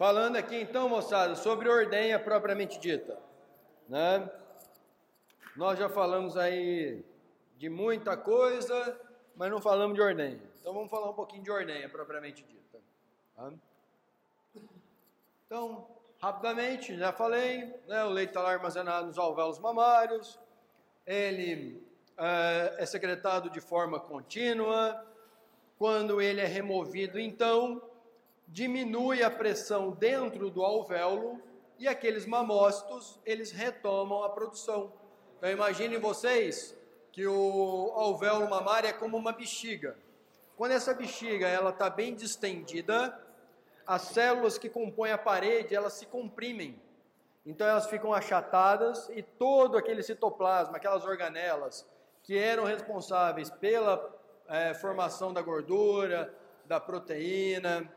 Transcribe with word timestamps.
Falando 0.00 0.36
aqui 0.36 0.56
então, 0.56 0.88
moçada, 0.88 1.34
sobre 1.34 1.68
ordenha 1.68 2.18
propriamente 2.18 2.80
dita. 2.80 3.18
Né? 3.86 4.30
Nós 5.54 5.78
já 5.78 5.90
falamos 5.90 6.38
aí 6.38 7.04
de 7.58 7.68
muita 7.68 8.16
coisa, 8.16 8.98
mas 9.36 9.50
não 9.50 9.60
falamos 9.60 9.94
de 9.94 10.00
ordenha. 10.00 10.40
Então 10.58 10.72
vamos 10.72 10.90
falar 10.90 11.10
um 11.10 11.12
pouquinho 11.12 11.42
de 11.42 11.50
ordenha 11.50 11.86
propriamente 11.86 12.42
dita. 12.44 12.78
Tá? 13.36 13.52
Então, 15.44 15.86
rapidamente, 16.18 16.96
já 16.96 17.12
falei, 17.12 17.66
né, 17.86 18.02
o 18.02 18.08
leite 18.08 18.30
está 18.30 18.40
lá 18.40 18.52
armazenado 18.52 19.06
nos 19.06 19.18
alvéolos 19.18 19.58
mamários, 19.58 20.40
ele 21.06 21.86
é, 22.16 22.76
é 22.78 22.86
secretado 22.86 23.50
de 23.50 23.60
forma 23.60 24.00
contínua, 24.00 25.06
quando 25.78 26.22
ele 26.22 26.40
é 26.40 26.46
removido, 26.46 27.20
então, 27.20 27.89
diminui 28.52 29.22
a 29.22 29.30
pressão 29.30 29.92
dentro 29.92 30.50
do 30.50 30.62
alvéolo 30.62 31.40
e 31.78 31.86
aqueles 31.86 32.26
mamócitos, 32.26 33.18
eles 33.24 33.52
retomam 33.52 34.22
a 34.24 34.28
produção. 34.28 34.92
Então 35.38 35.50
imaginem 35.50 35.98
vocês 35.98 36.76
que 37.12 37.26
o 37.26 37.92
alvéolo 37.94 38.48
mamário 38.50 38.88
é 38.88 38.92
como 38.92 39.16
uma 39.16 39.32
bexiga. 39.32 39.96
Quando 40.56 40.72
essa 40.72 40.92
bexiga 40.92 41.48
ela 41.48 41.70
está 41.70 41.88
bem 41.88 42.14
distendida, 42.14 43.18
as 43.86 44.02
células 44.02 44.58
que 44.58 44.68
compõem 44.68 45.12
a 45.12 45.18
parede 45.18 45.74
elas 45.74 45.94
se 45.94 46.06
comprimem. 46.06 46.80
Então 47.46 47.66
elas 47.66 47.86
ficam 47.86 48.12
achatadas 48.12 49.08
e 49.10 49.22
todo 49.22 49.78
aquele 49.78 50.02
citoplasma, 50.02 50.76
aquelas 50.76 51.04
organelas 51.04 51.88
que 52.22 52.36
eram 52.36 52.64
responsáveis 52.64 53.48
pela 53.48 54.14
é, 54.48 54.74
formação 54.74 55.32
da 55.32 55.40
gordura, 55.40 56.34
da 56.66 56.78
proteína, 56.78 57.90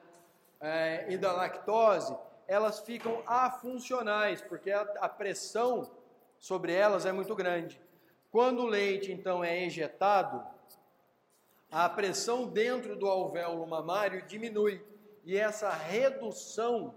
é, 0.64 1.06
e 1.10 1.18
da 1.18 1.34
lactose, 1.34 2.18
elas 2.48 2.80
ficam 2.80 3.22
afuncionais, 3.28 4.42
porque 4.42 4.72
a, 4.72 4.82
a 5.02 5.10
pressão 5.10 5.92
sobre 6.40 6.74
elas 6.74 7.06
é 7.06 7.12
muito 7.12 7.36
grande. 7.36 7.82
Quando 8.32 8.62
o 8.62 8.66
leite, 8.66 9.12
então, 9.12 9.44
é 9.44 9.66
ejetado, 9.66 10.42
a 11.70 11.90
pressão 11.90 12.48
dentro 12.48 12.96
do 12.96 13.08
alvéolo 13.08 13.68
mamário 13.68 14.26
diminui. 14.26 14.82
E 15.26 15.38
essa 15.38 15.70
redução 15.70 16.96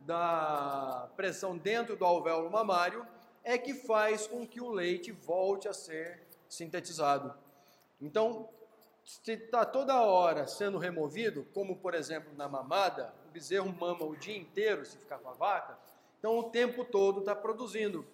da 0.00 1.08
pressão 1.16 1.56
dentro 1.56 1.96
do 1.96 2.04
alvéolo 2.04 2.48
mamário 2.48 3.04
é 3.42 3.58
que 3.58 3.74
faz 3.74 4.28
com 4.28 4.46
que 4.46 4.60
o 4.60 4.70
leite 4.70 5.10
volte 5.10 5.66
a 5.66 5.72
ser 5.72 6.22
sintetizado. 6.48 7.34
Então, 8.00 8.48
se 9.08 9.32
está 9.32 9.64
toda 9.64 10.02
hora 10.02 10.46
sendo 10.46 10.76
removido, 10.76 11.46
como 11.54 11.76
por 11.76 11.94
exemplo 11.94 12.30
na 12.36 12.46
mamada, 12.46 13.14
o 13.26 13.30
bezerro 13.30 13.72
mama 13.72 14.04
o 14.04 14.14
dia 14.14 14.36
inteiro 14.36 14.84
se 14.84 14.98
ficar 14.98 15.16
com 15.16 15.30
a 15.30 15.32
vaca, 15.32 15.78
então 16.18 16.38
o 16.38 16.50
tempo 16.50 16.84
todo 16.84 17.20
está 17.20 17.34
produzindo. 17.34 18.06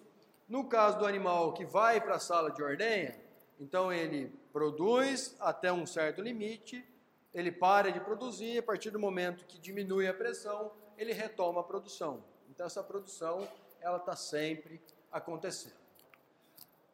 No 0.47 0.69
caso 0.69 0.97
do 0.97 1.05
animal 1.05 1.51
que 1.51 1.65
vai 1.65 1.99
para 1.99 2.15
a 2.15 2.19
sala 2.19 2.49
de 2.49 2.63
ordenha, 2.63 3.13
então 3.59 3.91
ele 3.91 4.31
produz 4.53 5.35
até 5.37 5.69
um 5.69 5.85
certo 5.85 6.21
limite, 6.21 6.87
ele 7.33 7.51
para 7.51 7.91
de 7.91 7.99
produzir, 7.99 8.59
a 8.59 8.63
partir 8.63 8.89
do 8.89 8.99
momento 8.99 9.45
que 9.45 9.59
diminui 9.59 10.07
a 10.07 10.13
pressão, 10.13 10.71
ele 10.97 11.11
retoma 11.11 11.59
a 11.59 11.63
produção. 11.63 12.23
Então 12.49 12.65
essa 12.65 12.81
produção 12.81 13.45
ela 13.81 13.97
está 13.97 14.15
sempre 14.15 14.79
acontecendo. 15.11 15.84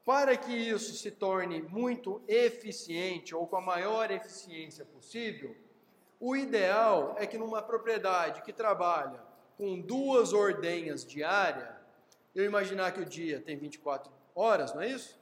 Para 0.03 0.35
que 0.35 0.51
isso 0.51 0.95
se 0.95 1.11
torne 1.11 1.61
muito 1.61 2.21
eficiente 2.27 3.35
ou 3.35 3.45
com 3.45 3.57
a 3.57 3.61
maior 3.61 4.09
eficiência 4.09 4.83
possível, 4.83 5.55
o 6.19 6.35
ideal 6.35 7.15
é 7.17 7.27
que 7.27 7.37
numa 7.37 7.61
propriedade 7.61 8.41
que 8.41 8.51
trabalha 8.51 9.21
com 9.57 9.79
duas 9.79 10.33
ordenhas 10.33 11.05
diárias, 11.05 11.69
eu 12.33 12.45
imaginar 12.45 12.91
que 12.93 13.01
o 13.01 13.05
dia 13.05 13.39
tem 13.39 13.57
24 13.57 14.11
horas, 14.33 14.73
não 14.73 14.81
é 14.81 14.87
isso? 14.87 15.19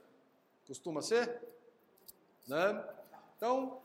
Costuma 0.65 1.01
ser? 1.01 1.41
Né? 2.47 2.83
Então, 3.35 3.81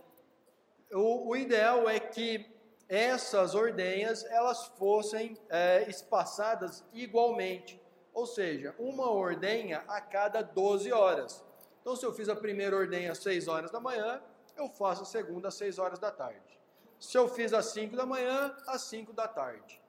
o, 0.92 1.30
o 1.30 1.36
ideal 1.36 1.88
é 1.88 1.98
que 1.98 2.46
essas 2.88 3.54
ordenhas 3.54 4.24
elas 4.26 4.66
fossem 4.78 5.36
é, 5.48 5.88
espaçadas 5.88 6.84
igualmente 6.92 7.80
ou 8.14 8.26
seja, 8.26 8.74
uma 8.78 9.10
ordenha 9.10 9.84
a 9.88 10.00
cada 10.00 10.40
12 10.40 10.92
horas. 10.92 11.44
Então, 11.80 11.96
se 11.96 12.06
eu 12.06 12.12
fiz 12.14 12.28
a 12.28 12.36
primeira 12.36 12.76
ordenha 12.76 13.12
às 13.12 13.18
6 13.18 13.48
horas 13.48 13.70
da 13.70 13.80
manhã, 13.80 14.22
eu 14.56 14.68
faço 14.68 15.02
a 15.02 15.04
segunda 15.04 15.48
às 15.48 15.54
6 15.54 15.78
horas 15.78 15.98
da 15.98 16.10
tarde. 16.10 16.58
Se 17.00 17.18
eu 17.18 17.28
fiz 17.28 17.52
às 17.52 17.66
5 17.66 17.96
da 17.96 18.06
manhã, 18.06 18.56
às 18.66 18.82
5 18.82 19.12
da 19.12 19.28
tarde. 19.28 19.82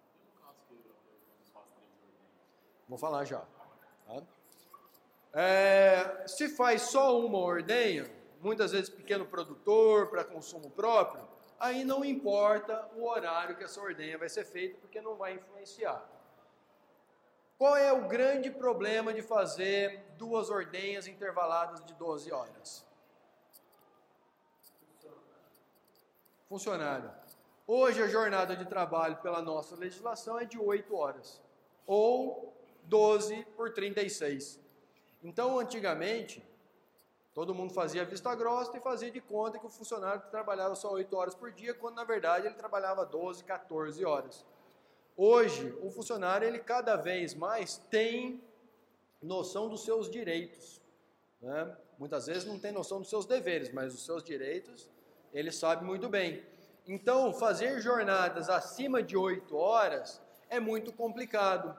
Vou 2.89 2.97
falar 2.97 3.23
já. 3.23 3.45
Tá? 4.07 4.23
É, 5.33 6.25
se 6.27 6.49
faz 6.49 6.83
só 6.83 7.19
uma 7.19 7.39
ordenha, 7.39 8.09
muitas 8.41 8.71
vezes 8.71 8.89
pequeno 8.89 9.25
produtor, 9.25 10.09
para 10.09 10.23
consumo 10.23 10.69
próprio, 10.71 11.27
aí 11.59 11.83
não 11.83 12.03
importa 12.03 12.89
o 12.95 13.05
horário 13.05 13.55
que 13.55 13.63
essa 13.63 13.79
ordenha 13.81 14.17
vai 14.17 14.29
ser 14.29 14.45
feita, 14.45 14.77
porque 14.79 14.99
não 14.99 15.15
vai 15.15 15.33
influenciar. 15.33 16.14
Qual 17.57 17.77
é 17.77 17.91
o 17.93 18.05
grande 18.07 18.51
problema 18.51 19.13
de 19.13 19.21
fazer 19.21 20.03
duas 20.17 20.49
ordenhas 20.49 21.07
intervaladas 21.07 21.85
de 21.85 21.93
12 21.93 22.31
horas? 22.31 22.85
Funcionário. 26.49 27.09
Hoje 27.65 28.03
a 28.03 28.07
jornada 28.07 28.57
de 28.57 28.65
trabalho 28.65 29.15
pela 29.17 29.41
nossa 29.41 29.73
legislação 29.75 30.37
é 30.37 30.43
de 30.43 30.59
8 30.59 30.95
horas, 30.95 31.41
ou 31.87 32.53
12 32.83 33.45
por 33.55 33.73
36. 33.73 34.59
Então, 35.23 35.57
antigamente, 35.57 36.45
todo 37.33 37.55
mundo 37.55 37.73
fazia 37.73 38.05
vista 38.05 38.35
grossa 38.35 38.77
e 38.77 38.81
fazia 38.81 39.09
de 39.09 39.21
conta 39.21 39.57
que 39.57 39.65
o 39.65 39.69
funcionário 39.69 40.21
trabalhava 40.29 40.75
só 40.75 40.91
8 40.91 41.15
horas 41.15 41.33
por 41.33 41.51
dia, 41.51 41.73
quando 41.73 41.95
na 41.95 42.03
verdade 42.03 42.47
ele 42.47 42.55
trabalhava 42.55 43.05
12, 43.05 43.45
14 43.45 44.03
horas. 44.03 44.45
Hoje, 45.17 45.73
o 45.81 45.89
funcionário, 45.89 46.47
ele 46.47 46.59
cada 46.59 46.95
vez 46.97 47.33
mais 47.33 47.77
tem 47.77 48.43
noção 49.21 49.69
dos 49.69 49.83
seus 49.85 50.09
direitos. 50.09 50.81
Né? 51.41 51.75
Muitas 51.97 52.27
vezes 52.27 52.45
não 52.45 52.59
tem 52.59 52.71
noção 52.71 52.99
dos 52.99 53.09
seus 53.09 53.25
deveres, 53.25 53.71
mas 53.71 53.93
os 53.93 54.03
seus 54.03 54.23
direitos 54.23 54.89
ele 55.33 55.51
sabe 55.51 55.85
muito 55.85 56.09
bem. 56.09 56.43
Então, 56.87 57.33
fazer 57.33 57.81
jornadas 57.81 58.49
acima 58.49 59.01
de 59.01 59.15
8 59.15 59.55
horas 59.55 60.21
é 60.49 60.59
muito 60.59 60.91
complicado. 60.91 61.75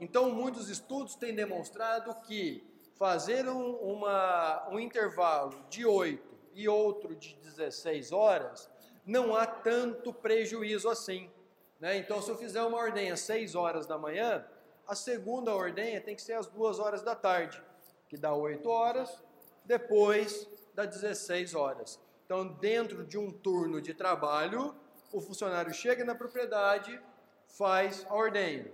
Então, 0.00 0.30
muitos 0.30 0.68
estudos 0.68 1.14
têm 1.14 1.34
demonstrado 1.34 2.14
que 2.22 2.64
fazer 2.96 3.48
um, 3.48 3.76
uma, 3.76 4.68
um 4.70 4.80
intervalo 4.80 5.64
de 5.68 5.84
8 5.84 6.26
e 6.54 6.68
outro 6.68 7.14
de 7.14 7.34
16 7.36 8.12
horas 8.12 8.68
não 9.06 9.34
há 9.34 9.46
tanto 9.46 10.12
prejuízo 10.12 10.88
assim. 10.88 11.30
Né? 11.80 11.98
Então, 11.98 12.20
se 12.20 12.30
eu 12.30 12.36
fizer 12.36 12.62
uma 12.62 12.78
ordenha 12.78 13.14
às 13.14 13.20
6 13.20 13.54
horas 13.54 13.86
da 13.86 13.96
manhã, 13.96 14.44
a 14.86 14.94
segunda 14.94 15.54
ordenha 15.54 16.00
tem 16.00 16.16
que 16.16 16.22
ser 16.22 16.32
às 16.32 16.46
2 16.46 16.78
horas 16.78 17.02
da 17.02 17.14
tarde, 17.14 17.62
que 18.08 18.16
dá 18.16 18.34
8 18.34 18.68
horas, 18.68 19.22
depois 19.64 20.48
dá 20.74 20.84
16 20.84 21.54
horas. 21.54 22.00
Então, 22.24 22.46
dentro 22.46 23.04
de 23.04 23.18
um 23.18 23.30
turno 23.30 23.80
de 23.80 23.94
trabalho, 23.94 24.74
o 25.12 25.20
funcionário 25.20 25.72
chega 25.72 26.04
na 26.04 26.14
propriedade, 26.14 27.00
faz 27.46 28.04
a 28.08 28.14
ordenha, 28.14 28.70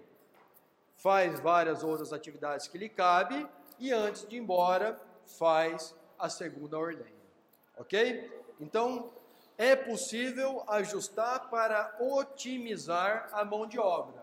faz 0.97 1.38
várias 1.41 1.84
outras 1.84 2.12
atividades 2.12 2.66
que 2.66 2.78
lhe 2.78 2.88
cabe 2.88 3.47
e 3.78 3.92
antes 3.92 4.26
de 4.26 4.36
ir 4.36 4.38
embora, 4.38 5.00
faz 5.26 5.94
a 6.19 6.28
segunda 6.28 6.78
ordenha. 6.78 7.15
Ok? 7.76 8.31
Então, 8.60 9.12
é 9.56 9.76
possível 9.76 10.65
ajustar 10.69 11.48
para 11.48 11.97
otimizar 12.00 13.28
a 13.32 13.44
mão 13.44 13.66
de 13.66 13.78
obra. 13.78 14.22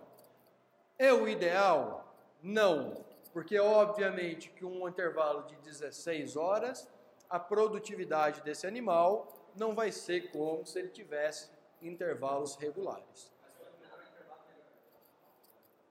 É 0.98 1.14
o 1.14 1.28
ideal? 1.28 2.14
Não, 2.44 3.06
porque 3.34 3.60
obviamente 3.60 4.50
que 4.50 4.66
um 4.66 4.88
intervalo 4.88 5.44
de 5.44 5.56
16 5.58 6.36
horas, 6.36 6.88
a 7.30 7.40
produtividade 7.40 8.42
desse 8.42 8.68
animal 8.68 9.52
não 9.56 9.74
vai 9.74 9.92
ser 9.92 10.32
como 10.32 10.66
se 10.66 10.80
ele 10.80 10.90
tivesse 10.90 11.50
intervalos 11.82 12.56
regulares. 12.56 13.32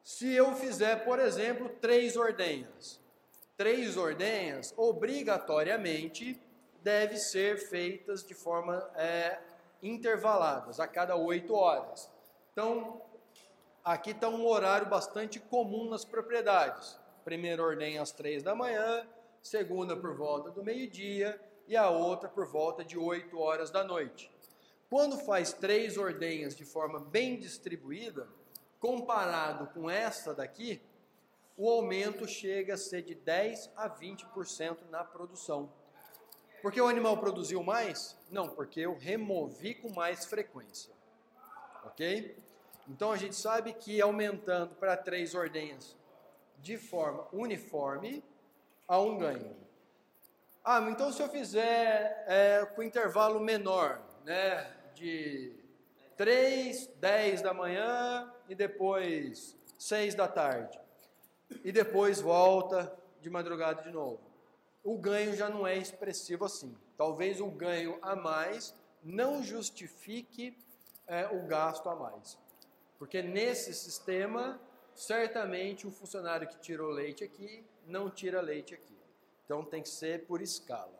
Se 0.04 0.32
eu 0.32 0.54
fizer, 0.54 1.04
por 1.04 1.18
exemplo, 1.18 1.68
três 1.80 2.16
ordenhas, 2.16 3.00
três 3.56 3.96
ordenhas, 3.96 4.74
obrigatoriamente 4.76 6.40
deve 6.82 7.16
ser 7.16 7.58
feitas 7.58 8.24
de 8.24 8.34
forma 8.34 8.90
é, 8.96 9.38
intervaladas, 9.82 10.80
a 10.80 10.86
cada 10.86 11.16
oito 11.16 11.54
horas. 11.54 12.10
Então, 12.52 13.00
aqui 13.84 14.10
está 14.10 14.28
um 14.28 14.46
horário 14.46 14.88
bastante 14.88 15.38
comum 15.38 15.88
nas 15.88 16.04
propriedades. 16.04 16.98
Primeira 17.24 17.62
ordem 17.62 17.98
às 17.98 18.12
três 18.12 18.42
da 18.42 18.54
manhã, 18.54 19.06
segunda 19.42 19.96
por 19.96 20.14
volta 20.14 20.50
do 20.50 20.62
meio-dia 20.62 21.40
e 21.70 21.76
a 21.76 21.88
outra 21.88 22.28
por 22.28 22.46
volta 22.46 22.84
de 22.84 22.98
8 22.98 23.38
horas 23.38 23.70
da 23.70 23.84
noite. 23.84 24.28
Quando 24.90 25.16
faz 25.18 25.52
três 25.52 25.96
ordenhas 25.96 26.56
de 26.56 26.64
forma 26.64 26.98
bem 26.98 27.38
distribuída, 27.38 28.26
comparado 28.80 29.68
com 29.68 29.88
essa 29.88 30.34
daqui, 30.34 30.82
o 31.56 31.70
aumento 31.70 32.26
chega 32.26 32.74
a 32.74 32.76
ser 32.76 33.02
de 33.02 33.14
10 33.14 33.70
a 33.76 33.88
20% 33.88 34.78
na 34.90 35.04
produção. 35.04 35.72
Porque 36.62 36.80
o 36.80 36.86
animal 36.86 37.16
produziu 37.18 37.62
mais? 37.62 38.16
Não, 38.30 38.48
porque 38.48 38.80
eu 38.80 38.96
removi 38.96 39.74
com 39.74 39.90
mais 39.90 40.24
frequência. 40.24 40.92
Ok? 41.84 42.36
Então 42.88 43.12
a 43.12 43.16
gente 43.16 43.36
sabe 43.36 43.72
que 43.72 44.00
aumentando 44.00 44.74
para 44.74 44.96
três 44.96 45.34
ordenhas 45.34 45.96
de 46.58 46.76
forma 46.76 47.26
uniforme, 47.32 48.22
há 48.86 48.98
um 49.00 49.16
ganho. 49.16 49.56
Ah, 50.64 50.80
então 50.90 51.10
se 51.12 51.22
eu 51.22 51.28
fizer 51.28 52.24
é, 52.26 52.66
com 52.74 52.82
intervalo 52.82 53.40
menor, 53.40 54.02
né, 54.24 54.70
de 54.94 55.54
3, 56.16 56.86
10 56.96 57.42
da 57.42 57.54
manhã 57.54 58.30
e 58.48 58.54
depois 58.54 59.56
6 59.78 60.14
da 60.14 60.28
tarde, 60.28 60.78
e 61.64 61.72
depois 61.72 62.20
volta 62.20 62.94
de 63.20 63.30
madrugada 63.30 63.82
de 63.82 63.90
novo. 63.90 64.29
O 64.82 64.96
ganho 64.96 65.34
já 65.36 65.48
não 65.48 65.66
é 65.66 65.76
expressivo 65.76 66.44
assim. 66.44 66.74
Talvez 66.96 67.40
o 67.40 67.46
ganho 67.46 67.98
a 68.00 68.16
mais 68.16 68.74
não 69.02 69.42
justifique 69.42 70.56
é, 71.06 71.26
o 71.26 71.46
gasto 71.46 71.88
a 71.88 71.96
mais. 71.96 72.38
Porque 72.98 73.22
nesse 73.22 73.74
sistema, 73.74 74.60
certamente 74.94 75.86
o 75.86 75.90
funcionário 75.90 76.48
que 76.48 76.58
tirou 76.58 76.90
leite 76.90 77.24
aqui 77.24 77.64
não 77.86 78.10
tira 78.10 78.40
leite 78.40 78.74
aqui. 78.74 78.96
Então 79.44 79.64
tem 79.64 79.82
que 79.82 79.88
ser 79.88 80.26
por 80.26 80.40
escala. 80.40 80.98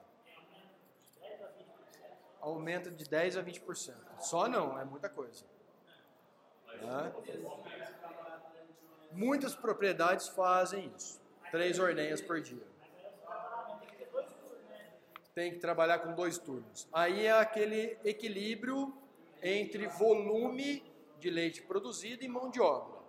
Aumenta 2.41 2.91
de 2.91 3.05
10 3.05 3.37
a 3.37 3.43
20%. 3.43 3.95
Só 4.19 4.49
não, 4.49 4.79
é 4.79 4.85
muita 4.85 5.09
coisa. 5.09 5.45
Né? 6.81 7.13
Muitas 9.13 9.55
propriedades 9.55 10.29
fazem 10.29 10.93
isso. 10.97 11.21
Três 11.51 11.79
ordenhas 11.79 12.21
por 12.21 12.41
dia. 12.41 12.70
Tem 15.35 15.53
que 15.53 15.59
trabalhar 15.59 16.01
com 16.01 16.15
dois 16.15 16.39
turnos. 16.39 16.89
Aí 16.93 17.27
é 17.27 17.33
aquele 17.33 17.99
equilíbrio 18.05 18.97
entre 19.43 19.87
volume 19.87 20.83
de 21.19 21.31
leite 21.31 21.63
produzido 21.63 22.25
e 22.25 22.29
mão 22.29 22.51
de 22.51 22.61
obra. 22.61 23.01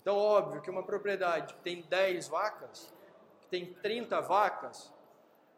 Então, 0.00 0.16
óbvio 0.16 0.60
que 0.60 0.70
uma 0.70 0.82
propriedade 0.82 1.54
que 1.54 1.60
tem 1.60 1.80
10 1.82 2.28
vacas, 2.28 2.92
que 3.40 3.46
tem 3.46 3.72
30 3.72 4.20
vacas, 4.20 4.92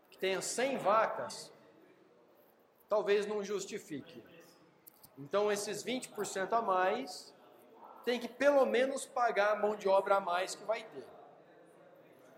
que 0.09 0.17
tenha 0.17 0.41
100 0.41 0.79
vacas, 0.79 1.53
talvez 2.89 3.27
não 3.27 3.43
justifique. 3.43 4.23
Então, 5.19 5.51
esses 5.51 5.83
20% 5.83 6.53
a 6.53 6.63
mais 6.63 7.35
tem 8.05 8.21
que 8.21 8.29
pelo 8.29 8.65
menos 8.65 9.05
pagar 9.05 9.53
a 9.53 9.57
mão 9.57 9.75
de 9.75 9.89
obra 9.89 10.17
a 10.17 10.21
mais 10.21 10.55
que 10.55 10.65
vai 10.65 10.85
ter. 10.85 11.07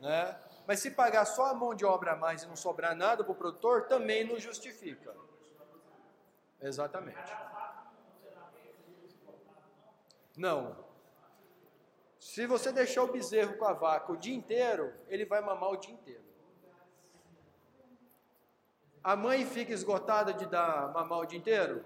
Né? 0.00 0.34
Mas 0.68 0.80
se 0.80 0.90
pagar 0.90 1.24
só 1.24 1.46
a 1.46 1.54
mão 1.54 1.74
de 1.74 1.82
obra 1.86 2.12
a 2.12 2.16
mais 2.16 2.42
e 2.42 2.46
não 2.46 2.54
sobrar 2.54 2.94
nada 2.94 3.24
para 3.24 3.32
o 3.32 3.34
produtor, 3.34 3.86
também 3.86 4.22
não 4.22 4.38
justifica. 4.38 5.16
Exatamente. 6.60 7.32
Não. 10.36 10.76
Se 12.20 12.46
você 12.46 12.70
deixar 12.70 13.02
o 13.02 13.10
bezerro 13.10 13.56
com 13.56 13.64
a 13.64 13.72
vaca 13.72 14.12
o 14.12 14.16
dia 14.18 14.34
inteiro, 14.34 14.92
ele 15.08 15.24
vai 15.24 15.40
mamar 15.40 15.70
o 15.70 15.76
dia 15.78 15.94
inteiro. 15.94 16.28
A 19.02 19.16
mãe 19.16 19.46
fica 19.46 19.72
esgotada 19.72 20.34
de 20.34 20.44
dar 20.44 20.92
mamar 20.92 21.20
o 21.20 21.24
dia 21.24 21.38
inteiro? 21.38 21.82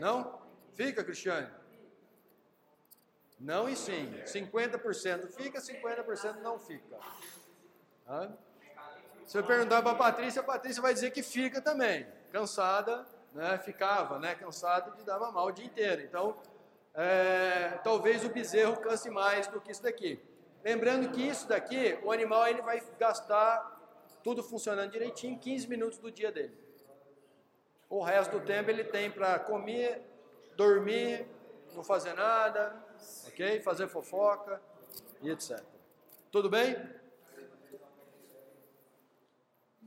Não? 0.00 0.40
Fica, 0.74 1.02
Cristiane? 1.02 1.50
Não 3.42 3.68
e 3.68 3.74
sim. 3.74 4.08
50% 4.24 5.32
fica, 5.32 5.58
50% 5.58 6.36
não 6.36 6.60
fica. 6.60 6.96
Se 9.26 9.38
eu 9.38 9.44
perguntar 9.44 9.82
para 9.82 9.92
a 9.92 9.94
Patrícia, 9.94 10.40
a 10.40 10.44
Patrícia 10.44 10.82
vai 10.82 10.92
dizer 10.92 11.10
que 11.10 11.22
fica 11.22 11.60
também. 11.60 12.06
Cansada, 12.30 13.06
né? 13.32 13.58
Ficava, 13.58 14.18
né? 14.18 14.34
Cansada 14.34 14.90
de 14.92 15.02
dar 15.04 15.18
mamar 15.18 15.44
o 15.44 15.52
dia 15.52 15.64
inteiro. 15.64 16.02
Então, 16.02 16.36
é, 16.94 17.78
talvez 17.82 18.24
o 18.24 18.28
bezerro 18.28 18.76
canse 18.76 19.08
mais 19.08 19.46
do 19.46 19.60
que 19.60 19.70
isso 19.70 19.82
daqui. 19.82 20.22
Lembrando 20.62 21.10
que 21.10 21.22
isso 21.22 21.48
daqui, 21.48 21.98
o 22.02 22.12
animal 22.12 22.46
ele 22.46 22.62
vai 22.62 22.82
gastar 22.98 23.80
tudo 24.22 24.42
funcionando 24.42 24.90
direitinho 24.90 25.38
15 25.38 25.68
minutos 25.68 25.98
do 25.98 26.10
dia 26.10 26.30
dele. 26.30 26.56
O 27.88 28.02
resto 28.02 28.38
do 28.38 28.44
tempo 28.44 28.70
ele 28.70 28.84
tem 28.84 29.10
para 29.10 29.38
comer, 29.38 30.02
dormir, 30.56 31.26
não 31.74 31.82
fazer 31.82 32.14
nada, 32.14 32.74
ok? 33.26 33.60
Fazer 33.60 33.88
fofoca 33.88 34.60
e 35.20 35.30
etc. 35.30 35.60
Tudo 36.30 36.48
bem? 36.48 36.76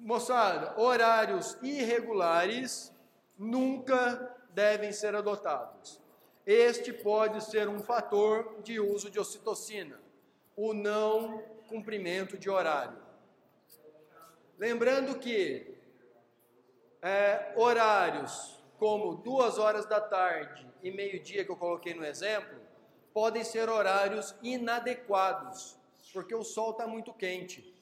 Moçada, 0.06 0.80
horários 0.80 1.58
irregulares 1.64 2.94
nunca 3.36 4.38
devem 4.52 4.92
ser 4.92 5.16
adotados. 5.16 6.00
Este 6.46 6.94
pode 6.94 7.44
ser 7.44 7.68
um 7.68 7.80
fator 7.80 8.62
de 8.62 8.80
uso 8.80 9.10
de 9.10 9.20
ocitocina, 9.20 10.00
o 10.56 10.76
não 10.76 11.42
cumprimento 11.68 12.38
de 12.38 12.52
horário. 12.52 13.00
Lembrando 14.60 15.18
que 15.18 15.76
é, 17.02 17.52
horários 17.56 18.64
como 18.78 19.16
duas 19.16 19.58
horas 19.58 19.88
da 19.88 20.00
tarde 20.00 20.68
e 20.84 20.92
meio-dia, 20.92 21.44
que 21.44 21.50
eu 21.50 21.58
coloquei 21.58 21.96
no 21.96 22.06
exemplo, 22.06 22.60
podem 23.12 23.44
ser 23.44 23.70
horários 23.70 24.36
inadequados, 24.44 25.76
porque 26.14 26.36
o 26.36 26.44
sol 26.44 26.74
está 26.74 26.86
muito 26.86 27.12
quente. 27.12 27.75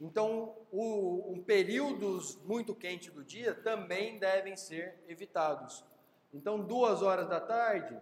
Então, 0.00 0.54
o, 0.70 1.32
um 1.32 1.42
períodos 1.42 2.36
muito 2.44 2.74
quentes 2.74 3.12
do 3.12 3.24
dia 3.24 3.54
também 3.54 4.18
devem 4.18 4.56
ser 4.56 5.02
evitados. 5.08 5.84
Então, 6.32 6.60
duas 6.60 7.02
horas 7.02 7.28
da 7.28 7.40
tarde, 7.40 7.98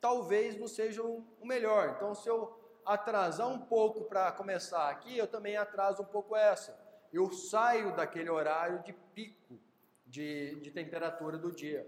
talvez 0.00 0.56
não 0.58 0.68
seja 0.68 1.02
o 1.02 1.24
melhor. 1.42 1.94
Então, 1.96 2.14
se 2.14 2.28
eu 2.28 2.58
atrasar 2.86 3.48
um 3.48 3.58
pouco 3.58 4.04
para 4.04 4.30
começar 4.32 4.88
aqui, 4.88 5.16
eu 5.16 5.26
também 5.26 5.56
atraso 5.56 6.02
um 6.02 6.06
pouco 6.06 6.36
essa. 6.36 6.78
Eu 7.12 7.30
saio 7.32 7.94
daquele 7.94 8.30
horário 8.30 8.82
de 8.82 8.92
pico 8.92 9.58
de, 10.06 10.56
de 10.60 10.70
temperatura 10.70 11.38
do 11.38 11.50
dia. 11.50 11.86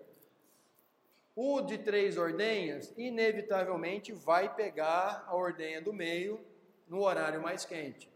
O 1.36 1.60
de 1.60 1.78
três 1.78 2.16
ordenhas, 2.16 2.92
inevitavelmente, 2.96 4.12
vai 4.12 4.54
pegar 4.54 5.24
a 5.26 5.34
ordenha 5.34 5.80
do 5.82 5.92
meio 5.92 6.44
no 6.86 7.02
horário 7.02 7.42
mais 7.42 7.64
quente. 7.64 8.13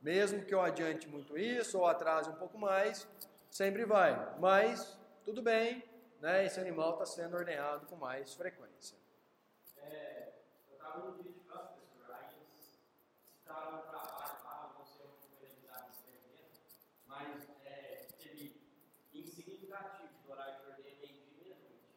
Mesmo 0.00 0.44
que 0.44 0.54
eu 0.54 0.60
adiante 0.60 1.08
muito 1.08 1.36
isso 1.36 1.78
ou 1.78 1.86
atrase 1.86 2.30
um 2.30 2.36
pouco 2.36 2.56
mais, 2.56 3.06
sempre 3.50 3.84
vai. 3.84 4.38
Mas, 4.38 4.96
tudo 5.24 5.42
bem, 5.42 5.82
né, 6.20 6.44
esse 6.46 6.60
animal 6.60 6.92
está 6.92 7.06
sendo 7.06 7.36
ordenhado 7.36 7.86
com 7.86 7.96
mais 7.96 8.34
frequência. 8.34 8.96
É, 9.76 10.32
eu 10.68 10.74
estava 10.76 11.04
no 11.04 11.16
vídeo 11.16 11.32
de 11.32 11.40
professor, 11.40 12.14
aí 12.14 12.36
eles 12.36 12.80
citaram 13.32 13.78
um 13.78 13.82
trabalho 13.82 14.44
lá, 14.44 14.74
não 14.78 14.86
sei 14.86 15.06
como 15.06 15.36
realizar 15.40 15.88
esse 15.90 15.98
experimento, 15.98 16.60
mas 17.06 17.48
é, 17.64 18.06
teve 18.18 18.60
insignificativo 19.12 20.08
do 20.24 20.30
horário 20.30 20.60
de 20.60 20.70
ordenha 20.70 20.96
meio 21.00 21.12
dia 21.14 21.32
e 21.32 21.40
meia-noite, 21.42 21.94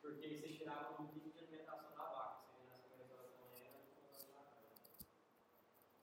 porque 0.00 0.28
você 0.28 0.48
tirava 0.48 1.02
o 1.02 1.06
ritmo 1.06 1.32
de 1.32 1.38
alimentação 1.38 1.90
da 1.96 2.04
vaca, 2.04 2.40
seria 2.50 2.70
nas 2.70 2.80
primeiras 2.80 3.12
horas 3.12 3.30
da 3.32 3.44
manhã. 3.44 3.70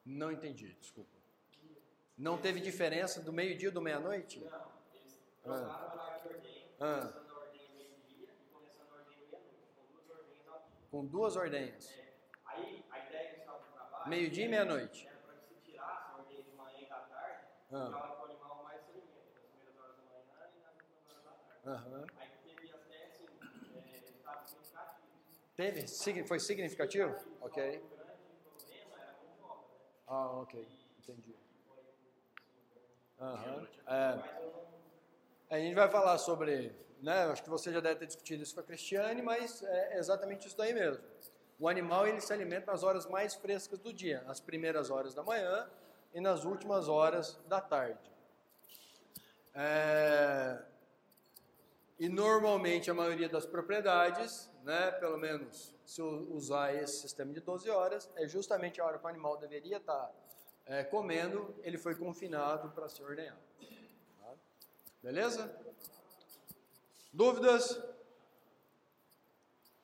Não 0.06 0.32
entendi, 0.32 0.74
desculpa. 0.74 1.12
Não 2.17 2.38
teve 2.38 2.60
diferença 2.60 3.22
do 3.22 3.34
meio-dia 3.34 3.70
ou 3.70 3.74
do 3.74 3.82
meia-noite? 3.82 4.39
Não, 4.39 4.72
eles 4.93 5.20
trocaram 5.41 5.89
o 5.89 5.93
horário 5.93 6.22
de 6.22 6.27
ordenha, 6.36 6.67
Ah. 6.79 7.00
começando 7.01 7.32
a 7.32 7.39
ordenha 7.39 7.70
meio-dia 7.74 8.29
e 8.29 8.53
começando 8.53 8.91
a 8.91 8.96
ordenha 8.96 9.20
meia-noite, 9.32 9.65
com 9.75 9.86
duas 9.96 10.10
ordenhas 10.10 10.48
ao 10.48 10.60
dia. 10.60 10.77
Com 10.91 11.05
duas 11.05 11.36
ordenhas. 11.36 11.89
É, 11.91 12.13
Aí 12.46 12.86
a 12.91 13.00
ideia 13.00 13.34
que 13.34 13.39
estava 13.39 13.60
no 13.65 13.72
trabalho 13.74 14.10
Meio-dia 14.10 14.46
e 14.46 14.50
meia-noite. 14.50 15.08
era 15.08 15.17
para 15.17 15.34
que 15.38 15.48
se 15.48 15.55
tirasse 15.62 16.12
a 16.12 16.17
ordenha 16.17 16.43
de 16.43 16.51
manhã 16.51 16.79
e 16.82 16.86
da 16.89 17.00
tarde, 17.00 17.48
Ah. 17.72 18.15
com 18.15 18.22
o 18.22 18.25
animal 18.25 18.63
mais 18.63 18.82
se 18.86 18.91
alimenta, 18.91 19.32
nas 19.34 19.41
primeiras 19.48 19.79
horas 19.79 19.98
da 19.98 20.03
manhã 20.03 20.22
e 20.22 20.27
nas 20.27 20.75
últimas 20.77 21.25
horas 21.25 21.48
da 21.48 21.53
tarde. 21.55 21.88
Aham. 21.89 22.05
Aí 22.20 22.29
teve 22.46 22.72
até 22.72 23.05
assim, 23.08 23.25
é, 23.75 23.79
resultados 23.98 24.50
significativos. 24.51 25.55
Teve? 25.55 25.88
Sig- 25.88 26.27
Foi 26.27 26.39
significativo? 26.39 27.15
Ok. 27.41 27.63
O 27.63 27.96
grande 27.96 28.13
problema 28.46 29.01
era 29.01 29.10
a 29.10 29.13
mão 29.13 29.34
de 29.36 29.41
obra, 29.41 29.67
né? 29.67 29.86
Ah, 30.08 30.32
ok. 30.41 30.67
Entendi. 31.00 31.36
Aham. 33.24 33.68
É. 33.88 34.20
A 35.50 35.60
gente 35.60 35.75
vai 35.75 35.89
falar 35.89 36.18
sobre, 36.18 36.75
né, 37.01 37.24
acho 37.25 37.42
que 37.42 37.50
você 37.50 37.72
já 37.72 37.80
deve 37.80 38.00
ter 38.01 38.08
discutido 38.08 38.44
isso 38.44 38.53
com 38.53 38.60
a 38.60 38.63
Cristiane, 38.63 39.22
mas 39.22 39.63
é 39.63 39.98
exatamente 39.98 40.48
isso 40.48 40.58
daí 40.58 40.74
mesmo. 40.74 41.03
O 41.58 41.70
animal 41.70 42.06
ele 42.06 42.20
se 42.20 42.34
alimenta 42.34 42.72
nas 42.72 42.84
horas 42.84 43.06
mais 43.06 43.34
frescas 43.36 43.80
do 43.80 43.94
dia, 43.94 44.22
nas 44.24 44.42
primeiras 44.42 44.89
horas 44.89 45.13
da 45.13 45.24
manhã 45.24 45.70
e 46.13 46.20
nas 46.20 46.44
últimas 46.44 46.89
horas 46.89 47.39
da 47.48 47.62
tarde. 47.62 48.12
É, 49.56 50.58
E 52.00 52.10
normalmente 52.10 52.92
a 52.92 52.94
maioria 52.94 53.30
das 53.30 53.46
propriedades, 53.46 54.50
né, 54.63 54.92
pelo 54.94 55.18
menos 55.18 55.74
se 55.86 56.01
usar 56.01 56.74
esse 56.74 56.98
sistema 57.01 57.32
de 57.32 57.39
12 57.39 57.70
horas, 57.70 58.10
é 58.15 58.27
justamente 58.27 58.82
a 58.82 58.86
hora 58.86 58.98
que 58.98 59.06
o 59.06 59.08
animal 59.08 59.38
deveria 59.38 59.77
estar 59.77 60.12
é, 60.65 60.84
comendo, 60.84 61.55
ele 61.63 61.77
foi 61.77 61.96
confinado 61.96 62.70
para 62.72 62.88
ser 62.89 63.03
ordenhado. 63.03 63.39
Tá? 64.20 64.34
Beleza? 65.01 65.53
Dúvidas? 67.12 67.82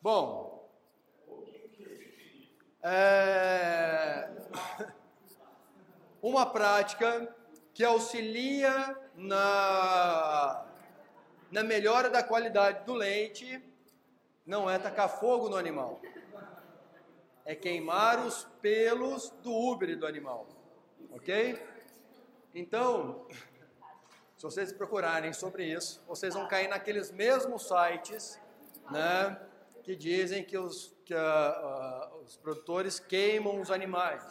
Bom, 0.02 0.70
é, 2.82 4.30
uma 6.22 6.46
prática 6.46 7.36
que 7.74 7.84
auxilia 7.84 8.98
na, 9.16 10.66
na 11.52 11.64
melhora 11.64 12.10
da 12.10 12.24
qualidade 12.24 12.86
do 12.86 12.94
leite 12.94 13.62
não 14.46 14.70
é 14.70 14.80
tacar 14.80 15.10
fogo 15.20 15.50
no 15.50 15.58
animal, 15.58 16.02
é 17.46 17.54
queimar 17.54 18.26
os 18.26 18.46
pelos 18.62 19.30
do 19.44 19.54
úbere 19.54 19.96
do 19.96 20.08
animal, 20.08 20.48
ok? 21.12 21.62
Então, 22.54 23.26
se 24.40 24.44
vocês 24.44 24.72
procurarem 24.72 25.34
sobre 25.34 25.66
isso, 25.66 26.02
vocês 26.08 26.34
vão 26.34 26.48
cair 26.48 26.68
naqueles 26.68 27.12
mesmos 27.12 27.68
sites, 27.68 28.40
né, 28.90 29.40
que 29.84 29.96
dizem 29.96 30.44
que 30.44 30.58
os, 30.58 30.96
que, 31.06 31.14
uh, 31.14 31.18
uh, 31.18 32.24
os 32.24 32.38
produtores 32.38 33.00
queimam 33.00 33.60
os 33.60 33.70
animais. 33.70 34.24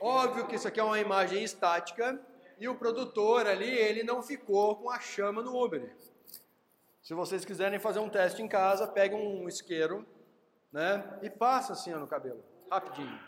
Óbvio 0.00 0.46
que 0.46 0.56
isso 0.56 0.66
aqui 0.66 0.80
é 0.80 0.82
uma 0.82 0.98
imagem 0.98 1.42
estática 1.42 2.20
e 2.58 2.68
o 2.68 2.74
produtor 2.74 3.46
ali, 3.46 3.68
ele 3.68 4.02
não 4.02 4.22
ficou 4.22 4.76
com 4.76 4.90
a 4.90 5.00
chama 5.00 5.42
no 5.42 5.62
Uber. 5.62 5.94
Se 7.02 7.14
vocês 7.14 7.44
quiserem 7.44 7.78
fazer 7.78 7.98
um 7.98 8.08
teste 8.08 8.42
em 8.42 8.48
casa, 8.48 8.86
pega 8.86 9.14
um 9.14 9.46
isqueiro, 9.48 10.06
né, 10.72 11.18
e 11.22 11.30
passa 11.30 11.74
assim 11.74 11.92
no 11.92 12.06
cabelo, 12.06 12.42
rapidinho, 12.70 13.20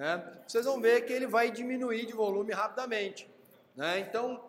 né? 0.00 0.24
Vocês 0.46 0.64
vão 0.64 0.80
ver 0.80 1.02
que 1.02 1.12
ele 1.12 1.26
vai 1.26 1.50
diminuir 1.50 2.06
de 2.06 2.14
volume 2.14 2.54
rapidamente, 2.54 3.28
né? 3.76 3.98
Então, 3.98 4.42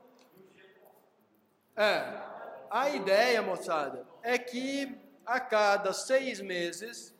é, 1.75 2.21
a 2.69 2.89
ideia, 2.89 3.41
moçada, 3.41 4.07
é 4.23 4.37
que 4.37 4.97
a 5.25 5.41
cada 5.41 5.91
seis 5.91 6.39
meses 6.39 7.13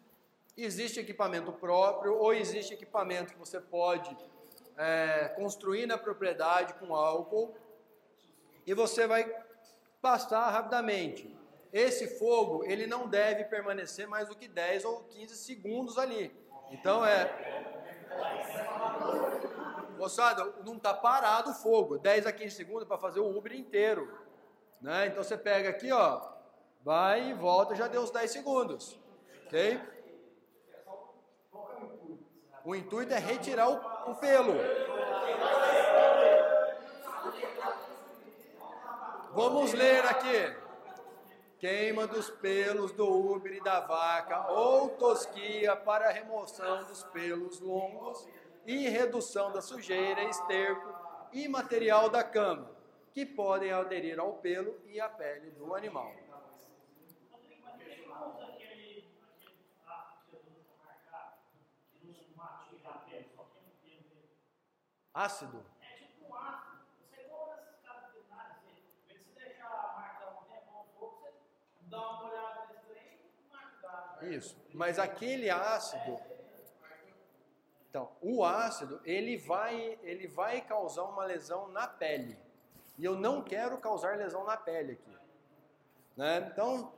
existe 0.55 0.97
equipamento 0.97 1.51
próprio 1.51 2.17
ou 2.17 2.33
existe 2.33 2.73
equipamento 2.73 3.33
que 3.33 3.38
você 3.38 3.59
pode 3.59 4.15
é, 4.77 5.27
construir 5.35 5.85
na 5.85 5.97
propriedade 5.97 6.73
com 6.75 6.95
álcool 6.95 7.53
e 8.65 8.73
você 8.73 9.07
vai 9.07 9.29
passar 10.01 10.50
rapidamente. 10.51 11.38
Esse 11.73 12.17
fogo, 12.17 12.63
ele 12.63 12.88
não 12.88 13.09
deve 13.09 13.43
permanecer 13.43 14.07
mais 14.07 14.29
do 14.29 14.38
que 14.38 14.47
10 14.47 14.85
ou 14.85 15.03
15 15.03 15.35
segundos 15.35 15.97
ali. 15.97 16.33
Então 16.71 17.05
é... 17.05 17.80
Moçada, 19.98 20.51
não 20.65 20.77
está 20.77 20.94
parado 20.94 21.51
o 21.51 21.53
fogo, 21.53 22.00
10 22.00 22.25
a 22.25 22.32
15 22.32 22.56
segundos 22.56 22.88
para 22.88 22.98
fazer 22.98 23.20
o 23.20 23.38
Uber 23.38 23.53
inteiro. 23.53 24.12
Né? 24.82 25.08
Então 25.08 25.24
você 25.24 25.38
pega 25.38 25.70
aqui, 25.70 25.91
ó, 25.91 26.22
vai 26.84 27.30
e 27.30 27.34
volta, 27.34 27.75
já 27.75 27.88
deu 27.88 28.01
uns 28.01 28.10
10 28.10 28.32
segundos. 28.32 29.00
Ok? 29.46 29.80
O 32.65 32.75
intuito 32.75 33.13
é 33.13 33.20
retirar 33.20 33.70
o, 33.70 34.12
o 34.12 34.15
pelo. 34.15 34.53
Vamos 39.34 39.74
ler 39.74 40.06
aqui. 40.06 40.61
Queima 41.62 42.08
dos 42.08 42.27
pelos 42.30 42.91
do 42.91 43.08
úbere 43.08 43.62
da 43.62 43.80
vaca 43.82 44.51
ou 44.51 44.89
tosquia 44.98 45.75
para 45.75 46.10
remoção 46.10 46.84
dos 46.86 47.03
pelos 47.06 47.60
longos 47.60 48.27
e 48.65 48.89
redução 48.89 49.51
da 49.51 49.62
sujeira, 49.62 50.24
esterco 50.24 50.91
e 51.32 51.48
material 51.48 52.10
da 52.10 52.24
cama, 52.24 52.75
que 53.13 53.25
podem 53.25 53.72
aderir 53.72 54.20
ao 54.20 54.34
pelo 54.38 54.82
e 54.88 55.00
à 55.00 55.08
pele 55.08 55.51
do 55.51 55.75
animal. 55.75 56.12
Ácido? 65.13 65.63
É 65.82 65.94
tipo 65.98 66.25
um 66.25 66.36
ácido. 66.36 66.80
Você 67.10 67.24
compra 67.25 67.62
esses 67.62 67.82
caras 67.84 68.13
veterinários, 68.13 68.58
você, 68.63 69.20
se 69.20 69.32
deixar 69.36 69.70
marcar 69.94 70.30
um 70.39 70.44
tempo 70.46 70.72
um 70.72 70.86
pouco, 70.98 71.22
você 71.22 71.34
dá 71.89 72.00
uma 72.00 72.30
olhada 72.30 72.68
nesse 72.70 72.86
trem 72.86 73.20
e 73.38 73.51
marcar. 73.51 74.10
Isso. 74.21 74.57
Mas 74.73 74.99
aquele 74.99 75.49
ácido. 75.49 76.19
Então, 77.89 78.11
o 78.21 78.45
ácido, 78.45 79.01
ele 79.03 79.37
vai, 79.37 79.99
ele 80.01 80.27
vai 80.27 80.61
causar 80.61 81.03
uma 81.03 81.25
lesão 81.25 81.67
na 81.69 81.87
pele. 81.87 82.37
E 82.97 83.03
eu 83.03 83.15
não 83.15 83.43
quero 83.43 83.77
causar 83.79 84.17
lesão 84.17 84.45
na 84.45 84.55
pele 84.55 84.93
aqui. 84.93 85.17
Né? 86.15 86.49
Então, 86.51 86.93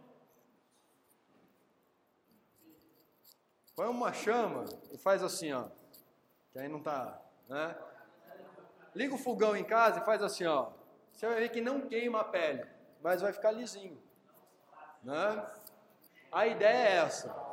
põe 3.75 3.87
uma 3.87 4.13
chama 4.13 4.65
e 4.91 4.97
faz 4.97 5.23
assim, 5.23 5.51
ó. 5.51 5.67
Que 6.51 6.59
aí 6.59 6.67
não 6.67 6.81
tá, 6.81 7.19
né? 7.49 7.75
Liga 8.93 9.15
o 9.15 9.17
fogão 9.17 9.55
em 9.55 9.63
casa 9.63 9.99
e 9.99 10.05
faz 10.05 10.21
assim, 10.21 10.45
ó. 10.45 10.71
Você 11.11 11.27
vai 11.27 11.39
ver 11.39 11.49
que 11.49 11.61
não 11.61 11.81
queima 11.87 12.21
a 12.21 12.23
pele, 12.23 12.65
mas 13.01 13.21
vai 13.21 13.33
ficar 13.33 13.51
lisinho. 13.51 14.01
Né? 15.01 15.51
A 16.33 16.47
ideia 16.47 16.89
é 16.89 16.95
essa. 16.97 17.43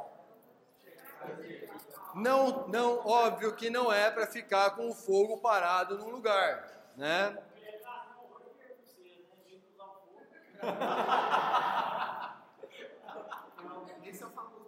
Não, 2.15 2.67
não, 2.69 3.07
óbvio 3.07 3.55
que 3.55 3.71
não 3.71 3.93
é 3.93 4.11
para 4.11 4.27
ficar 4.27 4.71
com 4.71 4.89
o 4.89 4.95
fogo 4.95 5.39
parado 5.39 5.99
num 5.99 6.09
lugar, 6.11 6.91
né? 6.97 7.37
Esse 14.03 14.23
é 14.23 14.27
o 14.27 14.31
famoso. 14.31 14.61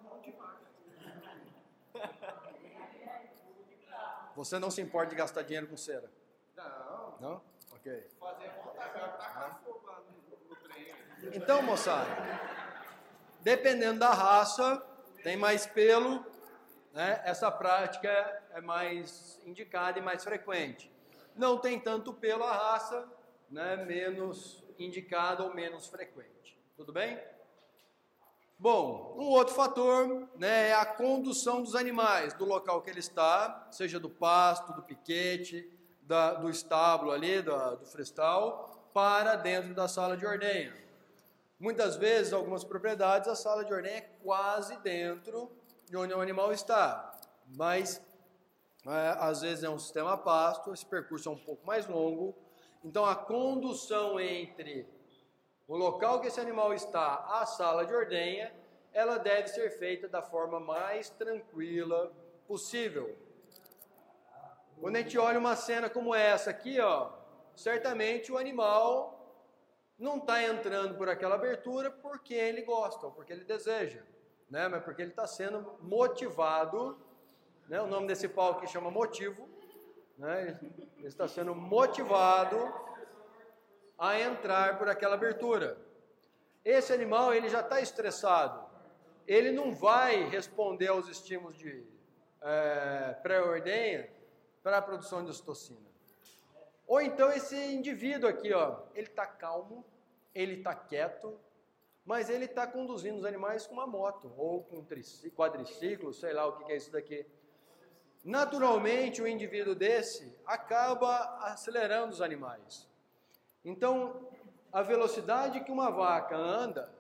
Você 4.37 4.59
não 4.59 4.71
se 4.71 4.81
importa 4.81 5.11
de 5.11 5.17
gastar 5.17 5.43
dinheiro 5.43 5.67
com 5.67 5.77
cera? 5.77 6.11
Não, 6.57 7.17
Não? 7.21 7.43
Ok. 7.73 8.09
fazer 8.19 8.51
vontade, 8.51 8.93
tacar 8.93 9.61
fogo 9.65 9.83
no 10.49 10.57
trem. 10.57 10.95
Então, 11.35 11.63
moçada, 11.63 12.11
dependendo 13.43 14.01
da 14.01 14.11
raça, 14.11 14.83
tem 15.23 15.37
mais 15.37 15.67
pelo, 15.67 16.25
né? 16.93 17.21
Essa 17.25 17.51
prática 17.51 18.09
é 18.53 18.61
mais 18.61 19.41
indicada 19.45 19.99
e 19.99 20.03
mais 20.03 20.25
frequente. 20.25 20.91
Não 21.37 21.59
tem 21.59 21.79
tanto 21.79 22.13
pelo 22.13 22.45
a 22.45 22.53
raça, 22.53 23.09
né? 23.51 23.77
Menos 23.77 24.63
indicada 24.79 25.43
ou 25.43 25.55
menos 25.55 25.87
frequente. 25.87 26.59
Tudo 26.77 26.93
bem? 26.93 27.19
Bom, 28.59 29.17
um 29.19 29.25
outro 29.25 29.55
fator 29.55 30.29
né, 30.37 30.69
é 30.69 30.75
a 30.75 30.87
condução 30.87 31.63
dos 31.63 31.75
animais 31.75 32.33
do 32.35 32.45
local 32.45 32.81
que 32.81 32.89
ele 32.89 33.01
está, 33.01 33.67
seja 33.73 33.99
do 33.99 34.09
pasto, 34.09 34.73
do 34.73 34.83
piquete, 34.83 35.69
da, 36.03 36.35
do 36.35 36.49
estábulo 36.49 37.11
ali, 37.11 37.43
da, 37.43 37.75
do 37.75 37.85
frestal, 37.87 38.89
para 38.95 39.35
dentro 39.35 39.75
da 39.75 39.89
sala 39.89 40.17
de 40.17 40.25
ordenha. 40.25 40.73
Muitas 41.63 41.95
vezes, 41.95 42.33
algumas 42.33 42.65
propriedades, 42.65 43.29
a 43.29 43.37
sala 43.37 43.65
de 43.65 43.73
ordenha 43.73 43.99
é 43.99 44.09
quase 44.25 44.77
dentro 44.79 45.49
de 45.89 45.97
onde 45.97 46.13
o 46.13 46.21
animal 46.21 46.53
está, 46.53 47.17
mas 47.55 48.03
é, 48.85 49.17
às 49.21 49.43
vezes 49.43 49.63
é 49.63 49.71
um 49.71 49.79
sistema 49.79 50.19
pasto, 50.19 50.75
esse 50.75 50.85
percurso 50.85 51.29
é 51.29 51.33
um 51.33 51.39
pouco 51.39 51.65
mais 51.65 51.87
longo, 51.87 52.35
então 52.85 53.05
a 53.05 53.15
condução 53.15 54.19
entre 54.19 54.89
o 55.69 55.77
local 55.77 56.21
que 56.21 56.27
esse 56.27 56.41
animal 56.41 56.75
está 56.75 57.27
à 57.29 57.47
sala 57.47 57.87
de 57.87 57.95
ordenha, 57.95 58.53
ela 58.93 59.19
deve 59.19 59.47
ser 59.47 59.71
feita 59.79 60.09
da 60.09 60.21
forma 60.21 60.59
mais 60.59 61.11
tranquila 61.11 62.13
possível. 62.49 63.17
Quando 64.81 64.97
a 64.97 64.99
gente 64.99 65.17
olha 65.17 65.39
uma 65.39 65.55
cena 65.55 65.89
como 65.89 66.13
essa 66.13 66.51
aqui, 66.51 66.81
ó, 66.81 67.13
certamente 67.55 68.33
o 68.33 68.37
animal 68.37 69.12
não 69.99 70.19
está 70.19 70.43
entrando 70.43 70.97
por 70.97 71.09
aquela 71.09 71.35
abertura 71.35 71.91
porque 71.91 72.35
ele 72.35 72.63
gosta, 72.63 73.07
ou 73.07 73.13
porque 73.13 73.33
ele 73.33 73.45
deseja, 73.45 74.03
né? 74.51 74.69
mas 74.69 74.83
porque 74.83 75.03
ele 75.03 75.11
está 75.11 75.27
sendo 75.27 75.79
motivado. 75.81 76.99
Né? 77.69 77.81
O 77.81 77.87
nome 77.87 78.07
desse 78.07 78.29
pau 78.29 78.53
aqui 78.53 78.67
chama 78.67 78.91
motivo. 78.91 79.49
Né? 80.19 80.59
Ele 80.97 81.07
está 81.07 81.27
sendo 81.29 81.55
motivado 81.55 82.57
a 83.99 84.19
entrar 84.19 84.79
por 84.79 84.89
aquela 84.89 85.15
abertura. 85.15 85.79
Esse 86.65 86.93
animal 86.93 87.35
ele 87.35 87.49
já 87.49 87.61
está 87.61 87.81
estressado. 87.81 88.71
Ele 89.27 89.53
não 89.53 89.73
vai 89.75 90.29
responder 90.29 90.89
aos 90.89 91.09
estímulos 91.09 91.57
de 91.57 91.87
é, 92.41 93.17
pré-ordenha 93.23 94.11
para 94.63 94.79
a 94.79 94.83
produção 94.83 95.25
de 95.25 95.31
ocitocina. 95.31 95.92
Ou 96.93 97.01
então 97.01 97.33
esse 97.33 97.57
indivíduo 97.57 98.29
aqui, 98.29 98.53
ó, 98.53 98.81
ele 98.95 99.07
está 99.07 99.27
calmo, 99.27 99.83
ele 100.35 100.57
está 100.57 100.75
quieto, 100.75 101.41
mas 102.05 102.29
ele 102.29 102.45
está 102.45 102.67
conduzindo 102.67 103.17
os 103.17 103.25
animais 103.25 103.67
com 103.67 103.73
uma 103.73 103.87
moto, 103.87 104.31
ou 104.37 104.63
com 104.65 104.81
um 104.81 104.87
quadriciclo, 105.31 106.13
sei 106.13 106.35
lá 106.35 106.45
o 106.45 106.53
que 106.53 106.65
que 106.65 106.73
é 106.73 106.77
isso 106.77 106.93
daqui. 106.93 107.25
Naturalmente, 108.23 109.23
o 109.23 109.27
indivíduo 109.27 109.75
desse 109.75 110.37
acaba 110.45 111.39
acelerando 111.41 112.13
os 112.13 112.21
animais. 112.21 112.87
Então, 113.65 114.29
a 114.71 114.83
velocidade 114.83 115.65
que 115.65 115.73
uma 115.73 115.91
vaca 115.91 116.37
anda 116.37 116.93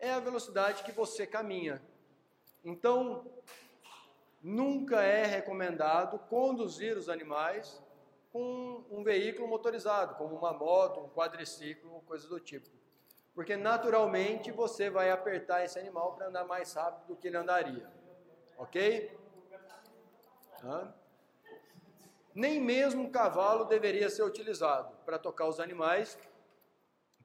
é 0.00 0.10
a 0.10 0.20
velocidade 0.20 0.82
que 0.84 0.90
você 0.90 1.26
caminha. 1.26 1.82
Então, 2.64 3.26
nunca 4.42 5.02
é 5.02 5.26
recomendado 5.26 6.18
conduzir 6.30 6.96
os 6.96 7.10
animais 7.10 7.83
com 8.34 8.84
um 8.90 9.04
veículo 9.04 9.46
motorizado, 9.46 10.16
como 10.16 10.34
uma 10.34 10.52
moto, 10.52 10.98
um 10.98 11.08
quadriciclo, 11.08 12.02
coisa 12.02 12.26
do 12.28 12.40
tipo. 12.40 12.68
Porque 13.32 13.56
naturalmente 13.56 14.50
você 14.50 14.90
vai 14.90 15.08
apertar 15.12 15.64
esse 15.64 15.78
animal 15.78 16.16
para 16.16 16.26
andar 16.26 16.44
mais 16.44 16.74
rápido 16.74 17.06
do 17.06 17.16
que 17.16 17.28
ele 17.28 17.36
andaria. 17.36 17.88
Ok? 18.58 19.16
Hã? 20.64 20.92
Nem 22.34 22.60
mesmo 22.60 23.04
um 23.04 23.10
cavalo 23.12 23.66
deveria 23.66 24.10
ser 24.10 24.24
utilizado 24.24 24.96
para 25.04 25.16
tocar 25.16 25.46
os 25.46 25.60
animais, 25.60 26.18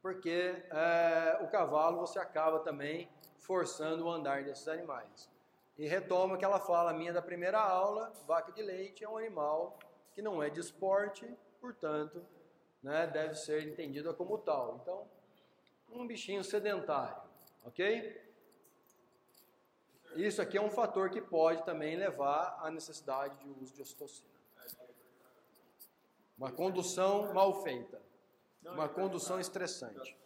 porque 0.04 0.64
é, 0.70 1.40
o 1.42 1.48
cavalo 1.48 2.02
você 2.02 2.20
acaba 2.20 2.60
também 2.60 3.10
forçando 3.40 4.06
o 4.06 4.12
andar 4.12 4.44
desses 4.44 4.68
animais. 4.68 5.28
E 5.76 5.88
retoma 5.88 6.38
que 6.38 6.46
ela 6.46 6.60
fala 6.60 6.94
minha 6.94 7.12
da 7.12 7.22
primeira 7.22 7.60
aula, 7.60 8.14
vaca 8.28 8.52
de 8.52 8.62
leite 8.62 9.04
é 9.04 9.10
um 9.10 9.18
animal 9.18 9.76
que 10.20 10.22
não 10.22 10.44
é 10.44 10.50
de 10.50 10.60
esporte, 10.60 11.26
portanto, 11.62 12.22
né, 12.84 13.08
deve 13.08 13.36
ser 13.36 13.66
entendida 13.66 14.14
como 14.14 14.38
tal. 14.38 14.78
Então, 14.82 15.08
um 15.90 16.06
bichinho 16.06 16.44
sedentário, 16.44 17.24
ok? 17.64 18.22
Isso 20.18 20.42
aqui 20.42 20.58
é 20.58 20.62
um 20.62 20.70
fator 20.70 21.10
que 21.10 21.22
pode 21.22 21.64
também 21.64 21.96
levar 21.96 22.60
à 22.62 22.70
necessidade 22.70 23.38
de 23.38 23.48
uso 23.62 23.74
de 23.74 23.82
ocitocina. 23.82 24.28
Uma 26.38 26.52
condução 26.52 27.34
mal 27.34 27.64
feita, 27.64 28.02
uma 28.66 28.90
condução 28.90 29.40
estressante. 29.40 30.18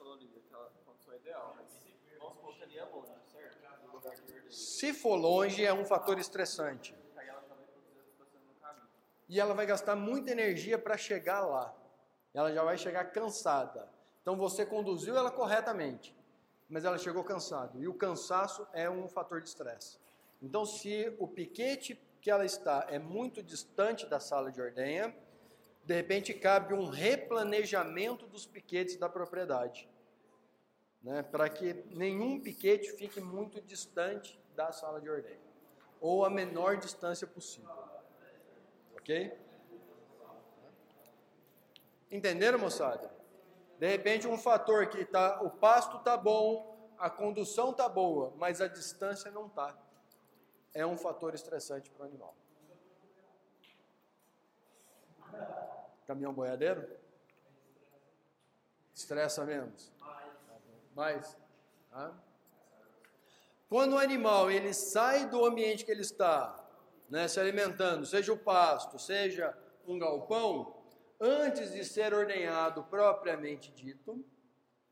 É 4.04 4.16
de 4.16 4.32
verde. 4.34 4.56
Se 4.56 4.92
for 4.92 5.16
longe, 5.16 5.64
é 5.64 5.72
um 5.72 5.86
fator 5.86 6.18
estressante. 6.18 6.96
Aí 7.16 7.28
ela 7.28 7.42
já 7.42 7.54
vai 7.54 7.66
produzir 7.68 8.00
a 8.00 8.04
situação 8.04 8.42
no 8.42 8.56
caminho. 8.56 8.88
E 9.27 9.39
ela 9.39 9.53
vai 9.53 9.65
gastar 9.65 9.96
muita 9.96 10.32
energia 10.32 10.77
para 10.77 10.98
chegar 10.98 11.42
lá. 11.42 11.74
Ela 12.34 12.51
já 12.51 12.63
vai 12.63 12.77
chegar 12.77 13.06
cansada. 13.06 13.89
Então 14.22 14.36
você 14.36 14.65
conduziu 14.65 15.18
ela 15.18 15.30
corretamente, 15.30 16.15
mas 16.70 16.86
ela 16.86 16.98
chegou 16.98 17.24
cansada. 17.24 17.77
E 17.77 17.88
o 17.88 17.94
cansaço 17.94 18.65
é 18.74 18.89
um 18.89 19.08
fator 19.08 19.42
de 19.42 19.50
estresse. 19.50 20.00
Então, 20.42 20.65
se 20.65 21.15
o 21.20 21.27
piquete 21.27 21.98
que 22.22 22.30
ela 22.30 22.46
está 22.46 22.86
é 22.89 23.00
muito 23.00 23.42
distante 23.42 24.06
da 24.06 24.20
sala 24.20 24.51
de 24.51 24.62
ordenha, 24.62 25.15
de 25.86 25.94
repente 25.94 26.34
cabe 26.34 26.74
um 26.74 26.89
replanejamento 26.89 28.27
dos 28.27 28.46
piquetes 28.46 28.98
da 28.98 29.08
propriedade. 29.08 29.89
Né, 31.01 31.22
para 31.22 31.50
que 31.50 31.74
nenhum 31.92 32.39
piquete 32.39 32.92
fique 32.94 33.20
muito 33.20 33.62
distante 33.62 34.39
da 34.56 34.72
sala 34.72 35.01
de 35.01 35.10
ordenha. 35.10 35.39
Ou 36.00 36.24
a 36.24 36.30
menor 36.30 36.77
distância 36.77 37.27
possível. 37.27 37.70
Ok? 39.03 39.38
Entenderam, 42.10 42.57
moçada? 42.57 43.12
De 43.77 43.86
repente, 43.86 44.25
um 44.29 44.38
fator 44.38 44.88
que 44.88 45.03
tá, 45.03 45.41
o 45.41 45.50
pasto 45.50 46.00
tá 46.00 46.15
bom, 46.15 46.95
a 46.98 47.10
condução 47.10 47.74
tá 47.74 47.89
boa, 47.89 48.33
mas 48.38 48.62
a 48.62 48.67
distância 48.67 49.29
não 49.29 49.50
tá. 49.50 49.77
É 50.74 50.86
um 50.86 50.98
fator 50.98 51.36
estressante 51.36 51.89
para 51.91 52.03
o 52.03 52.05
animal. 52.05 52.33
Caminhão 56.07 56.33
boiadeiro? 56.33 56.87
Estressa 58.96 59.44
menos. 59.44 59.92
Mais. 60.96 61.37
Tá? 61.92 62.13
Quando 63.68 63.94
o 63.94 64.00
animal 64.00 64.50
ele 64.50 64.74
sai 64.74 65.25
do 65.25 65.44
ambiente 65.44 65.83
que 65.83 65.92
ele 65.92 66.01
está, 66.01 66.63
né, 67.09 67.27
se 67.27 67.39
alimentando, 67.39 68.05
seja 68.05 68.33
o 68.33 68.37
pasto, 68.37 68.98
seja 69.00 69.55
um 69.87 70.00
galpão, 70.00 70.75
antes 71.20 71.72
de 71.72 71.85
ser 71.85 72.13
ordenhado 72.13 72.83
propriamente 72.83 73.72
dito, 73.72 74.24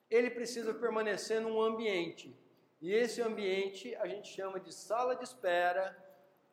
ele 0.10 0.30
precisa 0.30 0.74
permanecer 0.74 1.41
num 1.41 1.62
ambiente. 1.62 2.36
E 2.82 2.93
esse 2.93 3.21
ambiente 3.21 3.95
a 3.95 4.08
gente 4.08 4.28
chama 4.28 4.60
de 4.60 4.74
sala 4.74 5.15
de 5.15 5.24
espera 5.24 5.95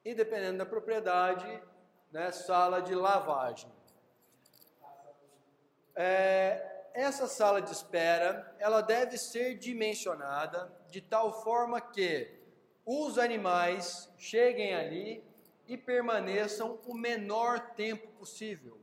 e, 0.05 0.15
dependendo 0.15 0.59
da 0.59 0.67
propriedade, 0.67 1.63
né, 2.13 2.31
sala 2.31 2.81
de 2.81 2.95
lavagem. 2.95 3.71
É, 5.95 6.91
essa 6.95 7.27
sala 7.27 7.61
de 7.61 7.73
espera, 7.73 8.55
ela 8.59 8.81
deve 8.81 9.19
ser 9.19 9.57
dimensionada 9.57 10.73
de 10.89 11.01
tal 11.01 11.43
forma 11.43 11.81
que 11.81 12.39
os 12.85 13.19
animais 13.19 14.13
cheguem 14.17 14.75
ali 14.75 15.28
e 15.69 15.77
permaneçam 15.77 16.81
o 16.87 16.95
menor 16.95 17.75
tempo 17.75 18.09
possível, 18.13 18.81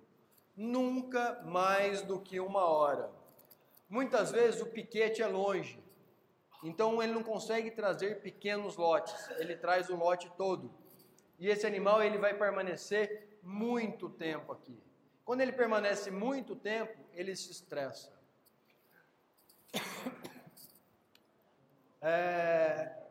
nunca 0.56 1.42
mais 1.44 2.04
do 2.04 2.20
que 2.20 2.40
uma 2.40 2.64
hora. 2.64 3.12
Muitas 3.90 4.32
vezes 4.32 4.62
o 4.62 4.68
piquete 4.68 5.22
é 5.24 5.28
longe, 5.28 5.84
então 6.64 7.02
ele 7.02 7.14
não 7.14 7.24
consegue 7.24 7.72
trazer 7.72 8.22
pequenos 8.22 8.78
lotes, 8.78 9.30
ele 9.40 9.58
traz 9.58 9.90
o 9.90 9.96
lote 9.96 10.32
todo. 10.38 10.72
E 11.40 11.50
esse 11.50 11.66
animal 11.66 12.02
ele 12.04 12.18
vai 12.18 12.34
permanecer 12.34 13.40
muito 13.42 14.10
tempo 14.10 14.52
aqui. 14.52 14.80
Quando 15.26 15.42
ele 15.42 15.52
permanece 15.52 16.12
muito 16.12 16.56
tempo, 16.56 17.04
ele 17.14 17.36
se 17.36 17.52
estressa. 17.52 18.14
É, 22.08 23.05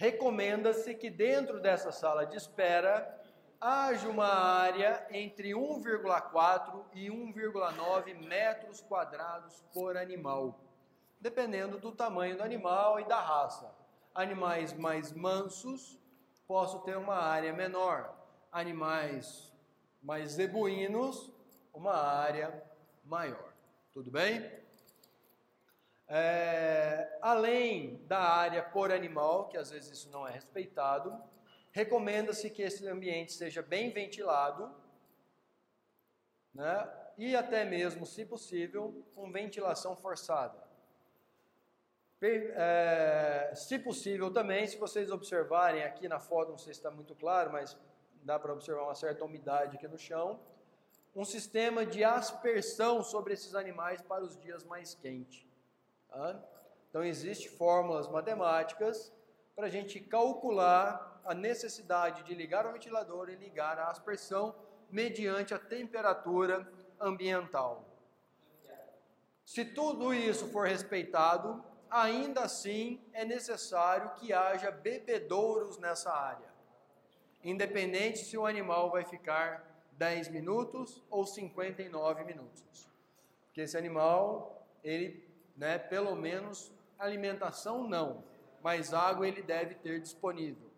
Recomenda-se 0.00 0.94
que 0.94 1.10
dentro 1.10 1.60
dessa 1.60 1.92
sala 1.92 2.24
de 2.24 2.34
espera 2.34 3.20
haja 3.60 4.08
uma 4.08 4.28
área 4.28 5.06
entre 5.10 5.50
1,4 5.50 6.86
e 6.94 7.10
1,9 7.10 8.14
metros 8.26 8.80
quadrados 8.80 9.62
por 9.74 9.98
animal, 9.98 10.58
dependendo 11.20 11.78
do 11.78 11.92
tamanho 11.92 12.34
do 12.38 12.42
animal 12.42 12.98
e 12.98 13.04
da 13.04 13.20
raça. 13.20 13.70
Animais 14.14 14.72
mais 14.72 15.12
mansos, 15.12 16.00
posso 16.48 16.78
ter 16.78 16.96
uma 16.96 17.16
área 17.16 17.52
menor. 17.52 18.10
Animais 18.50 19.52
mais 20.02 20.30
zebuínos, 20.32 21.30
uma 21.74 21.92
área 21.92 22.64
maior. 23.04 23.52
Tudo 23.92 24.10
bem? 24.10 24.59
É, 26.12 27.18
além 27.22 28.04
da 28.08 28.18
área 28.18 28.64
por 28.64 28.90
animal, 28.90 29.48
que 29.48 29.56
às 29.56 29.70
vezes 29.70 29.92
isso 29.92 30.10
não 30.10 30.26
é 30.26 30.32
respeitado, 30.32 31.16
recomenda-se 31.70 32.50
que 32.50 32.62
esse 32.62 32.84
ambiente 32.88 33.32
seja 33.32 33.62
bem 33.62 33.90
ventilado, 33.90 34.74
né? 36.52 36.92
e 37.16 37.36
até 37.36 37.64
mesmo, 37.64 38.04
se 38.04 38.24
possível, 38.24 39.06
com 39.14 39.30
ventilação 39.30 39.94
forçada. 39.94 40.58
É, 42.20 43.52
se 43.54 43.78
possível 43.78 44.32
também, 44.32 44.66
se 44.66 44.76
vocês 44.78 45.12
observarem 45.12 45.84
aqui 45.84 46.08
na 46.08 46.18
foto, 46.18 46.50
não 46.50 46.58
sei 46.58 46.74
se 46.74 46.80
está 46.80 46.90
muito 46.90 47.14
claro, 47.14 47.52
mas 47.52 47.78
dá 48.24 48.36
para 48.36 48.52
observar 48.52 48.82
uma 48.82 48.96
certa 48.96 49.24
umidade 49.24 49.76
aqui 49.76 49.86
no 49.86 49.96
chão, 49.96 50.40
um 51.14 51.24
sistema 51.24 51.86
de 51.86 52.02
aspersão 52.02 53.00
sobre 53.00 53.32
esses 53.32 53.54
animais 53.54 54.02
para 54.02 54.24
os 54.24 54.36
dias 54.36 54.64
mais 54.64 54.92
quentes. 54.92 55.49
Tá? 56.10 56.40
Então, 56.88 57.04
existem 57.04 57.48
fórmulas 57.48 58.08
matemáticas 58.08 59.12
para 59.54 59.66
a 59.66 59.70
gente 59.70 60.00
calcular 60.00 61.20
a 61.24 61.34
necessidade 61.34 62.22
de 62.24 62.34
ligar 62.34 62.66
o 62.66 62.72
ventilador 62.72 63.28
e 63.28 63.36
ligar 63.36 63.78
a 63.78 63.90
aspersão 63.90 64.54
mediante 64.90 65.54
a 65.54 65.58
temperatura 65.58 66.70
ambiental. 66.98 67.86
Se 69.44 69.64
tudo 69.64 70.12
isso 70.14 70.48
for 70.48 70.66
respeitado, 70.66 71.64
ainda 71.90 72.42
assim 72.42 73.00
é 73.12 73.24
necessário 73.24 74.10
que 74.14 74.32
haja 74.32 74.70
bebedouros 74.70 75.78
nessa 75.78 76.12
área, 76.12 76.48
independente 77.42 78.18
se 78.18 78.36
o 78.36 78.46
animal 78.46 78.90
vai 78.90 79.04
ficar 79.04 79.84
10 79.92 80.28
minutos 80.28 81.02
ou 81.10 81.26
59 81.26 82.24
minutos. 82.24 82.88
Porque 83.46 83.62
esse 83.62 83.76
animal, 83.76 84.66
ele, 84.82 85.28
né, 85.56 85.78
pelo 85.78 86.14
menos 86.14 86.72
alimentação 86.98 87.86
não, 87.86 88.24
mas 88.62 88.92
água 88.92 89.26
ele 89.26 89.42
deve 89.42 89.74
ter 89.74 90.00
disponível. 90.00 90.70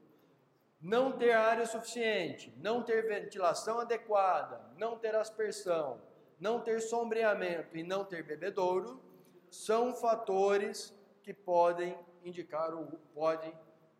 Não 0.80 1.12
ter 1.12 1.32
área 1.32 1.64
suficiente, 1.66 2.52
não 2.56 2.82
ter 2.82 3.06
ventilação 3.06 3.78
adequada, 3.78 4.61
não 4.76 4.98
ter 4.98 5.14
aspersão, 5.14 6.00
não 6.40 6.61
ter 6.61 6.80
sombreamento 6.80 7.76
e 7.76 7.82
não 7.85 8.04
ter 8.04 8.24
bebedouro 8.24 9.00
são 9.48 9.94
fatores 9.94 10.92
que 11.22 11.32
podem 11.32 11.96
indicar, 12.24 12.74
o, 12.74 12.98
podem 13.14 13.56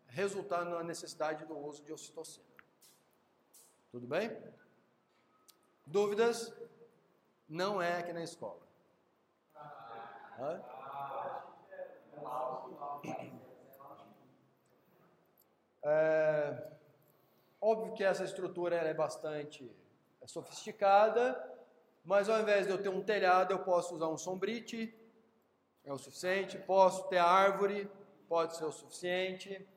resultar 0.07 0.65
na 0.65 0.83
necessidade 0.83 1.45
do 1.45 1.57
uso 1.57 1.83
de 1.83 1.93
ocitocina. 1.93 2.45
Tudo 3.91 4.07
bem? 4.07 4.35
Dúvidas? 5.85 6.53
Não 7.47 7.81
é 7.81 7.99
aqui 7.99 8.11
na 8.11 8.23
escola. 8.23 8.61
É, 15.85 16.71
óbvio 17.59 17.93
que 17.93 18.03
essa 18.03 18.23
estrutura 18.23 18.75
é 18.75 18.93
bastante 18.93 19.69
sofisticada, 20.25 21.51
mas 22.05 22.29
ao 22.29 22.39
invés 22.39 22.65
de 22.65 22.71
eu 22.71 22.81
ter 22.81 22.89
um 22.89 23.03
telhado, 23.03 23.53
eu 23.53 23.59
posso 23.59 23.95
usar 23.95 24.07
um 24.07 24.17
sombrite, 24.17 24.97
é 25.83 25.91
o 25.91 25.97
suficiente. 25.97 26.57
Posso 26.57 27.07
ter 27.09 27.17
árvore, 27.17 27.89
pode 28.27 28.55
ser 28.55 28.65
o 28.65 28.71
suficiente. 28.71 29.67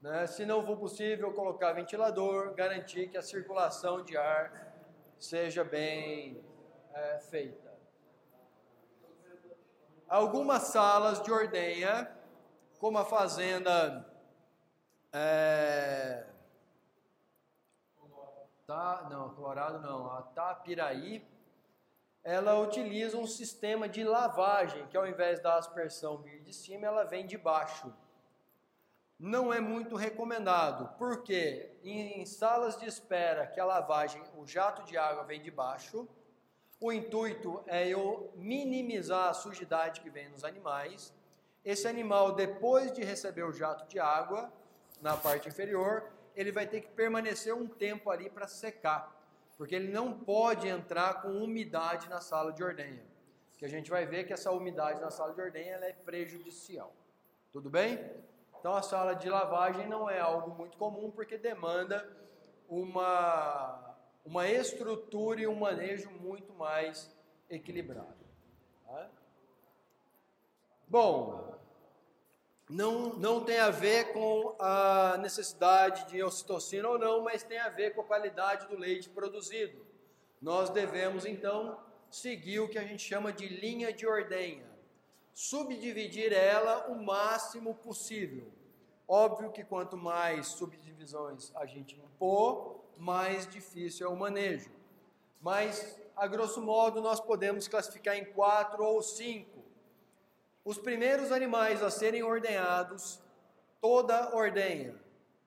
Né? 0.00 0.26
Se 0.26 0.44
não 0.44 0.64
for 0.64 0.76
possível, 0.76 1.32
colocar 1.32 1.72
ventilador, 1.72 2.54
garantir 2.54 3.08
que 3.08 3.16
a 3.16 3.22
circulação 3.22 4.04
de 4.04 4.16
ar 4.16 4.74
seja 5.18 5.64
bem 5.64 6.42
é, 6.94 7.18
feita. 7.18 7.67
Algumas 10.08 10.62
salas 10.62 11.22
de 11.22 11.30
ordenha, 11.30 12.10
como 12.78 12.96
a 12.96 13.04
fazenda 13.04 14.06
é, 15.12 16.24
tá, 18.66 19.06
não, 19.10 19.30
Colorado 19.34 19.80
não, 19.80 20.10
a 20.10 20.22
Tapiraí, 20.22 21.26
ela 22.22 22.58
utiliza 22.58 23.16
um 23.16 23.26
sistema 23.26 23.88
de 23.88 24.04
lavagem, 24.04 24.86
que 24.88 24.96
ao 24.96 25.06
invés 25.06 25.40
da 25.40 25.56
aspersão 25.56 26.18
vir 26.18 26.42
de 26.42 26.52
cima, 26.52 26.86
ela 26.86 27.04
vem 27.04 27.26
de 27.26 27.38
baixo. 27.38 27.92
Não 29.18 29.52
é 29.52 29.58
muito 29.58 29.96
recomendado, 29.96 30.94
porque 30.98 31.76
em 31.82 32.24
salas 32.26 32.78
de 32.78 32.86
espera 32.86 33.46
que 33.46 33.58
a 33.58 33.64
lavagem, 33.64 34.22
o 34.36 34.46
jato 34.46 34.84
de 34.84 34.96
água 34.96 35.24
vem 35.24 35.42
de 35.42 35.50
baixo, 35.50 36.06
o 36.80 36.92
intuito 36.92 37.62
é 37.66 37.88
eu 37.88 38.32
minimizar 38.36 39.30
a 39.30 39.34
sujidade 39.34 40.00
que 40.00 40.10
vem 40.10 40.28
nos 40.28 40.44
animais. 40.44 41.12
Esse 41.64 41.88
animal, 41.88 42.32
depois 42.32 42.92
de 42.92 43.02
receber 43.02 43.42
o 43.42 43.52
jato 43.52 43.86
de 43.88 43.98
água 43.98 44.52
na 45.00 45.16
parte 45.16 45.48
inferior, 45.48 46.10
ele 46.34 46.52
vai 46.52 46.66
ter 46.66 46.80
que 46.80 46.88
permanecer 46.88 47.54
um 47.54 47.66
tempo 47.66 48.10
ali 48.10 48.30
para 48.30 48.46
secar 48.46 49.18
porque 49.58 49.74
ele 49.74 49.90
não 49.90 50.12
pode 50.12 50.68
entrar 50.68 51.20
com 51.20 51.30
umidade 51.30 52.08
na 52.08 52.20
sala 52.20 52.52
de 52.52 52.62
ordenha. 52.62 53.04
Que 53.58 53.64
a 53.64 53.68
gente 53.68 53.90
vai 53.90 54.06
ver 54.06 54.24
que 54.24 54.32
essa 54.32 54.52
umidade 54.52 55.00
na 55.00 55.10
sala 55.10 55.34
de 55.34 55.40
ordenha 55.40 55.74
é 55.82 55.92
prejudicial. 55.92 56.94
Tudo 57.52 57.68
bem? 57.68 57.98
Então 58.60 58.76
a 58.76 58.82
sala 58.82 59.14
de 59.14 59.28
lavagem 59.28 59.88
não 59.88 60.08
é 60.08 60.20
algo 60.20 60.54
muito 60.54 60.78
comum 60.78 61.10
porque 61.10 61.36
demanda 61.36 62.08
uma, 62.68 63.87
uma 64.28 64.46
estrutura 64.46 65.40
e 65.40 65.46
um 65.46 65.54
manejo 65.54 66.10
muito 66.10 66.52
mais 66.52 67.10
equilibrado. 67.48 68.26
Tá? 68.84 69.10
Bom, 70.86 71.54
não, 72.68 73.14
não 73.14 73.42
tem 73.42 73.58
a 73.58 73.70
ver 73.70 74.12
com 74.12 74.54
a 74.58 75.16
necessidade 75.16 76.10
de 76.10 76.22
ocitocina 76.22 76.86
ou 76.86 76.98
não, 76.98 77.22
mas 77.22 77.42
tem 77.42 77.58
a 77.58 77.70
ver 77.70 77.94
com 77.94 78.02
a 78.02 78.04
qualidade 78.04 78.66
do 78.66 78.76
leite 78.76 79.08
produzido. 79.08 79.86
Nós 80.42 80.68
devemos 80.68 81.24
então 81.24 81.80
seguir 82.10 82.60
o 82.60 82.68
que 82.68 82.78
a 82.78 82.84
gente 82.84 83.02
chama 83.02 83.32
de 83.32 83.48
linha 83.48 83.90
de 83.94 84.06
ordenha, 84.06 84.68
subdividir 85.32 86.34
ela 86.34 86.86
o 86.88 87.02
máximo 87.02 87.74
possível. 87.74 88.52
Óbvio 89.06 89.50
que 89.50 89.64
quanto 89.64 89.96
mais 89.96 90.48
subdivisões 90.48 91.50
a 91.56 91.64
gente 91.64 91.96
impor, 91.96 92.87
mais 92.98 93.46
difícil 93.46 94.06
é 94.06 94.10
o 94.10 94.16
manejo. 94.16 94.70
Mas, 95.40 95.98
a 96.16 96.26
grosso 96.26 96.60
modo, 96.60 97.00
nós 97.00 97.20
podemos 97.20 97.68
classificar 97.68 98.16
em 98.16 98.24
quatro 98.24 98.84
ou 98.84 99.02
cinco 99.02 99.58
os 100.64 100.76
primeiros 100.76 101.32
animais 101.32 101.82
a 101.82 101.90
serem 101.90 102.22
ordenhados, 102.22 103.22
toda 103.80 104.36
ordenha, 104.36 104.94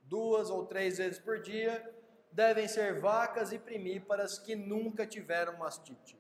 duas 0.04 0.50
ou 0.50 0.66
três 0.66 0.98
vezes 0.98 1.20
por 1.20 1.40
dia, 1.40 1.94
devem 2.32 2.68
ser 2.68 3.00
vacas 3.00 3.52
e 3.52 3.60
primíparas 3.60 4.40
que 4.40 4.56
nunca 4.56 5.06
tiveram 5.06 5.58
mastite. 5.58 6.18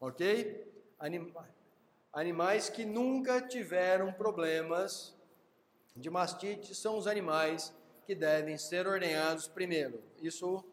Ok? 0.00 0.70
Anima 1.00 1.48
animais 2.12 2.68
que 2.68 2.84
nunca 2.84 3.40
tiveram 3.40 4.12
problemas 4.12 5.14
de 5.96 6.08
mastite 6.08 6.74
são 6.74 6.96
os 6.96 7.06
animais 7.06 7.74
que 8.08 8.14
devem 8.16 8.58
ser 8.58 8.88
ordenhados 8.88 9.46
primeiro. 9.46 10.02
Isso 10.20 10.64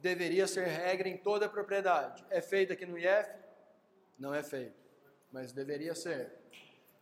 deveria 0.00 0.46
ser 0.46 0.66
regra 0.66 1.08
em 1.08 1.16
toda 1.16 1.46
a 1.46 1.48
propriedade. 1.48 2.24
É 2.30 2.40
feito 2.40 2.72
aqui 2.72 2.86
no 2.86 2.96
IF? 2.96 3.28
Não 4.16 4.32
é 4.32 4.42
feito 4.42 4.84
mas 5.34 5.52
deveria 5.52 5.96
ser. 5.96 6.32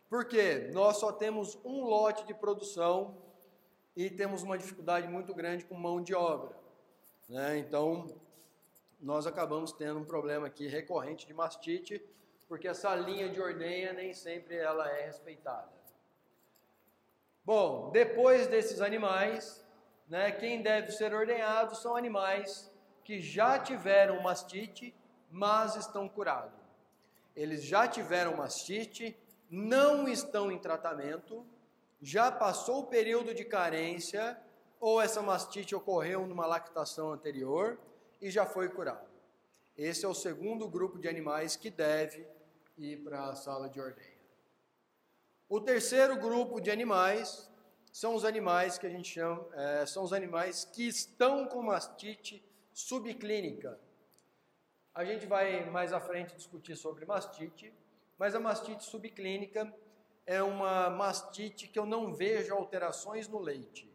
Porque 0.09 0.71
nós 0.73 0.97
só 0.97 1.13
temos 1.13 1.59
um 1.63 1.85
lote 1.85 2.27
de 2.27 2.33
produção 2.33 3.15
e 3.95 4.09
temos 4.09 4.43
uma 4.43 4.57
dificuldade 4.57 5.07
muito 5.07 5.35
grande 5.35 5.67
com 5.67 5.75
mão 5.75 6.03
de 6.03 6.15
obra. 6.15 6.57
Né? 7.29 7.59
Então, 7.59 8.07
nós 8.99 9.27
acabamos 9.27 9.71
tendo 9.71 10.01
um 10.01 10.05
problema 10.05 10.47
aqui 10.47 10.67
recorrente 10.67 11.27
de 11.27 11.35
mastite, 11.35 12.03
porque 12.49 12.67
essa 12.67 12.95
linha 12.95 13.29
de 13.29 13.39
ordenha 13.39 13.93
nem 13.93 14.15
sempre 14.15 14.57
ela 14.57 14.91
é 14.91 15.05
respeitada. 15.05 15.71
Bom, 17.45 17.91
depois 17.91 18.47
desses 18.47 18.81
animais, 18.81 19.63
né, 20.09 20.31
quem 20.33 20.63
deve 20.63 20.93
ser 20.93 21.15
ordenhado 21.15 21.75
são 21.75 21.97
animais 21.97 22.71
que 23.05 23.21
já 23.21 23.59
tiveram 23.59 24.23
mastite, 24.23 24.95
mas 25.31 25.77
estão 25.77 26.09
curados 26.09 26.63
eles 27.35 27.65
já 27.65 27.89
tiveram 27.89 28.37
mastite, 28.37 29.17
não 29.51 30.09
estão 30.09 30.51
em 30.51 30.59
tratamento, 30.59 31.47
já 32.01 32.31
passou 32.31 32.81
o 32.81 32.87
período 32.87 33.35
de 33.35 33.45
carência, 33.45 34.39
ou 34.81 35.01
essa 35.01 35.23
mastite 35.23 35.75
ocorreu 35.75 36.27
numa 36.27 36.47
lactação 36.47 37.13
anterior 37.13 37.79
e 38.21 38.31
já 38.31 38.45
foi 38.45 38.69
curado. 38.69 39.11
Esse 39.77 40.05
é 40.05 40.09
o 40.09 40.15
segundo 40.15 40.69
grupo 40.69 40.99
de 40.99 41.09
animais 41.09 41.57
que 41.57 41.71
deve 41.71 42.27
ir 42.77 42.99
para 42.99 43.29
a 43.29 43.35
sala 43.35 43.69
de 43.69 43.81
ordenha. 43.81 44.11
O 45.49 45.61
terceiro 45.61 46.17
grupo 46.17 46.61
de 46.61 46.71
animais 46.71 47.51
são 47.93 48.15
os 48.15 48.25
animais 48.25 48.79
que 48.79 48.87
a 48.87 48.91
gente 48.91 49.09
chama, 49.09 49.47
é, 49.55 49.87
são 49.87 50.03
os 50.03 50.13
animais 50.13 50.65
que 50.65 50.89
estão 50.89 51.47
com 51.47 51.63
mastite 51.63 52.43
subclínica, 52.73 53.79
a 54.95 55.05
gente 55.07 55.25
vai 55.25 55.65
mais 55.71 55.93
à 55.93 56.01
frente 56.01 56.35
discutir 56.35 56.77
sobre 56.77 57.07
mastite, 57.07 57.73
mas 58.19 58.35
a 58.35 58.41
mastite 58.41 58.85
subclínica 58.85 59.73
é 60.27 60.43
uma 60.43 60.91
mastite 60.91 61.67
que 61.67 61.79
eu 61.79 61.87
não 61.87 62.13
vejo 62.13 62.55
alterações 62.55 63.27
no 63.27 63.39
leite. 63.39 63.91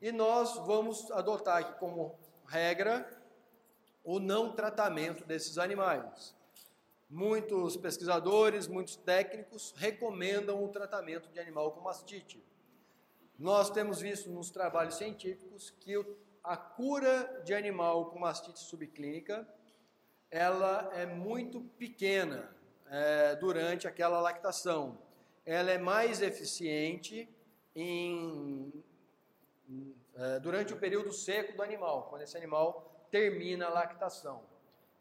E 0.00 0.12
nós 0.12 0.54
vamos 0.64 1.10
adotar 1.10 1.58
aqui 1.58 1.78
como 1.78 2.16
regra 2.46 3.20
o 4.04 4.20
não 4.20 4.52
tratamento 4.52 5.24
desses 5.24 5.58
animais. 5.58 6.34
Muitos 7.08 7.76
pesquisadores, 7.76 8.68
muitos 8.68 8.94
técnicos 8.94 9.74
recomendam 9.76 10.62
o 10.62 10.68
tratamento 10.68 11.28
de 11.30 11.40
animal 11.40 11.72
com 11.72 11.80
mastite. 11.80 12.42
Nós 13.40 13.70
temos 13.70 14.02
visto 14.02 14.28
nos 14.28 14.50
trabalhos 14.50 14.96
científicos 14.96 15.70
que 15.80 15.94
a 16.44 16.58
cura 16.58 17.40
de 17.42 17.54
animal 17.54 18.10
com 18.10 18.18
mastite 18.18 18.60
subclínica 18.60 19.48
ela 20.30 20.90
é 20.92 21.06
muito 21.06 21.62
pequena 21.78 22.54
é, 22.90 23.34
durante 23.36 23.88
aquela 23.88 24.20
lactação. 24.20 24.98
Ela 25.46 25.70
é 25.70 25.78
mais 25.78 26.20
eficiente 26.20 27.34
em, 27.74 28.70
é, 30.16 30.38
durante 30.38 30.74
o 30.74 30.76
período 30.76 31.10
seco 31.10 31.56
do 31.56 31.62
animal, 31.62 32.08
quando 32.10 32.20
esse 32.20 32.36
animal 32.36 33.06
termina 33.10 33.68
a 33.68 33.70
lactação. 33.70 34.44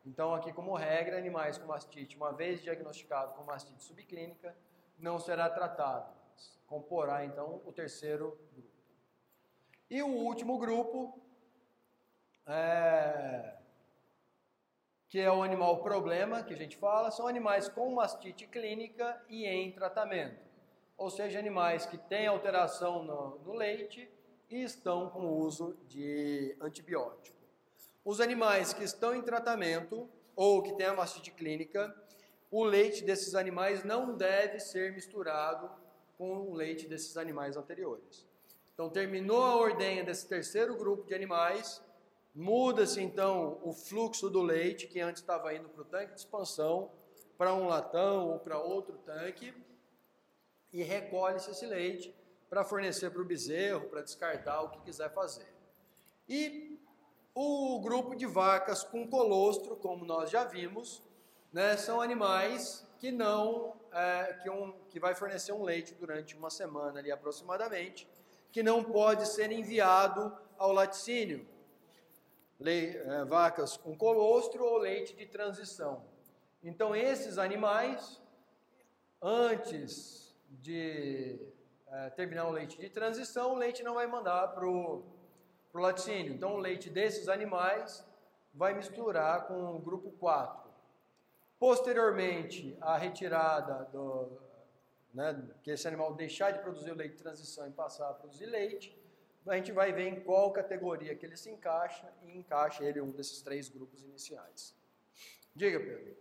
Então, 0.06 0.34
aqui 0.34 0.54
como 0.54 0.73
regra, 0.75 1.17
animais 1.17 1.58
com 1.58 1.67
mastite, 1.67 2.15
uma 2.15 2.32
vez 2.32 2.62
diagnosticado 2.62 3.34
com 3.34 3.43
mastite 3.43 3.84
subclínica, 3.84 4.56
não 4.97 5.19
será 5.19 5.49
tratado. 5.49 6.18
Comporá, 6.69 7.25
então, 7.25 7.63
o 7.65 7.73
terceiro 7.73 8.38
grupo. 8.53 8.69
E 9.89 10.03
o 10.03 10.08
último 10.08 10.60
grupo 10.60 11.19
é, 12.45 13.55
que 15.08 15.19
é 15.19 15.32
o 15.32 15.41
animal 15.41 15.82
problema, 15.82 16.43
que 16.43 16.53
a 16.53 16.58
gente 16.58 16.77
fala, 16.77 17.10
são 17.10 17.27
animais 17.27 17.67
com 17.67 17.91
mastite 17.91 18.45
clínica 18.45 19.19
e 19.27 19.47
em 19.47 19.71
tratamento. 19.71 20.47
Ou 20.95 21.10
seja, 21.10 21.39
animais 21.39 21.88
que 21.88 21.97
têm 21.97 22.27
alteração 22.27 23.01
no, 23.01 23.39
no 23.39 23.53
leite 23.55 24.08
e 24.47 24.62
estão 24.62 25.10
com 25.10 25.27
uso 25.27 25.75
de 25.88 26.55
antibiótico. 26.62 27.36
Os 28.05 28.21
animais 28.21 28.73
que 28.73 28.84
estão 28.84 29.15
em 29.15 29.23
tratamento 29.23 30.08
ou 30.36 30.62
que 30.62 30.73
têm 30.73 30.86
a 30.86 30.93
mastite 30.93 31.32
clínica, 31.32 31.95
o 32.51 32.63
leite 32.63 33.03
desses 33.03 33.34
animais 33.34 33.84
não 33.84 34.15
deve 34.15 34.60
ser 34.60 34.93
misturado 34.93 35.78
com 36.19 36.49
o 36.49 36.53
leite 36.53 36.86
desses 36.86 37.15
animais 37.15 37.55
anteriores. 37.55 38.27
Então, 38.73 38.89
terminou 38.89 39.41
a 39.41 39.55
ordenha 39.55 40.03
desse 40.03 40.27
terceiro 40.27 40.75
grupo 40.75 41.08
de 41.08 41.15
animais, 41.15 41.82
muda-se 42.36 43.01
então 43.01 43.58
o 43.63 43.71
fluxo 43.71 44.29
do 44.29 44.41
leite, 44.41 44.86
que 44.86 44.99
antes 44.99 45.21
estava 45.21 45.53
indo 45.55 45.69
para 45.69 45.82
o 45.82 45.86
tanque 45.86 46.13
de 46.13 46.19
expansão, 46.19 46.91
para 47.38 47.53
um 47.53 47.67
latão 47.67 48.32
ou 48.32 48.39
para 48.39 48.60
outro 48.60 48.97
tanque, 48.97 49.53
e 50.73 50.84
recolhe-se 50.84 51.51
esse 51.51 51.65
leite 51.65 52.13
para 52.49 52.65
fornecer 52.65 53.12
para 53.12 53.21
o 53.21 53.25
bezerro, 53.25 53.88
para 53.88 54.01
descartar 54.01 54.62
o 54.62 54.71
que 54.71 54.82
quiser 54.82 55.13
fazer. 55.13 55.47
E 56.27 56.77
o 57.34 57.79
grupo 57.79 58.13
de 58.13 58.25
vacas 58.25 58.84
com 58.84 59.08
colostro, 59.08 59.77
como 59.77 60.03
nós 60.03 60.29
já 60.29 60.43
vimos, 60.43 61.01
né, 61.53 61.77
são 61.77 62.01
animais 62.01 62.86
que 62.99 63.12
não 63.12 63.79
é, 63.91 64.33
que, 64.43 64.49
um, 64.49 64.73
que 64.89 64.99
vai 64.99 65.15
fornecer 65.15 65.53
um 65.53 65.63
leite 65.63 65.95
durante 65.95 66.35
uma 66.35 66.49
semana 66.49 66.99
ali 66.99 67.12
aproximadamente, 67.12 68.07
que 68.51 68.62
não 68.62 68.83
pode 68.83 69.25
ser 69.27 69.51
enviado 69.51 70.38
ao 70.57 70.71
laticínio. 70.71 71.47
Le, 72.59 72.97
é, 72.97 73.23
vacas 73.23 73.77
com 73.77 73.97
colostro 73.97 74.65
ou 74.65 74.77
leite 74.77 75.15
de 75.15 75.25
transição. 75.25 76.03
Então 76.62 76.93
esses 76.93 77.38
animais, 77.38 78.21
antes 79.21 80.35
de 80.49 81.39
é, 81.88 82.09
terminar 82.09 82.47
o 82.47 82.51
leite 82.51 82.77
de 82.77 82.89
transição, 82.89 83.53
o 83.53 83.55
leite 83.55 83.81
não 83.81 83.93
vai 83.93 84.07
mandar 84.07 84.49
para 84.49 84.67
o 84.67 85.03
laticínio. 85.73 86.33
Então 86.33 86.55
o 86.55 86.57
leite 86.57 86.89
desses 86.89 87.29
animais 87.29 88.05
vai 88.53 88.73
misturar 88.73 89.47
com 89.47 89.75
o 89.75 89.79
grupo 89.79 90.12
4. 90.12 90.68
Posteriormente, 91.60 92.78
a 92.80 92.98
retirada 92.98 93.84
do, 93.91 94.39
né, 95.13 95.45
que 95.62 95.72
esse 95.72 95.86
animal 95.88 96.13
deixar 96.13 96.52
de 96.52 96.60
produzir 96.60 96.91
o 96.91 96.95
leite 96.95 97.17
de 97.17 97.22
transição 97.22 97.67
e 97.67 97.72
passar 97.72 98.10
a 98.10 98.13
produzir 98.13 98.45
leite, 98.45 98.98
a 99.45 99.56
gente 99.56 99.72
vai 99.72 99.91
ver 99.91 100.08
em 100.08 100.22
qual 100.22 100.54
categoria 100.54 101.15
que 101.15 101.26
ele 101.26 101.36
se 101.36 101.50
encaixa 101.50 102.08
e 102.24 102.38
encaixa 102.38 102.84
ele 102.84 103.00
em 103.00 103.02
um 103.02 103.12
desses 103.12 103.41
três 103.41 103.67
grupos 103.67 104.04
iniciais. 104.04 104.74
Diga, 105.54 105.80
Pedro. 105.80 106.15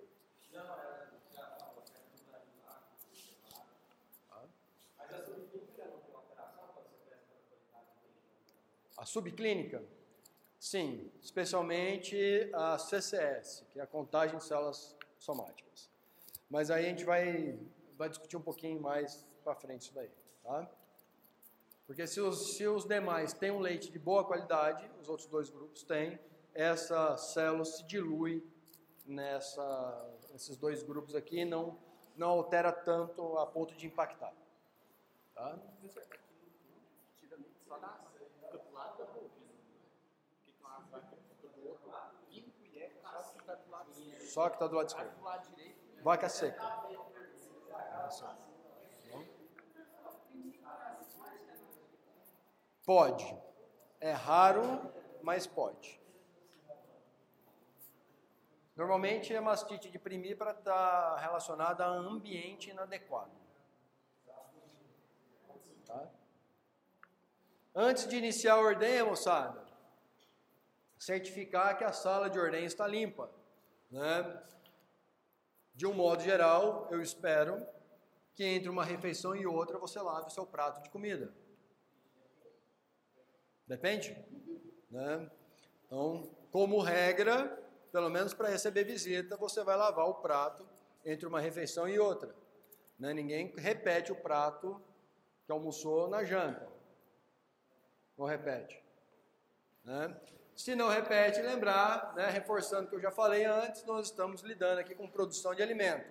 A 8.97 9.05
subclínica? 9.05 9.85
Sim, 10.59 11.13
especialmente 11.23 12.51
a 12.53 12.77
CCS, 12.79 13.65
que 13.71 13.79
é 13.79 13.83
a 13.83 13.87
contagem 13.87 14.39
de 14.39 14.45
células 14.45 14.98
somáticas. 15.19 15.91
Mas 16.49 16.71
aí 16.71 16.87
a 16.87 16.89
gente 16.89 17.05
vai, 17.05 17.59
vai 17.97 18.09
discutir 18.09 18.37
um 18.37 18.43
pouquinho 18.43 18.81
mais 18.81 19.27
para 19.45 19.55
frente 19.55 19.83
isso 19.83 19.95
daí, 19.95 20.11
tá? 20.43 20.71
Porque 21.87 22.07
se 22.07 22.21
os, 22.21 22.57
se 22.57 22.67
os 22.67 22.85
demais 22.85 23.33
têm 23.33 23.51
um 23.51 23.61
leite 23.61 23.91
de 23.91 23.99
boa 23.99 24.25
qualidade, 24.25 24.91
os 25.01 25.09
outros 25.09 25.27
dois 25.29 25.49
grupos 25.49 25.83
têm, 25.83 26.19
essa 26.55 27.17
célula 27.17 27.65
se 27.65 27.83
dilui 27.87 28.47
nessa, 29.07 30.15
nesses 30.31 30.57
dois 30.57 30.83
grupos 30.83 31.15
aqui 31.15 31.45
não, 31.45 31.79
não 32.15 32.29
altera 32.29 32.73
tanto 32.73 33.39
a 33.39 33.47
ponto 33.47 33.75
de 33.75 33.87
impactar. 33.87 34.35
Tá? 35.35 35.59
Só 37.67 37.79
que 44.51 44.57
está 44.57 44.67
do 44.67 44.77
lado 44.77 44.89
esquerdo. 44.89 45.13
Vaca 46.03 46.29
seca. 46.29 46.63
Pode. 52.85 53.37
É 54.01 54.13
raro, 54.13 54.93
mas 55.23 55.47
pode. 55.47 56.01
Normalmente 58.77 59.35
a 59.35 59.43
mastite 59.43 59.91
de 59.91 59.99
primípara 59.99 60.53
está 60.53 61.17
relacionada 61.17 61.85
a 61.85 61.89
ambiente 61.89 62.71
inadequado. 62.71 63.33
Tá? 65.85 66.09
Antes 67.75 68.07
de 68.07 68.17
iniciar 68.17 68.55
a 68.55 68.61
ordenha, 68.61 69.05
moçada, 69.05 69.67
certificar 70.97 71.77
que 71.77 71.85
a 71.85 71.93
sala 71.93 72.31
de 72.31 72.39
ordenha 72.39 72.67
está 72.67 72.87
limpa. 72.87 73.29
Né? 73.91 74.43
De 75.75 75.87
um 75.87 75.95
modo 75.95 76.23
geral, 76.23 76.89
eu 76.91 77.01
espero 77.01 77.67
que 78.35 78.45
entre 78.45 78.69
uma 78.69 78.85
refeição 78.85 79.35
e 79.35 79.47
outra 79.47 79.79
você 79.79 80.01
lave 80.01 80.27
o 80.27 80.31
seu 80.31 80.47
prato 80.47 80.83
de 80.83 80.91
comida. 80.91 81.33
Depende? 83.67 84.17
Né? 84.91 85.31
Então, 85.87 86.31
como 86.51 86.81
regra, 86.81 87.47
pelo 87.93 88.09
menos 88.09 88.33
para 88.35 88.49
receber 88.49 88.85
visita, 88.85 89.37
você 89.37 89.63
vai 89.63 89.77
lavar 89.77 90.07
o 90.07 90.15
prato 90.15 90.69
entre 91.05 91.27
uma 91.27 91.41
refeição 91.41 91.89
e 91.89 91.99
outra. 91.99 92.35
Né? 92.99 93.13
Ninguém 93.13 93.55
repete 93.57 94.13
o 94.13 94.17
prato 94.17 94.83
que 95.45 95.53
almoçou 95.53 96.09
na 96.09 96.25
janta. 96.25 96.69
Não 98.17 98.27
repete. 98.27 98.83
Né? 99.85 100.21
Se 100.59 100.75
não 100.75 100.89
repete, 100.89 101.41
lembrar, 101.41 102.13
né, 102.17 102.31
reforçando 102.31 102.87
o 102.87 102.91
que 102.91 102.97
eu 102.97 103.01
já 103.01 103.13
falei 103.13 103.45
antes, 103.45 103.85
nós 103.85 104.07
estamos 104.07 104.43
lidando 104.43 104.81
aqui 104.81 104.93
com 104.93 105.07
produção 105.07 105.55
de 105.55 105.63
alimento. 105.63 106.05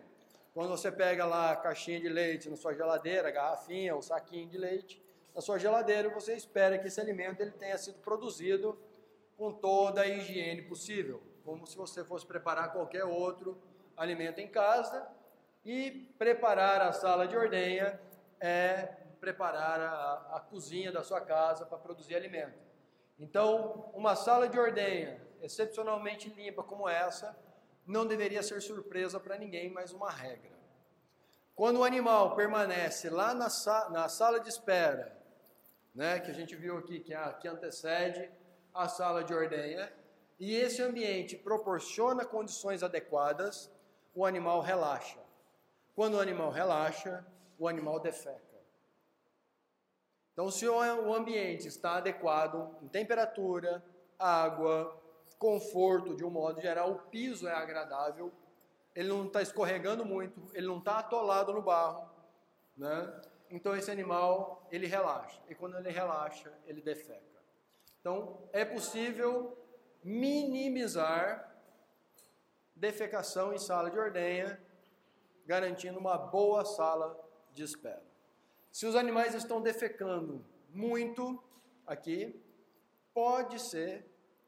Quando 0.53 0.69
você 0.69 0.89
pega 0.89 1.25
lá 1.25 1.51
a 1.51 1.55
caixinha 1.57 1.99
de 1.99 2.07
leite 2.07 2.49
na 2.49 2.55
sua 2.55 2.73
geladeira, 2.73 3.27
a 3.27 3.31
garrafinha, 3.31 3.93
o 3.93 4.01
saquinho 4.01 4.47
de 4.47 4.57
leite 4.57 5.03
na 5.35 5.41
sua 5.41 5.59
geladeira, 5.59 6.07
você 6.07 6.33
espera 6.33 6.79
que 6.79 6.87
esse 6.87 6.99
alimento 7.01 7.41
ele 7.41 7.51
tenha 7.51 7.77
sido 7.77 7.99
produzido 7.99 8.79
com 9.37 9.51
toda 9.51 10.03
a 10.03 10.07
higiene 10.07 10.61
possível, 10.61 11.21
como 11.43 11.67
se 11.67 11.75
você 11.75 12.05
fosse 12.05 12.25
preparar 12.25 12.71
qualquer 12.71 13.03
outro 13.03 13.61
alimento 13.97 14.39
em 14.39 14.47
casa. 14.47 15.05
E 15.65 16.09
preparar 16.17 16.81
a 16.83 16.93
sala 16.93 17.27
de 17.27 17.35
ordenha 17.35 17.99
é 18.39 18.93
preparar 19.19 19.81
a, 19.81 20.37
a 20.37 20.39
cozinha 20.39 20.89
da 20.89 21.03
sua 21.03 21.19
casa 21.19 21.65
para 21.65 21.77
produzir 21.77 22.15
alimento. 22.15 22.66
Então, 23.19 23.91
uma 23.93 24.15
sala 24.15 24.47
de 24.47 24.59
ordenha 24.59 25.21
excepcionalmente 25.41 26.29
limpa 26.29 26.63
como 26.63 26.87
essa 26.87 27.37
não 27.85 28.05
deveria 28.05 28.43
ser 28.43 28.61
surpresa 28.61 29.19
para 29.19 29.37
ninguém, 29.37 29.69
mas 29.71 29.93
uma 29.93 30.11
regra. 30.11 30.57
Quando 31.55 31.79
o 31.79 31.83
animal 31.83 32.35
permanece 32.35 33.09
lá 33.09 33.33
na, 33.33 33.49
sa 33.49 33.89
na 33.89 34.07
sala 34.09 34.39
de 34.39 34.49
espera, 34.49 35.17
né, 35.95 36.19
que 36.19 36.29
a 36.29 36.33
gente 36.33 36.55
viu 36.55 36.77
aqui, 36.77 36.99
que, 36.99 37.13
a, 37.13 37.33
que 37.33 37.47
antecede 37.47 38.29
a 38.73 38.87
sala 38.87 39.23
de 39.23 39.33
ordenha, 39.33 39.91
e 40.39 40.55
esse 40.55 40.83
ambiente 40.83 41.35
proporciona 41.35 42.23
condições 42.23 42.83
adequadas, 42.83 43.71
o 44.13 44.23
animal 44.25 44.61
relaxa. 44.61 45.17
Quando 45.95 46.15
o 46.15 46.19
animal 46.19 46.51
relaxa, 46.51 47.25
o 47.57 47.67
animal 47.67 47.99
defeca. 47.99 48.46
Então, 50.37 50.51
se 50.51 50.67
o 50.69 51.15
ambiente 51.15 51.67
está 51.67 51.97
adequado 51.97 52.77
em 52.83 52.87
temperatura, 52.87 53.83
água, 54.19 54.95
conforto 55.39 56.15
de 56.15 56.23
um 56.23 56.29
modo 56.29 56.61
geral, 56.61 56.91
o 56.91 56.99
piso 57.09 57.47
é 57.47 57.53
agradável, 57.55 58.31
ele 58.95 59.07
não 59.07 59.25
está 59.25 59.41
escorregando 59.41 60.05
muito, 60.05 60.39
ele 60.53 60.67
não 60.67 60.77
está 60.77 60.99
atolado 60.99 61.51
no 61.51 61.63
barro, 61.63 62.07
né? 62.77 63.19
Então 63.49 63.75
esse 63.75 63.89
animal 63.89 64.67
ele 64.71 64.85
relaxa 64.85 65.41
e 65.49 65.55
quando 65.55 65.75
ele 65.75 65.89
relaxa 65.89 66.53
ele 66.67 66.83
defeca. 66.83 67.41
Então 67.99 68.47
é 68.53 68.63
possível 68.63 69.57
minimizar 70.03 71.51
defecação 72.75 73.55
em 73.55 73.57
sala 73.57 73.89
de 73.89 73.97
ordenha, 73.97 74.61
garantindo 75.47 75.97
uma 75.97 76.15
boa 76.15 76.63
sala 76.63 77.19
de 77.55 77.63
espera. 77.63 78.06
Se 78.71 78.85
os 78.85 78.95
animais 78.95 79.33
estão 79.33 79.61
defecando 79.61 80.45
muito 80.69 81.43
aqui, 81.85 82.43
pode 83.13 83.59
ser 83.59 84.05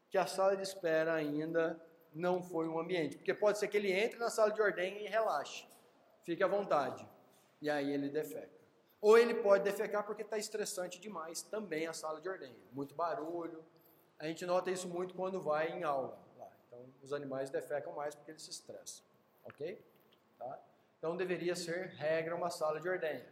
que 0.08 0.18
a 0.18 0.26
sala 0.26 0.56
de 0.56 0.62
espera 0.62 1.14
ainda 1.14 1.80
não 2.14 2.42
foi 2.42 2.68
um 2.68 2.78
ambiente. 2.78 3.16
Porque 3.16 3.34
pode 3.34 3.58
ser 3.58 3.68
que 3.68 3.76
ele 3.76 3.92
entre 3.92 4.18
na 4.18 4.30
sala 4.30 4.52
de 4.52 4.60
ordem 4.60 5.04
e 5.04 5.08
relaxe, 5.08 5.66
fique 6.24 6.42
à 6.42 6.46
vontade, 6.46 7.08
e 7.60 7.70
aí 7.70 7.92
ele 7.92 8.08
defeca. 8.08 8.60
Ou 9.00 9.16
ele 9.16 9.34
pode 9.34 9.64
defecar 9.64 10.04
porque 10.04 10.22
está 10.22 10.36
estressante 10.36 11.00
demais 11.00 11.42
também 11.42 11.86
a 11.86 11.92
sala 11.92 12.20
de 12.20 12.28
ordem. 12.28 12.54
Muito 12.72 12.94
barulho. 12.94 13.64
A 14.18 14.26
gente 14.26 14.44
nota 14.44 14.70
isso 14.70 14.86
muito 14.86 15.14
quando 15.14 15.40
vai 15.40 15.70
em 15.70 15.82
aula. 15.82 16.18
Então, 16.66 16.84
os 17.02 17.12
animais 17.12 17.48
defecam 17.48 17.94
mais 17.94 18.14
porque 18.14 18.30
eles 18.30 18.42
se 18.42 18.50
estressam. 18.50 19.04
Ok? 19.44 19.82
Tá? 20.38 20.58
Então, 20.98 21.16
deveria 21.16 21.56
ser 21.56 21.88
regra 21.88 22.36
uma 22.36 22.50
sala 22.50 22.78
de 22.78 22.88
ordenha. 22.88 23.26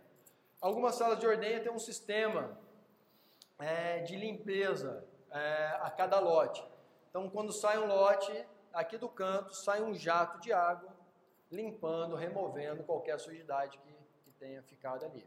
Algumas 0.60 0.96
salas 0.96 1.18
de 1.18 1.26
ordenha 1.26 1.62
têm 1.62 1.70
um 1.70 1.78
sistema 1.78 2.58
é, 3.58 4.00
de 4.00 4.16
limpeza 4.16 5.04
é, 5.30 5.78
a 5.80 5.90
cada 5.90 6.18
lote. 6.18 6.64
Então, 7.10 7.30
quando 7.30 7.52
sai 7.52 7.78
um 7.78 7.86
lote, 7.86 8.46
aqui 8.72 8.98
do 8.98 9.08
canto 9.08 9.54
sai 9.54 9.82
um 9.82 9.94
jato 9.94 10.40
de 10.40 10.52
água 10.52 10.96
limpando, 11.50 12.16
removendo 12.16 12.82
qualquer 12.82 13.18
sujidade 13.18 13.78
que, 13.78 13.92
que 14.24 14.30
tenha 14.32 14.62
ficado 14.62 15.04
ali. 15.04 15.26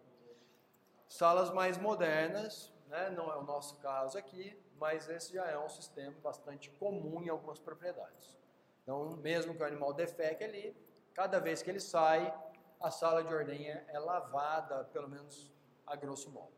Salas 1.07 1.49
mais 1.49 1.77
modernas, 1.77 2.71
né, 2.87 3.09
não 3.09 3.31
é 3.31 3.37
o 3.37 3.43
nosso 3.43 3.77
caso 3.77 4.17
aqui, 4.17 4.57
mas 4.77 5.09
esse 5.09 5.33
já 5.33 5.45
é 5.45 5.57
um 5.57 5.69
sistema 5.69 6.15
bastante 6.21 6.69
comum 6.71 7.21
em 7.21 7.29
algumas 7.29 7.59
propriedades. 7.59 8.37
Então, 8.83 9.17
mesmo 9.17 9.55
que 9.55 9.61
o 9.61 9.65
animal 9.65 9.93
defeque 9.93 10.43
ali, 10.43 10.75
cada 11.13 11.39
vez 11.39 11.61
que 11.61 11.69
ele 11.69 11.79
sai, 11.79 12.33
a 12.81 12.91
sala 12.91 13.23
de 13.23 13.33
ordenha 13.33 13.85
é 13.87 13.99
lavada, 13.99 14.83
pelo 14.85 15.07
menos 15.07 15.51
a 15.85 15.95
grosso 15.95 16.29
modo. 16.29 16.53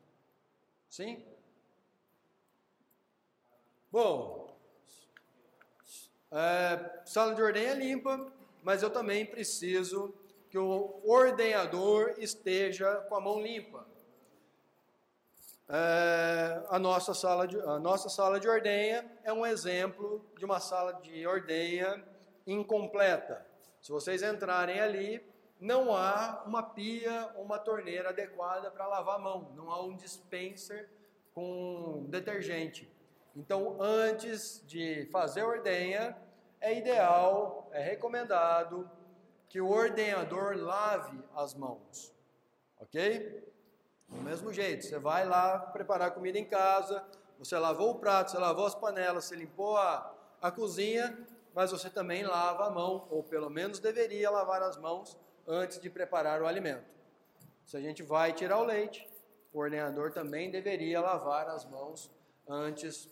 Sim? 0.90 1.26
Bom, 3.92 4.58
é, 6.32 7.02
sala 7.06 7.36
de 7.36 7.42
ordenha 7.42 7.72
é 7.72 7.76
limpa, 7.76 8.32
mas 8.64 8.82
eu 8.82 8.90
também 8.90 9.26
preciso 9.26 10.14
que 10.50 10.58
o 10.58 11.02
ordenador 11.04 12.16
esteja 12.18 12.96
com 13.10 13.16
a 13.16 13.22
mão 13.22 13.42
limpa. 13.42 13.86
É, 15.70 16.64
a, 16.70 16.78
nossa 16.80 17.14
sala 17.14 17.48
de, 17.48 17.60
a 17.60 17.80
nossa 17.80 18.10
sala 18.10 18.40
de 18.40 18.48
ordenha 18.48 19.10
é 19.24 19.32
um 19.32 19.46
exemplo 19.46 20.26
de 20.38 20.46
uma 20.46 20.60
sala 20.60 20.94
de 20.94 21.26
ordenha 21.26 22.04
incompleta. 22.46 23.46
Se 23.82 23.92
vocês 23.92 24.22
entrarem 24.24 24.80
ali, 24.80 25.33
não 25.60 25.96
há 25.96 26.44
uma 26.46 26.62
pia 26.62 27.32
uma 27.38 27.58
torneira 27.58 28.10
adequada 28.10 28.70
para 28.70 28.88
lavar 28.88 29.16
a 29.16 29.20
mão, 29.20 29.52
não 29.56 29.72
há 29.72 29.82
um 29.82 29.96
dispenser 29.96 30.90
com 31.34 32.06
detergente. 32.10 32.92
Então, 33.36 33.82
antes 33.82 34.64
de 34.68 35.08
fazer 35.12 35.42
a 35.42 35.48
ordenha, 35.48 36.18
é 36.62 36.78
ideal, 36.78 37.68
é 37.72 37.82
recomendado 37.82 38.90
que 39.50 39.60
o 39.60 39.70
ordenador 39.70 40.56
lave 40.56 41.20
as 41.36 41.54
mãos. 41.54 42.14
Ok? 42.80 43.44
Do 44.08 44.22
mesmo 44.22 44.54
jeito, 44.54 44.86
você 44.86 45.00
vai 45.00 45.26
lá 45.26 45.58
preparar 45.58 46.12
comida 46.12 46.38
em 46.38 46.46
casa, 46.46 47.04
você 47.40 47.58
lavou 47.58 47.92
o 47.92 47.96
prato, 47.96 48.32
você 48.32 48.38
lavou 48.38 48.66
as 48.66 48.76
panelas, 48.76 49.26
você 49.26 49.36
limpou 49.36 49.76
a, 49.78 50.14
a 50.42 50.52
cozinha, 50.52 51.18
mas 51.54 51.72
você 51.72 51.90
também 51.90 52.24
lava 52.24 52.68
a 52.68 52.70
mão, 52.70 53.08
ou 53.10 53.24
pelo 53.24 53.50
menos 53.50 53.80
deveria 53.80 54.30
lavar 54.30 54.62
as 54.62 54.78
mãos 54.78 55.18
antes 55.48 55.80
de 55.80 55.90
preparar 55.90 56.42
o 56.42 56.48
alimento. 56.48 56.86
Se 57.66 57.78
a 57.78 57.80
gente 57.80 58.04
vai 58.04 58.34
tirar 58.34 58.60
o 58.60 58.64
leite, 58.64 59.10
o 59.52 59.60
ordenador 59.60 60.12
também 60.12 60.50
deveria 60.50 61.00
lavar 61.00 61.48
as 61.48 61.66
mãos 61.66 62.12
antes 62.48 63.10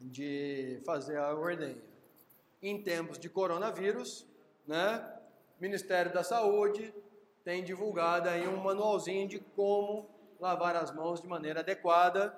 de 0.00 0.80
fazer 0.84 1.18
a 1.18 1.32
ordenha. 1.32 1.80
Em 2.60 2.82
tempos 2.82 3.18
de 3.18 3.28
coronavírus, 3.28 4.26
né, 4.66 5.18
Ministério 5.60 6.12
da 6.12 6.24
Saúde 6.24 6.92
tem 7.44 7.62
divulgado 7.62 8.28
aí 8.28 8.46
um 8.46 8.56
manualzinho 8.56 9.28
de 9.28 9.38
como 9.38 10.08
lavar 10.40 10.76
as 10.76 10.92
mãos 10.92 11.20
de 11.20 11.26
maneira 11.26 11.60
adequada. 11.60 12.36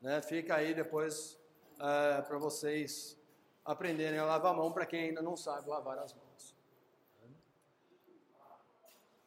Né? 0.00 0.20
Fica 0.22 0.56
aí 0.56 0.74
depois 0.74 1.38
é, 1.80 2.22
para 2.22 2.38
vocês 2.38 3.18
aprenderem 3.64 4.18
a 4.18 4.24
lavar 4.24 4.52
a 4.52 4.56
mão 4.56 4.72
para 4.72 4.86
quem 4.86 5.04
ainda 5.04 5.22
não 5.22 5.36
sabe 5.36 5.68
lavar 5.68 5.98
as 5.98 6.12
mãos 6.14 6.27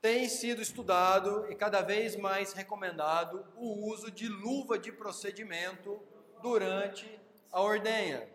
tem 0.02 0.28
sido 0.28 0.62
estudado 0.62 1.46
e 1.52 1.56
cada 1.56 1.82
vez 1.82 2.16
mais 2.16 2.54
recomendado 2.54 3.46
o 3.56 3.88
uso 3.92 4.10
de 4.10 4.28
luva 4.28 4.80
de 4.80 4.92
procedimento 4.92 6.02
durante 6.42 7.20
a 7.52 7.62
ordenha. 7.62 8.28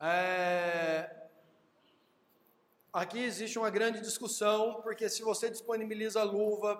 É... 0.00 1.24
Aqui 2.90 3.22
existe 3.22 3.58
uma 3.58 3.68
grande 3.68 4.00
discussão, 4.00 4.80
porque 4.82 5.08
se 5.10 5.22
você 5.22 5.50
disponibiliza 5.50 6.20
a 6.20 6.24
luva 6.24 6.76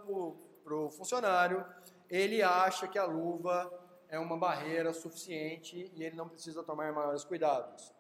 para 0.65 0.75
o 0.75 0.91
funcionário, 0.91 1.67
ele 2.09 2.43
acha 2.43 2.89
que 2.89 2.99
a 2.99 3.05
luva 3.05 3.71
é 4.09 4.19
uma 4.19 4.39
barreira 4.39 4.95
suficiente 4.95 5.91
e 5.95 6.05
ele 6.05 6.17
não 6.17 6.29
precisa 6.29 6.63
tomar 6.63 6.93
maiores 6.93 7.25
cuidados. 7.25 7.93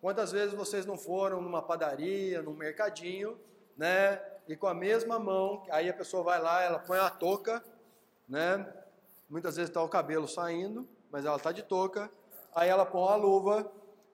Quantas 0.00 0.32
vezes 0.32 0.54
vocês 0.54 0.84
não 0.84 0.98
foram 0.98 1.40
numa 1.40 1.62
padaria, 1.62 2.42
num 2.42 2.52
mercadinho, 2.52 3.40
né? 3.76 4.20
E 4.48 4.56
com 4.56 4.66
a 4.66 4.74
mesma 4.74 5.18
mão, 5.18 5.64
aí 5.70 5.88
a 5.88 5.94
pessoa 5.94 6.22
vai 6.22 6.40
lá, 6.40 6.62
ela 6.62 6.78
põe 6.78 6.98
a 6.98 7.10
touca, 7.10 7.62
né? 8.28 8.66
Muitas 9.28 9.56
vezes 9.56 9.70
está 9.70 9.82
o 9.82 9.88
cabelo 9.88 10.28
saindo, 10.28 10.88
mas 11.10 11.24
ela 11.24 11.36
está 11.36 11.50
de 11.50 11.62
touca. 11.62 12.10
Aí 12.54 12.68
ela 12.68 12.86
põe 12.86 13.12
a 13.12 13.16
luva, 13.16 13.70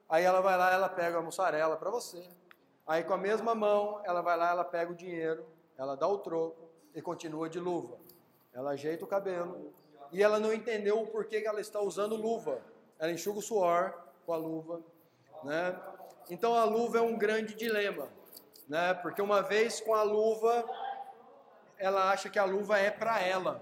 aí 0.09 0.25
ela 0.25 0.41
vai 0.41 0.57
lá, 0.57 0.73
ela 0.73 0.89
pega 0.89 1.19
a 1.19 1.23
mussarela 1.23 1.77
para 1.77 1.91
você. 1.91 2.27
Aí 2.87 3.05
com 3.05 3.13
a 3.13 3.19
mesma 3.19 3.55
mão, 3.55 4.01
ela 4.05 4.23
vai 4.23 4.37
lá, 4.37 4.51
ela 4.51 4.65
pega 4.65 4.91
o 4.91 4.95
dinheiro, 4.95 5.47
ela 5.77 5.95
dá 5.97 6.09
o 6.09 6.19
troco 6.19 6.71
e 6.95 7.03
continua 7.03 7.49
de 7.49 7.61
luva. 7.61 7.99
Ela 8.55 8.71
ajeita 8.71 9.05
o 9.05 9.09
cabelo 9.09 9.73
e 10.11 10.23
ela 10.23 10.41
não 10.41 10.53
entendeu 10.53 11.01
o 11.01 11.07
porquê 11.07 11.41
que 11.41 11.47
ela 11.47 11.61
está 11.61 11.81
usando 11.81 12.17
luva. 12.17 12.61
Ela 12.99 13.13
enxuga 13.13 13.39
o 13.39 13.43
suor 13.43 13.95
com 14.25 14.33
a 14.33 14.37
luva, 14.37 14.81
né? 15.45 15.79
Então 16.31 16.55
a 16.55 16.65
luva 16.65 16.99
é 16.99 17.03
um 17.03 17.19
grande 17.19 17.55
dilema 17.55 18.09
né? 18.73 18.95
Porque 18.95 19.21
uma 19.21 19.43
vez 19.43 19.83
com 19.83 19.95
a 19.95 20.03
luva, 20.03 20.65
ela 21.77 22.11
acha 22.11 22.31
que 22.31 22.39
a 22.39 22.45
luva 22.47 22.79
é 22.79 22.91
para 22.91 23.21
ela, 23.21 23.61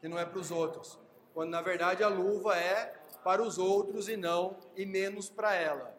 que 0.00 0.06
não 0.06 0.16
é 0.16 0.24
para 0.24 0.38
os 0.38 0.52
outros. 0.52 0.96
Quando 1.34 1.50
na 1.50 1.60
verdade 1.60 2.04
a 2.04 2.08
luva 2.08 2.56
é 2.56 2.94
para 3.24 3.42
os 3.42 3.58
outros 3.58 4.08
e 4.08 4.16
não 4.16 4.56
e 4.76 4.86
menos 4.86 5.28
para 5.28 5.52
ela. 5.52 5.92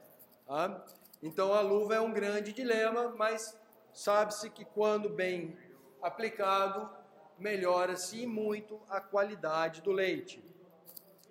Tá? 0.45 0.81
Então 1.21 1.51
a 1.53 1.59
luva 1.59 1.95
é 1.95 1.99
um 1.99 2.13
grande 2.13 2.53
dilema, 2.53 3.09
mas 3.09 3.53
sabe-se 3.91 4.49
que 4.49 4.63
quando 4.63 5.09
bem 5.09 5.57
aplicado, 6.01 6.89
melhora-se 7.37 8.25
muito 8.25 8.79
a 8.89 9.01
qualidade 9.01 9.81
do 9.81 9.91
leite. 9.91 10.41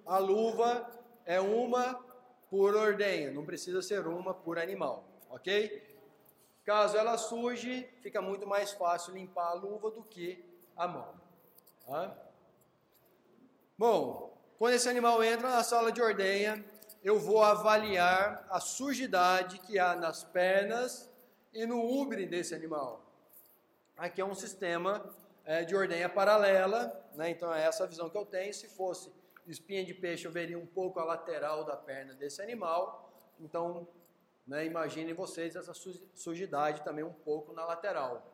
A 0.05 0.19
luva 0.19 0.87
é 1.25 1.41
uma 1.41 1.99
por 2.51 2.77
ordenha, 2.77 3.31
não 3.31 3.47
precisa 3.47 3.81
ser 3.81 4.07
uma 4.07 4.35
por 4.35 4.59
animal, 4.59 5.09
ok? 5.31 5.86
Caso 6.67 6.97
ela 6.97 7.17
suje, 7.17 7.89
fica 8.03 8.21
muito 8.21 8.45
mais 8.45 8.73
fácil 8.73 9.15
limpar 9.15 9.51
a 9.51 9.55
luva 9.55 9.89
do 9.89 10.03
que 10.03 10.45
a 10.77 10.89
mão. 10.89 11.15
Tá? 11.87 12.13
Bom, 13.79 14.37
quando 14.59 14.75
esse 14.75 14.89
animal 14.89 15.23
entra 15.23 15.49
na 15.49 15.63
sala 15.63 15.93
de 15.93 16.03
ordenha, 16.03 16.65
eu 17.05 17.21
vou 17.21 17.41
avaliar 17.41 18.45
a 18.51 18.59
sujidade 18.59 19.61
que 19.61 19.79
há 19.79 19.95
nas 19.95 20.25
pernas 20.25 21.09
e 21.55 21.65
no 21.65 21.81
úbere 21.81 22.27
desse 22.27 22.53
animal. 22.53 23.01
Aqui 23.97 24.21
é 24.21 24.25
um 24.25 24.35
sistema 24.35 25.09
é, 25.45 25.63
de 25.63 25.77
ordenha 25.77 26.09
paralela, 26.09 27.09
né? 27.15 27.31
então 27.31 27.55
é 27.55 27.63
essa 27.63 27.85
a 27.85 27.87
visão 27.87 28.11
que 28.11 28.19
eu 28.19 28.27
tenho. 28.27 28.53
Se 28.53 28.67
fosse 28.67 29.13
espinha 29.47 29.85
de 29.85 29.95
peixe, 29.95 30.27
eu 30.27 30.33
veria 30.33 30.59
um 30.59 30.67
pouco 30.67 30.99
a 30.99 31.05
lateral 31.05 31.63
da 31.63 31.77
perna 31.77 32.13
desse 32.15 32.43
animal. 32.43 33.09
Então, 33.39 33.87
né? 34.47 34.65
Imaginem 34.65 35.13
vocês 35.13 35.57
essa 35.57 35.73
sujidade 36.15 36.83
também 36.83 37.05
um 37.05 37.13
pouco 37.13 37.53
na 37.53 37.65
lateral. 37.65 38.33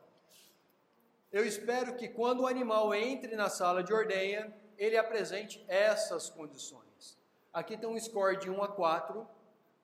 Eu 1.32 1.46
espero 1.46 1.94
que 1.96 2.08
quando 2.08 2.40
o 2.40 2.46
animal 2.46 2.94
entre 2.94 3.34
na 3.34 3.48
sala 3.48 3.82
de 3.82 3.92
ordenha, 3.92 4.54
ele 4.76 4.98
apresente 4.98 5.64
essas 5.66 6.28
condições. 6.28 7.18
Aqui 7.52 7.76
tem 7.76 7.88
um 7.88 7.98
score 7.98 8.36
de 8.36 8.50
1 8.50 8.62
a 8.62 8.68
4, 8.68 9.26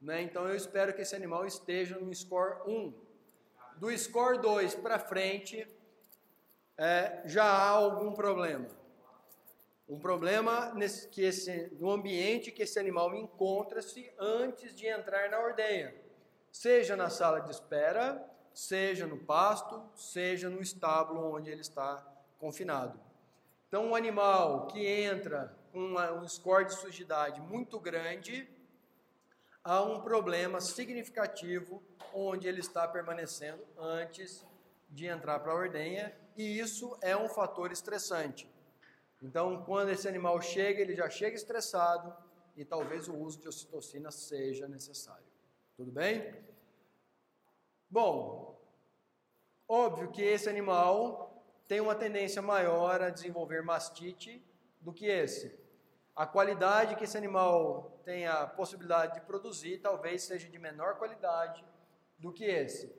né? 0.00 0.20
então 0.20 0.46
eu 0.46 0.54
espero 0.54 0.92
que 0.92 1.00
esse 1.00 1.16
animal 1.16 1.46
esteja 1.46 1.98
no 1.98 2.14
score 2.14 2.60
1. 2.66 2.92
Do 3.76 3.96
score 3.96 4.38
2 4.38 4.74
para 4.74 4.98
frente, 4.98 5.66
é, 6.76 7.22
já 7.24 7.44
há 7.44 7.70
algum 7.70 8.12
problema. 8.12 8.68
Um 9.88 9.98
problema 9.98 10.74
nesse, 10.74 11.08
que 11.08 11.22
esse, 11.22 11.72
no 11.80 11.90
ambiente 11.90 12.52
que 12.52 12.62
esse 12.62 12.78
animal 12.78 13.14
encontra-se 13.14 14.12
antes 14.18 14.74
de 14.74 14.86
entrar 14.86 15.30
na 15.30 15.40
ordenha 15.40 15.94
seja 16.52 16.96
na 16.96 17.10
sala 17.10 17.40
de 17.40 17.50
espera, 17.50 18.24
seja 18.52 19.06
no 19.06 19.18
pasto, 19.18 19.82
seja 19.94 20.50
no 20.50 20.60
estábulo 20.60 21.34
onde 21.34 21.50
ele 21.50 21.60
está 21.60 22.04
confinado. 22.38 22.98
Então, 23.68 23.86
um 23.86 23.94
animal 23.94 24.66
que 24.66 24.84
entra 24.84 25.54
com 25.72 25.94
um 25.94 26.28
score 26.28 26.64
de 26.64 26.74
sujidade 26.74 27.40
muito 27.40 27.78
grande, 27.78 28.48
há 29.62 29.82
um 29.82 30.00
problema 30.00 30.60
significativo 30.60 31.82
onde 32.14 32.48
ele 32.48 32.60
está 32.60 32.88
permanecendo 32.88 33.62
antes 33.76 34.44
de 34.88 35.06
entrar 35.06 35.38
para 35.40 35.52
a 35.52 35.54
ordenha, 35.54 36.16
e 36.36 36.58
isso 36.58 36.96
é 37.02 37.14
um 37.16 37.28
fator 37.28 37.70
estressante. 37.70 38.50
Então, 39.20 39.62
quando 39.64 39.90
esse 39.90 40.08
animal 40.08 40.40
chega, 40.40 40.80
ele 40.80 40.94
já 40.94 41.10
chega 41.10 41.36
estressado 41.36 42.16
e 42.56 42.64
talvez 42.64 43.06
o 43.08 43.14
uso 43.14 43.38
de 43.38 43.48
ocitocina 43.48 44.10
seja 44.10 44.66
necessário. 44.66 45.27
Tudo 45.78 45.92
bem? 45.92 46.34
Bom, 47.88 48.60
óbvio 49.68 50.10
que 50.10 50.20
esse 50.20 50.48
animal 50.48 51.40
tem 51.68 51.80
uma 51.80 51.94
tendência 51.94 52.42
maior 52.42 53.00
a 53.00 53.10
desenvolver 53.10 53.62
mastite 53.62 54.44
do 54.80 54.92
que 54.92 55.06
esse. 55.06 55.56
A 56.16 56.26
qualidade 56.26 56.96
que 56.96 57.04
esse 57.04 57.16
animal 57.16 57.96
tem 58.02 58.26
a 58.26 58.44
possibilidade 58.44 59.14
de 59.14 59.20
produzir 59.20 59.78
talvez 59.78 60.24
seja 60.24 60.48
de 60.48 60.58
menor 60.58 60.96
qualidade 60.96 61.64
do 62.18 62.32
que 62.32 62.44
esse. 62.44 62.92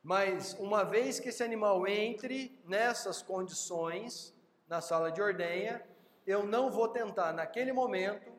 Mas 0.00 0.54
uma 0.60 0.84
vez 0.84 1.18
que 1.18 1.30
esse 1.30 1.42
animal 1.42 1.88
entre 1.88 2.56
nessas 2.64 3.20
condições 3.20 4.32
na 4.68 4.80
sala 4.80 5.10
de 5.10 5.20
ordenha, 5.20 5.84
eu 6.24 6.46
não 6.46 6.70
vou 6.70 6.86
tentar 6.86 7.32
naquele 7.32 7.72
momento 7.72 8.30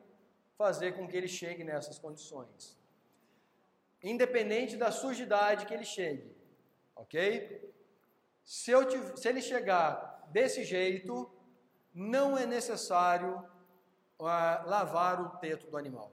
fazer 0.57 0.93
com 0.93 1.05
que 1.05 1.17
ele 1.17 1.27
chegue 1.27 1.65
nessas 1.65 1.99
condições. 1.99 2.81
Independente 4.03 4.75
da 4.75 4.91
sujidade 4.91 5.65
que 5.65 5.73
ele 5.73 5.85
chegue, 5.85 6.35
ok? 6.95 7.73
Se, 8.43 8.71
eu, 8.71 9.15
se 9.15 9.29
ele 9.29 9.41
chegar 9.41 10.27
desse 10.29 10.63
jeito, 10.63 11.31
não 11.93 12.37
é 12.37 12.45
necessário 12.45 13.37
uh, 14.19 14.67
lavar 14.67 15.21
o 15.21 15.29
teto 15.37 15.67
do 15.67 15.77
animal. 15.77 16.11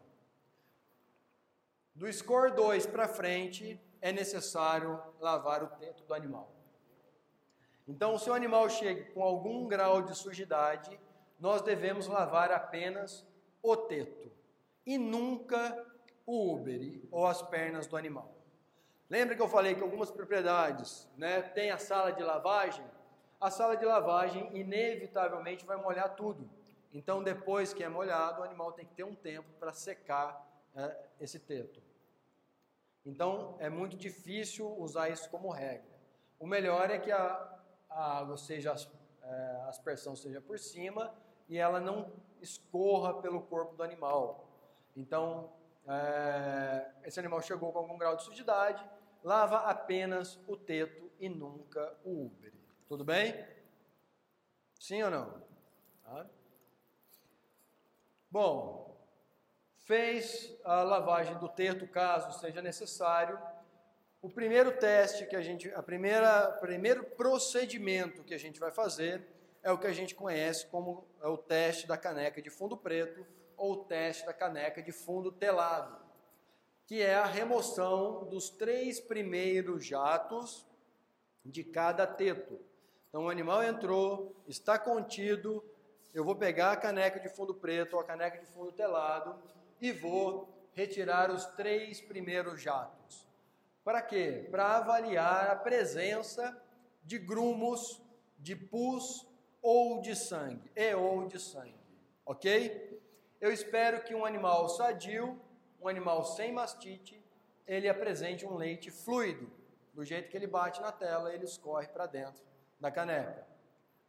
Do 1.95 2.11
score 2.13 2.55
2 2.55 2.87
para 2.87 3.09
frente, 3.09 3.81
é 4.01 4.13
necessário 4.13 5.03
lavar 5.19 5.63
o 5.63 5.69
teto 5.69 6.05
do 6.05 6.15
animal. 6.15 6.55
Então, 7.87 8.17
se 8.19 8.31
o 8.31 8.35
animal 8.35 8.69
chega 8.71 9.13
com 9.13 9.23
algum 9.23 9.67
grau 9.67 10.01
de 10.01 10.17
sujidade, 10.17 10.99
nós 11.39 11.61
devemos 11.63 12.07
lavar 12.07 12.53
apenas 12.53 13.27
o 13.63 13.77
teto 13.77 14.31
e 14.87 14.97
nunca 14.97 15.90
o 16.27 16.53
úbere 16.53 17.07
ou 17.11 17.27
as 17.27 17.43
pernas 17.43 17.87
do 17.87 17.97
animal. 17.97 18.35
Lembra 19.09 19.35
que 19.35 19.43
eu 19.43 19.49
falei 19.49 19.75
que 19.75 19.83
algumas 19.83 20.11
propriedades 20.11 21.09
né, 21.17 21.43
têm 21.43 21.71
a 21.71 21.79
sala 21.79 22.13
de 22.13 22.23
lavagem? 22.23 22.85
A 23.41 23.51
sala 23.51 23.77
de 23.77 23.85
lavagem 23.85 24.57
inevitavelmente 24.57 25.65
vai 25.65 25.77
molhar 25.77 26.15
tudo. 26.15 26.49
Então, 26.93 27.23
depois 27.23 27.73
que 27.73 27.83
é 27.83 27.89
molhado, 27.89 28.41
o 28.41 28.45
animal 28.45 28.73
tem 28.73 28.85
que 28.85 28.95
ter 28.95 29.05
um 29.05 29.15
tempo 29.15 29.49
para 29.59 29.73
secar 29.73 30.47
é, 30.75 30.97
esse 31.21 31.39
teto. 31.39 31.83
Então, 33.05 33.57
é 33.59 33.69
muito 33.69 33.97
difícil 33.97 34.69
usar 34.79 35.09
isso 35.09 35.29
como 35.31 35.51
regra. 35.51 35.99
O 36.39 36.47
melhor 36.47 36.91
é 36.91 36.99
que 36.99 37.11
a, 37.11 37.59
a 37.89 38.19
água 38.19 38.37
seja, 38.37 38.75
é, 39.23 39.61
a 39.65 39.69
aspersão 39.69 40.15
seja 40.15 40.41
por 40.41 40.59
cima 40.59 41.13
e 41.49 41.59
ela 41.59 41.81
não 41.81 42.13
escorra 42.41 43.21
pelo 43.21 43.43
corpo 43.43 43.75
do 43.75 43.83
animal. 43.83 44.49
Então, 44.97 45.53
é, 45.87 46.91
esse 47.05 47.19
animal 47.19 47.43
chegou 47.43 47.73
com 47.73 47.79
algum 47.79 47.99
grau 47.99 48.17
de 48.17 48.23
sujidade, 48.23 48.85
lava 49.23 49.59
apenas 49.59 50.39
o 50.47 50.57
teto 50.57 51.11
e 51.19 51.29
nunca 51.29 51.97
o 52.05 52.27
úbere. 52.27 52.59
Tudo 52.89 53.05
bem? 53.05 53.35
Sim 54.79 55.03
ou 55.03 55.11
não? 55.11 55.43
Tá? 56.05 56.27
Bom, 58.31 58.97
fez 59.79 60.57
a 60.65 60.83
lavagem 60.83 61.37
do 61.39 61.49
teto, 61.49 61.87
caso 61.89 62.39
seja 62.39 62.63
necessário. 62.63 63.39
O 64.23 64.29
primeiro 64.29 64.73
teste 64.79 65.27
que 65.27 65.35
a 65.35 65.43
gente, 65.43 65.73
a 65.73 65.83
primeira, 65.83 66.53
primeiro 66.61 67.05
procedimento 67.05 68.23
que 68.23 68.35
a 68.35 68.39
gente 68.39 68.61
vai 68.61 68.71
fazer 68.71 69.27
é 69.63 69.73
o 69.73 69.79
que 69.79 69.87
a 69.87 69.93
gente 69.93 70.15
conhece 70.15 70.67
como 70.67 71.07
é 71.21 71.27
o 71.27 71.37
teste 71.37 71.87
da 71.87 71.97
caneca 71.97 72.41
de 72.41 72.51
fundo 72.51 72.77
preto 72.77 73.27
ou 73.61 73.85
teste 73.85 74.25
da 74.25 74.33
caneca 74.33 74.83
de 74.83 74.91
fundo 74.91 75.31
telado, 75.31 76.01
que 76.87 77.03
é 77.03 77.15
a 77.15 77.27
remoção 77.27 78.25
dos 78.25 78.49
três 78.49 78.99
primeiros 78.99 79.85
jatos 79.85 80.67
de 81.45 81.63
cada 81.63 82.07
teto. 82.07 82.59
Então 83.09 83.25
o 83.25 83.29
animal 83.29 83.63
entrou, 83.63 84.35
está 84.49 84.79
contido, 84.79 85.63
eu 86.15 86.25
vou 86.25 86.35
pegar 86.35 86.73
a 86.73 86.77
caneca 86.77 87.21
de 87.21 87.29
fundo 87.29 87.55
preto 87.55 87.95
ou 87.95 88.01
a 88.01 88.05
caneca 88.05 88.39
de 88.39 88.47
fundo 88.47 88.73
telado 88.73 89.39
e 89.79 89.93
vou 89.93 90.49
retirar 90.73 91.31
os 91.31 91.45
três 91.45 92.01
primeiros 92.01 92.63
jatos. 92.63 93.29
Para 93.85 94.01
quê? 94.01 94.49
Para 94.51 94.79
avaliar 94.79 95.51
a 95.51 95.57
presença 95.57 96.59
de 97.05 97.19
grumos, 97.19 98.01
de 98.39 98.57
pus 98.57 99.29
ou 99.61 100.01
de 100.01 100.17
sangue, 100.17 100.71
e 100.75 100.95
ou 100.95 101.27
de 101.27 101.39
sangue, 101.39 101.79
ok? 102.25 103.00
Eu 103.41 103.51
espero 103.51 104.03
que 104.05 104.15
um 104.15 104.27
animal 104.27 104.69
sadio, 104.69 105.41
um 105.81 105.89
animal 105.89 106.25
sem 106.25 106.53
mastite, 106.53 107.19
ele 107.67 107.89
apresente 107.89 108.45
um 108.45 108.55
leite 108.55 108.91
fluido. 108.91 109.51
Do 109.95 110.05
jeito 110.05 110.29
que 110.29 110.37
ele 110.37 110.47
bate 110.47 110.81
na 110.81 110.93
tela, 110.93 111.33
ele 111.33 111.45
escorre 111.45 111.89
para 111.89 112.07
dentro 112.07 112.45
da 112.79 112.91
caneca. 112.91 113.47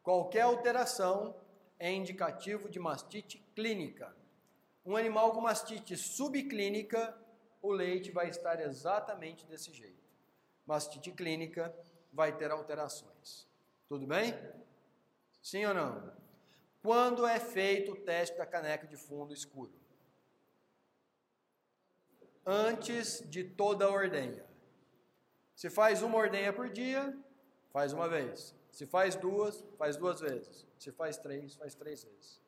Qualquer 0.04 0.42
alteração 0.42 1.36
é 1.80 1.90
indicativo 1.90 2.68
de 2.68 2.78
mastite 2.80 3.38
clínica. 3.56 4.14
Um 4.86 4.98
animal 4.98 5.32
com 5.32 5.42
mastite 5.42 5.96
subclínica, 5.96 7.18
o 7.62 7.72
leite 7.72 8.12
vai 8.12 8.30
estar 8.30 8.60
exatamente 8.60 9.46
desse 9.46 9.72
jeito. 9.72 10.04
Mastite 10.66 11.12
clínica 11.12 11.74
vai 12.12 12.36
ter 12.36 12.52
alterações. 12.52 13.48
Tudo 13.88 14.06
bem? 14.06 14.34
Sim 15.42 15.66
ou 15.66 15.74
não? 15.74 16.21
Quando 16.82 17.28
é 17.28 17.40
feito 17.40 17.92
o 17.92 17.96
teste 17.96 18.38
da 18.38 18.46
caneca 18.46 18.88
de 18.88 18.98
fundo 18.98 19.34
escuro? 19.34 19.72
Antes 22.46 23.24
de 23.30 23.44
toda 23.44 23.86
a 23.86 23.90
ordenha. 23.90 24.44
Se 25.56 25.70
faz 25.70 26.02
uma 26.02 26.18
ordenha 26.18 26.52
por 26.52 26.70
dia, 26.70 27.16
faz 27.72 27.94
uma 27.94 28.10
vez. 28.10 28.56
Se 28.72 28.88
faz 28.88 29.16
duas, 29.16 29.64
faz 29.78 29.96
duas 29.96 30.20
vezes. 30.20 30.66
Se 30.80 30.92
faz 30.92 31.18
três, 31.18 31.56
faz 31.56 31.76
três 31.76 32.04
vezes. 32.04 32.42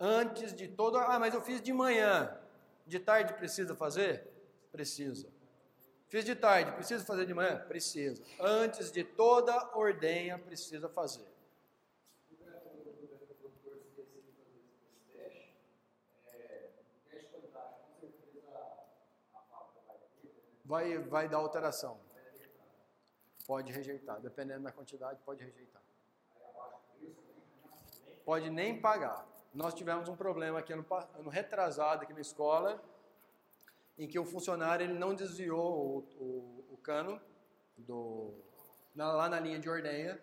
Antes 0.00 0.52
de 0.52 0.66
toda. 0.66 0.98
Ah, 1.04 1.20
mas 1.20 1.32
eu 1.32 1.40
fiz 1.40 1.62
de 1.62 1.72
manhã. 1.72 2.36
De 2.84 2.98
tarde 2.98 3.34
precisa 3.34 3.76
fazer? 3.76 4.26
Precisa. 4.72 5.28
Fiz 6.08 6.24
de 6.24 6.34
tarde, 6.34 6.72
precisa 6.72 7.04
fazer 7.04 7.24
de 7.24 7.32
manhã? 7.32 7.58
Precisa. 7.68 8.22
Antes 8.40 8.90
de 8.90 9.04
toda 9.04 9.70
ordenha, 9.76 10.36
precisa 10.38 10.88
fazer. 10.88 11.31
Vai, 20.72 20.98
vai 20.98 21.28
dar 21.28 21.36
alteração. 21.36 22.00
Pode 23.46 23.70
rejeitar, 23.70 24.18
dependendo 24.20 24.62
da 24.62 24.72
quantidade, 24.72 25.20
pode 25.22 25.44
rejeitar. 25.44 25.82
Pode 28.24 28.48
nem 28.48 28.80
pagar. 28.80 29.28
Nós 29.52 29.74
tivemos 29.74 30.08
um 30.08 30.16
problema 30.16 30.60
aqui 30.60 30.72
ano, 30.72 30.86
ano 31.14 31.28
retrasado 31.28 32.04
aqui 32.04 32.14
na 32.14 32.22
escola, 32.22 32.82
em 33.98 34.08
que 34.08 34.18
o 34.18 34.24
funcionário 34.24 34.84
ele 34.84 34.98
não 34.98 35.14
desviou 35.14 36.06
o, 36.18 36.24
o, 36.24 36.74
o 36.74 36.76
cano 36.78 37.20
do, 37.76 38.32
na, 38.94 39.12
lá 39.12 39.28
na 39.28 39.38
linha 39.38 39.58
de 39.58 39.68
ordenha, 39.68 40.18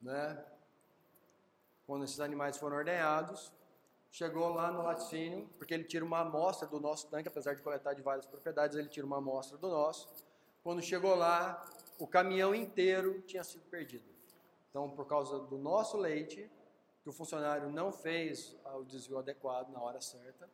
né? 0.00 0.44
Quando 1.84 2.04
esses 2.04 2.20
animais 2.20 2.56
foram 2.58 2.76
ordenhados, 2.76 3.52
chegou 4.12 4.50
lá 4.50 4.70
no 4.70 4.82
laticínio, 4.82 5.48
porque 5.56 5.72
ele 5.72 5.84
tira 5.84 6.04
uma 6.04 6.20
amostra 6.20 6.68
do 6.68 6.78
nosso 6.78 7.08
tanque, 7.08 7.28
apesar 7.28 7.54
de 7.54 7.62
coletar 7.62 7.94
de 7.94 8.02
várias 8.02 8.26
propriedades, 8.26 8.76
ele 8.76 8.88
tira 8.88 9.06
uma 9.06 9.16
amostra 9.16 9.56
do 9.56 9.68
nosso. 9.68 10.06
Quando 10.62 10.82
chegou 10.82 11.14
lá, 11.14 11.64
o 11.98 12.06
caminhão 12.06 12.54
inteiro 12.54 13.22
tinha 13.22 13.42
sido 13.42 13.64
perdido. 13.64 14.04
Então, 14.68 14.90
por 14.90 15.06
causa 15.06 15.38
do 15.40 15.56
nosso 15.56 15.96
leite, 15.96 16.48
que 17.02 17.08
o 17.08 17.12
funcionário 17.12 17.70
não 17.70 17.90
fez 17.90 18.54
o 18.74 18.84
desvio 18.84 19.18
adequado 19.18 19.70
na 19.70 19.80
hora 19.80 20.00
certa, 20.00 20.48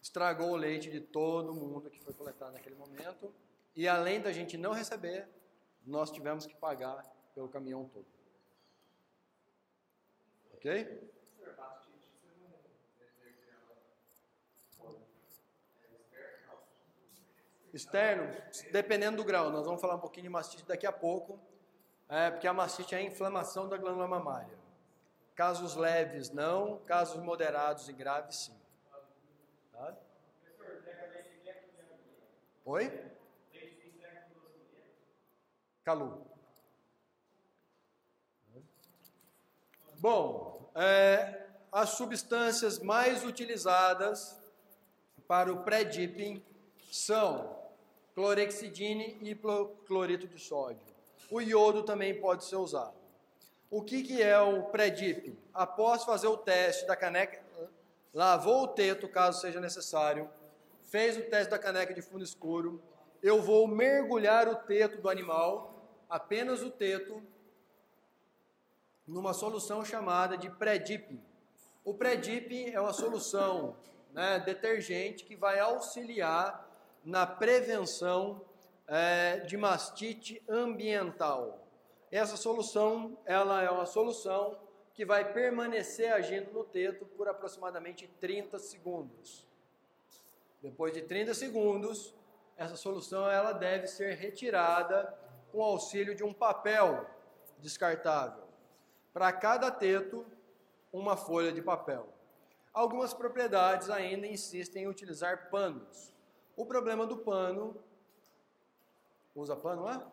estragou 0.00 0.50
o 0.50 0.56
leite 0.56 0.90
de 0.90 1.00
todo 1.00 1.54
mundo 1.54 1.90
que 1.90 2.00
foi 2.00 2.14
coletado 2.14 2.54
naquele 2.54 2.74
momento. 2.74 3.32
E 3.76 3.86
além 3.86 4.20
da 4.20 4.32
gente 4.32 4.56
não 4.56 4.72
receber, 4.72 5.28
nós 5.86 6.10
tivemos 6.10 6.46
que 6.46 6.54
pagar 6.56 7.04
pelo 7.34 7.48
caminhão 7.48 7.84
todo. 7.84 8.06
Ok? 10.54 11.11
Externo, 17.72 18.30
dependendo 18.70 19.16
do 19.16 19.24
grau, 19.24 19.50
nós 19.50 19.64
vamos 19.64 19.80
falar 19.80 19.94
um 19.94 20.00
pouquinho 20.00 20.24
de 20.24 20.28
mastite 20.28 20.64
daqui 20.66 20.86
a 20.86 20.92
pouco, 20.92 21.40
é, 22.06 22.30
porque 22.30 22.46
a 22.46 22.52
mastite 22.52 22.94
é 22.94 22.98
a 22.98 23.02
inflamação 23.02 23.66
da 23.66 23.78
glândula 23.78 24.06
mamária. 24.06 24.58
Casos 25.34 25.74
leves, 25.74 26.28
não, 26.28 26.78
casos 26.80 27.22
moderados 27.22 27.88
e 27.88 27.92
graves, 27.94 28.36
sim. 28.36 28.60
Tá? 29.72 29.96
Oi? 32.66 33.10
Calu. 35.82 36.26
Bom, 39.98 40.70
é, 40.74 41.48
as 41.72 41.90
substâncias 41.90 42.78
mais 42.78 43.24
utilizadas 43.24 44.38
para 45.26 45.50
o 45.50 45.62
pré-dipping 45.64 46.44
são 46.90 47.61
clorexidine 48.14 49.18
e 49.20 49.34
cloreto 49.86 50.26
de 50.26 50.38
sódio. 50.38 50.80
O 51.30 51.40
iodo 51.40 51.82
também 51.82 52.20
pode 52.20 52.44
ser 52.44 52.56
usado. 52.56 52.94
O 53.70 53.82
que, 53.82 54.02
que 54.02 54.22
é 54.22 54.38
o 54.38 54.64
pré-dip? 54.64 55.38
Após 55.54 56.04
fazer 56.04 56.26
o 56.26 56.36
teste 56.36 56.86
da 56.86 56.94
caneca, 56.94 57.42
lavou 58.12 58.64
o 58.64 58.68
teto, 58.68 59.08
caso 59.08 59.40
seja 59.40 59.60
necessário, 59.60 60.28
fez 60.82 61.16
o 61.16 61.22
teste 61.22 61.50
da 61.50 61.58
caneca 61.58 61.94
de 61.94 62.02
fundo 62.02 62.22
escuro, 62.22 62.82
eu 63.22 63.40
vou 63.40 63.66
mergulhar 63.66 64.46
o 64.48 64.56
teto 64.56 65.00
do 65.00 65.08
animal, 65.08 65.88
apenas 66.10 66.60
o 66.60 66.70
teto, 66.70 67.22
numa 69.06 69.32
solução 69.32 69.84
chamada 69.84 70.36
de 70.36 70.50
pré-dipping. 70.50 71.22
O 71.84 71.94
pré-dipping 71.94 72.70
é 72.70 72.80
uma 72.80 72.92
solução 72.92 73.76
né, 74.12 74.38
detergente 74.40 75.24
que 75.24 75.34
vai 75.34 75.58
auxiliar 75.58 76.68
na 77.04 77.26
prevenção 77.26 78.44
é, 78.86 79.38
de 79.40 79.56
mastite 79.56 80.42
ambiental. 80.48 81.66
Essa 82.10 82.36
solução, 82.36 83.18
ela 83.24 83.62
é 83.62 83.70
uma 83.70 83.86
solução 83.86 84.58
que 84.94 85.04
vai 85.04 85.32
permanecer 85.32 86.12
agindo 86.12 86.52
no 86.52 86.64
teto 86.64 87.06
por 87.06 87.28
aproximadamente 87.28 88.06
30 88.20 88.58
segundos. 88.58 89.48
Depois 90.60 90.92
de 90.92 91.02
30 91.02 91.34
segundos, 91.34 92.14
essa 92.56 92.76
solução 92.76 93.28
ela 93.30 93.52
deve 93.52 93.86
ser 93.86 94.14
retirada 94.14 95.12
com 95.50 95.58
o 95.58 95.62
auxílio 95.62 96.14
de 96.14 96.22
um 96.22 96.32
papel 96.32 97.06
descartável. 97.58 98.44
Para 99.12 99.32
cada 99.32 99.70
teto, 99.70 100.26
uma 100.92 101.16
folha 101.16 101.50
de 101.50 101.62
papel. 101.62 102.08
Algumas 102.72 103.12
propriedades 103.12 103.90
ainda 103.90 104.26
insistem 104.26 104.84
em 104.84 104.88
utilizar 104.88 105.50
panos. 105.50 106.11
O 106.56 106.66
problema 106.66 107.06
do 107.06 107.18
pano. 107.18 107.76
Usa 109.34 109.56
pano 109.56 109.82
lá? 109.82 110.10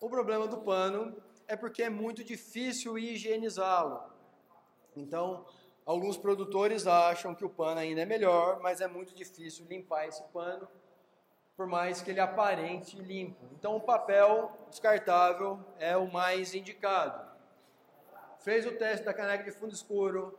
O 0.00 0.08
problema 0.08 0.46
do 0.46 0.58
pano 0.58 1.16
é 1.46 1.56
porque 1.56 1.82
é 1.82 1.88
muito 1.90 2.22
difícil 2.22 2.98
higienizá-lo. 2.98 4.02
Então, 4.96 5.46
alguns 5.86 6.16
produtores 6.16 6.86
acham 6.86 7.34
que 7.34 7.44
o 7.44 7.50
pano 7.50 7.80
ainda 7.80 8.02
é 8.02 8.06
melhor, 8.06 8.60
mas 8.60 8.80
é 8.80 8.86
muito 8.86 9.14
difícil 9.14 9.66
limpar 9.66 10.06
esse 10.06 10.22
pano 10.24 10.68
por 11.56 11.66
mais 11.66 12.02
que 12.02 12.10
ele 12.10 12.20
aparente 12.20 12.96
limpo. 12.96 13.46
Então, 13.52 13.76
o 13.76 13.80
papel 13.80 14.50
descartável 14.68 15.58
é 15.78 15.96
o 15.96 16.10
mais 16.10 16.54
indicado. 16.54 17.30
Fez 18.40 18.66
o 18.66 18.72
teste 18.72 19.04
da 19.04 19.14
caneca 19.14 19.44
de 19.44 19.52
fundo 19.52 19.72
escuro, 19.72 20.38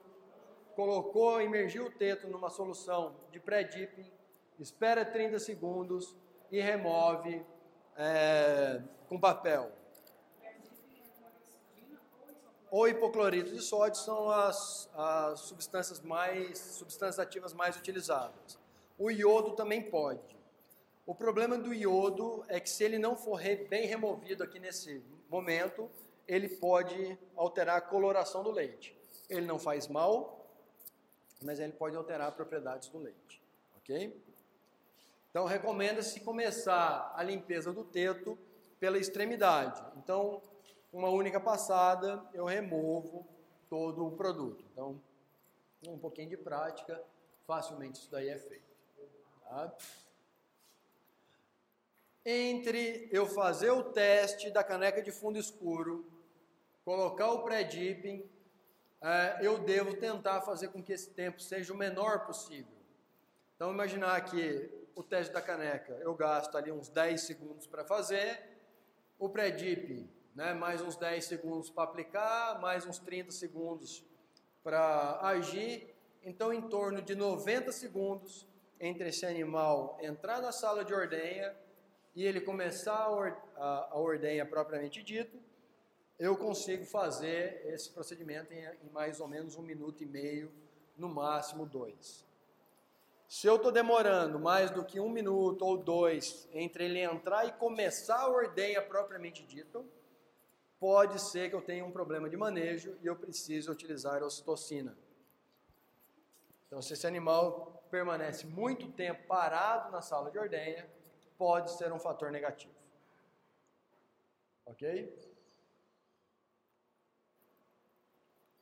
colocou, 0.76 1.42
imergiu 1.42 1.86
o 1.86 1.92
teto 1.92 2.28
numa 2.28 2.50
solução 2.50 3.16
de 3.32 3.40
pré-dipping, 3.40 4.12
espera 4.60 5.06
30 5.06 5.40
segundos 5.40 6.16
e 6.52 6.60
remove 6.62 7.46
é, 7.96 8.82
com 9.08 9.20
papel. 9.20 9.72
Ou 12.70 12.88
hipoclorito 12.88 13.52
de 13.52 13.62
sódio 13.62 14.00
são 14.02 14.30
as, 14.30 14.90
as 14.96 15.42
substâncias 15.42 16.02
mais 16.02 16.58
substâncias 16.58 17.20
ativas 17.20 17.54
mais 17.54 17.78
utilizadas. 17.78 18.60
O 18.98 19.12
iodo 19.12 19.52
também 19.52 19.82
pode. 19.82 20.36
O 21.06 21.14
problema 21.14 21.58
do 21.58 21.74
iodo 21.74 22.44
é 22.48 22.60
que 22.60 22.70
se 22.70 22.84
ele 22.84 22.98
não 22.98 23.16
for 23.16 23.40
bem 23.70 23.86
removido 23.86 24.44
aqui 24.44 24.58
nesse 24.58 25.04
momento, 25.30 25.90
ele 26.28 26.48
pode 26.48 27.18
alterar 27.36 27.78
a 27.78 27.82
coloração 27.82 28.42
do 28.42 28.52
leite. 28.52 28.98
Ele 29.30 29.46
não 29.46 29.60
faz 29.60 29.88
mal, 29.88 30.48
mas 31.44 31.60
ele 31.60 31.74
pode 31.74 31.96
alterar 31.96 32.32
propriedades 32.32 32.90
do 32.90 33.00
leite, 33.00 33.44
ok? 33.78 34.16
Então 35.34 35.46
recomenda-se 35.46 36.20
começar 36.20 37.12
a 37.16 37.24
limpeza 37.24 37.74
do 37.74 37.84
teto 37.84 38.38
pela 38.80 39.00
extremidade. 39.00 39.84
Então, 39.98 40.44
uma 40.92 41.10
única 41.10 41.40
passada 41.40 42.24
eu 42.36 42.46
removo 42.46 43.28
todo 43.68 44.06
o 44.06 44.12
produto. 44.12 44.64
Então, 44.72 45.02
um 45.88 45.98
pouquinho 45.98 46.30
de 46.30 46.38
prática, 46.38 47.02
facilmente 47.48 48.00
isso 48.00 48.12
daí 48.12 48.30
é 48.30 48.38
feito. 48.38 48.72
Tá? 49.50 49.76
entre 52.24 53.10
eu 53.12 53.26
fazer 53.26 53.72
o 53.72 53.84
teste 53.84 54.52
da 54.52 54.64
caneca 54.64 55.02
de 55.02 55.12
fundo 55.12 55.40
escuro, 55.40 56.06
colocar 56.86 57.32
o 57.32 57.44
pré-dipping, 57.44 58.24
é, 59.02 59.40
eu 59.42 59.58
devo 59.58 59.96
tentar 59.96 60.42
fazer 60.42 60.68
com 60.68 60.82
que 60.82 60.94
esse 60.94 61.10
tempo 61.10 61.42
seja 61.42 61.74
o 61.74 61.78
menor 61.78 62.28
possível. 62.28 62.78
Então, 63.56 63.74
imaginar 63.74 64.22
que 64.26 64.83
o 64.96 65.04
teste 65.04 65.34
da 65.34 65.42
caneca 65.42 65.94
eu 66.02 66.14
gasto 66.14 66.56
ali 66.58 66.72
uns 66.72 66.90
10 66.90 67.22
segundos 67.22 67.68
para 67.68 67.84
fazer, 67.84 68.42
o 69.18 69.30
pré-dipping, 69.30 70.10
né, 70.36 70.54
mais 70.54 70.82
uns 70.82 70.96
10 70.96 71.26
segundos 71.26 71.70
para 71.70 71.84
aplicar, 71.84 72.60
mais 72.60 72.86
uns 72.86 73.00
30 73.00 73.32
segundos 73.32 74.04
para 74.64 75.20
agir. 75.22 75.94
Então, 76.24 76.54
em 76.54 76.62
torno 76.62 77.02
de 77.02 77.16
90 77.16 77.72
segundos 77.72 78.48
entre 78.80 79.10
esse 79.10 79.26
animal 79.26 79.98
entrar 80.02 80.42
na 80.42 80.52
sala 80.52 80.84
de 80.84 80.94
ordenha 80.94 81.56
e 82.16 82.26
ele 82.26 82.42
começar 82.42 82.96
a, 82.96 83.10
or, 83.10 83.38
a, 83.56 83.90
a 83.92 84.00
ordenha 84.00 84.46
propriamente 84.46 85.02
dito, 85.04 85.38
eu 86.20 86.38
consigo 86.38 86.86
fazer 86.86 87.62
esse 87.66 87.90
procedimento 87.90 88.54
em, 88.54 88.64
em, 88.64 88.90
mais 88.92 89.20
ou 89.20 89.28
menos 89.28 89.56
um 89.56 89.62
minuto 89.62 90.04
e 90.04 90.06
meio, 90.06 90.52
no 90.98 91.10
máximo 91.10 91.66
dois. 91.66 92.26
Se 93.34 93.48
eu 93.48 93.56
estou 93.56 93.72
demorando 93.72 94.38
mais 94.38 94.70
do 94.70 94.86
que 94.86 95.00
um 95.00 95.10
minuto 95.10 95.66
ou 95.66 95.76
dois 95.76 96.48
entre 96.54 96.86
ele 96.86 97.00
entrar 97.00 97.46
e 97.46 97.52
começar 97.54 98.20
a 98.20 98.30
ordenha 98.30 98.80
propriamente 98.80 99.44
dito, 99.44 99.84
pode 100.80 101.20
ser 101.20 101.50
que 101.50 101.56
eu 101.56 101.62
tenha 101.64 101.84
um 101.84 101.92
problema 101.92 102.30
de 102.30 102.38
manejo 102.38 102.96
e 103.02 103.08
eu 103.08 103.16
precise 103.16 103.72
utilizar 103.72 104.22
a 104.22 104.28
ocitocina. 104.28 104.96
Então, 106.68 106.80
se 106.80 106.94
esse 106.94 107.08
animal 107.08 107.84
permanece 107.90 108.46
muito 108.46 108.92
tempo 108.92 109.26
parado 109.26 109.92
na 109.92 110.04
sala 110.04 110.30
de 110.30 110.38
ordenha, 110.38 110.88
pode 111.36 111.72
ser 111.72 111.92
um 111.92 111.98
fator 111.98 112.32
negativo. 112.32 112.76
Ok? 114.68 115.12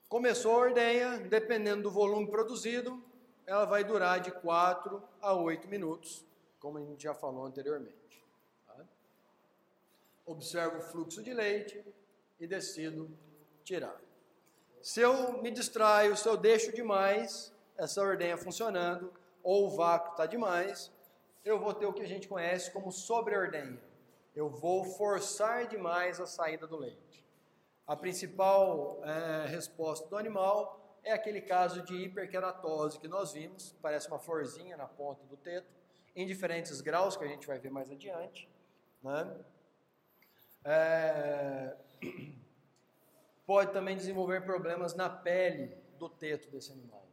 Começou 0.07 0.53
a 0.53 0.59
ordenha, 0.59 1.17
dependendo 1.17 1.83
do 1.83 1.91
volume 1.91 2.31
produzido, 2.31 3.10
ela 3.45 3.65
vai 3.65 3.83
durar 3.83 4.19
de 4.19 4.31
4 4.31 5.01
a 5.21 5.33
8 5.33 5.67
minutos, 5.67 6.25
como 6.59 6.77
a 6.77 6.81
gente 6.81 7.03
já 7.03 7.13
falou 7.13 7.45
anteriormente. 7.45 8.25
Tá? 8.67 8.85
Observo 10.25 10.77
o 10.77 10.81
fluxo 10.81 11.21
de 11.23 11.33
leite 11.33 11.83
e 12.39 12.47
decido 12.47 13.09
tirar. 13.63 13.99
Se 14.81 15.01
eu 15.01 15.41
me 15.41 15.51
distraio, 15.51 16.17
se 16.17 16.27
eu 16.27 16.35
deixo 16.35 16.73
demais 16.73 17.53
essa 17.77 18.01
ordenha 18.01 18.37
funcionando, 18.37 19.13
ou 19.43 19.67
o 19.67 19.69
vácuo 19.69 20.11
está 20.11 20.25
demais, 20.25 20.91
eu 21.43 21.59
vou 21.59 21.73
ter 21.73 21.85
o 21.85 21.93
que 21.93 22.01
a 22.01 22.07
gente 22.07 22.27
conhece 22.27 22.71
como 22.71 22.91
sobreordenha. 22.91 23.79
Eu 24.35 24.49
vou 24.49 24.83
forçar 24.83 25.67
demais 25.67 26.19
a 26.19 26.25
saída 26.25 26.65
do 26.65 26.77
leite. 26.77 27.25
A 27.85 27.95
principal 27.95 29.01
é, 29.03 29.47
resposta 29.47 30.07
do 30.07 30.17
animal 30.17 30.80
é 31.03 31.11
aquele 31.13 31.41
caso 31.41 31.81
de 31.81 31.95
hiperkeratose 31.95 32.99
que 32.99 33.07
nós 33.07 33.33
vimos, 33.33 33.75
parece 33.81 34.07
uma 34.07 34.19
florzinha 34.19 34.77
na 34.77 34.87
ponta 34.87 35.25
do 35.25 35.37
teto, 35.37 35.67
em 36.15 36.25
diferentes 36.25 36.81
graus, 36.81 37.15
que 37.15 37.23
a 37.23 37.27
gente 37.27 37.47
vai 37.47 37.57
ver 37.57 37.71
mais 37.71 37.89
adiante. 37.89 38.49
Né? 39.01 39.35
É... 40.63 41.75
Pode 43.45 43.71
também 43.71 43.97
desenvolver 43.97 44.41
problemas 44.41 44.93
na 44.93 45.09
pele 45.09 45.75
do 45.97 46.07
teto 46.07 46.49
desse 46.49 46.71
animal. 46.71 47.05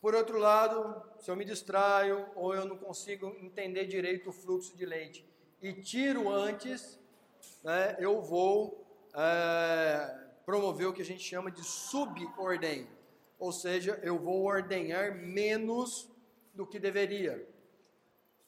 Por 0.00 0.14
outro 0.14 0.38
lado, 0.38 1.02
se 1.18 1.30
eu 1.30 1.36
me 1.36 1.44
distraio 1.44 2.26
ou 2.34 2.54
eu 2.54 2.64
não 2.64 2.76
consigo 2.76 3.28
entender 3.40 3.84
direito 3.86 4.30
o 4.30 4.32
fluxo 4.32 4.76
de 4.76 4.86
leite 4.86 5.26
e 5.60 5.74
tiro 5.74 6.30
antes, 6.30 6.98
né, 7.62 7.96
eu 7.98 8.22
vou 8.22 8.86
é, 9.14 10.19
promover 10.50 10.88
o 10.88 10.92
que 10.92 11.00
a 11.00 11.04
gente 11.04 11.22
chama 11.22 11.48
de 11.48 11.62
subordenha. 11.62 12.88
Ou 13.38 13.52
seja, 13.52 14.00
eu 14.02 14.18
vou 14.18 14.42
ordenhar 14.42 15.14
menos 15.14 16.10
do 16.52 16.66
que 16.66 16.80
deveria. 16.80 17.48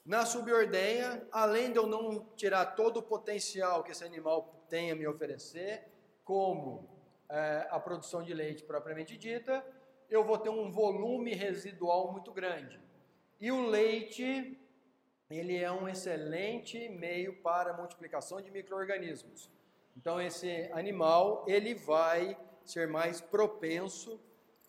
Na 0.05 0.25
subordenha, 0.25 1.25
além 1.31 1.71
de 1.71 1.77
eu 1.77 1.87
não 1.87 2.25
tirar 2.35 2.75
todo 2.75 2.97
o 2.97 3.01
potencial 3.01 3.85
que 3.85 3.91
esse 3.93 4.03
animal 4.03 4.65
tem 4.67 4.91
a 4.91 4.95
me 4.95 5.07
oferecer, 5.07 5.87
como 6.25 6.89
é, 7.29 7.69
a 7.71 7.79
produção 7.79 8.21
de 8.21 8.33
leite 8.33 8.65
propriamente 8.65 9.17
dita, 9.17 9.65
eu 10.09 10.25
vou 10.25 10.37
ter 10.37 10.49
um 10.49 10.69
volume 10.69 11.33
residual 11.33 12.11
muito 12.11 12.33
grande. 12.33 12.81
E 13.39 13.49
o 13.49 13.65
leite, 13.65 14.59
ele 15.29 15.55
é 15.55 15.71
um 15.71 15.87
excelente 15.87 16.89
meio 16.89 17.41
para 17.41 17.71
a 17.71 17.77
multiplicação 17.77 18.41
de 18.41 18.51
micro-organismos. 18.51 19.49
Então, 19.95 20.21
esse 20.21 20.69
animal, 20.73 21.45
ele 21.47 21.73
vai 21.73 22.37
ser 22.65 22.87
mais 22.87 23.21
propenso 23.21 24.19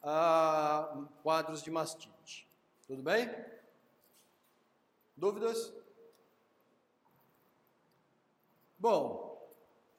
a 0.02 1.06
quadros 1.22 1.62
de 1.62 1.70
mastite. 1.70 2.48
Tudo 2.86 3.02
bem? 3.02 3.28
Dúvidas? 5.16 5.72
Bom, 8.78 9.34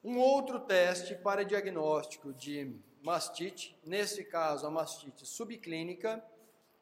um 0.04 0.18
outro 0.18 0.60
teste 0.60 1.16
para 1.16 1.44
diagnóstico 1.44 2.32
de 2.32 2.78
mastite, 3.02 3.76
nesse 3.84 4.24
caso 4.24 4.66
a 4.66 4.70
mastite 4.70 5.26
subclínica, 5.26 6.22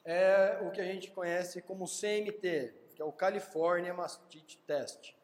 é 0.05 0.59
o 0.63 0.71
que 0.71 0.81
a 0.81 0.85
gente 0.85 1.11
conhece 1.11 1.63
como 1.63 1.87
CMT, 1.87 2.75
que 2.95 3.01
é 3.01 3.05
o 3.05 3.13
California 3.13 3.95
Mastite 3.95 4.59
Test. 4.67 5.15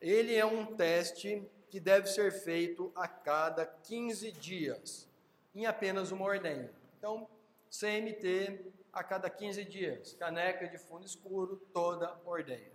Ele 0.00 0.34
é 0.34 0.44
um 0.44 0.74
teste 0.74 1.48
que 1.70 1.78
deve 1.78 2.06
ser 2.06 2.32
feito 2.32 2.92
a 2.94 3.06
cada 3.06 3.66
15 3.66 4.32
dias, 4.32 5.08
em 5.54 5.66
apenas 5.66 6.10
uma 6.10 6.24
ordenha. 6.24 6.70
Então, 6.98 7.28
CMT 7.70 8.72
a 8.92 9.04
cada 9.04 9.28
15 9.28 9.64
dias, 9.64 10.14
caneca 10.14 10.66
de 10.66 10.78
fundo 10.78 11.04
escuro, 11.04 11.56
toda 11.72 12.18
ordenha. 12.24 12.72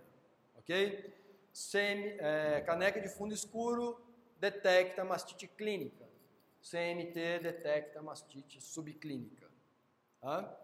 Ok? 0.56 1.12
CM, 1.52 2.16
é, 2.18 2.60
caneca 2.62 3.00
de 3.00 3.08
fundo 3.08 3.34
escuro 3.34 4.00
detecta 4.40 5.04
mastite 5.04 5.46
clínica. 5.46 6.04
CMT 6.62 7.40
detecta 7.40 8.02
mastite 8.02 8.60
subclínica. 8.60 9.48
Tá? 10.20 10.60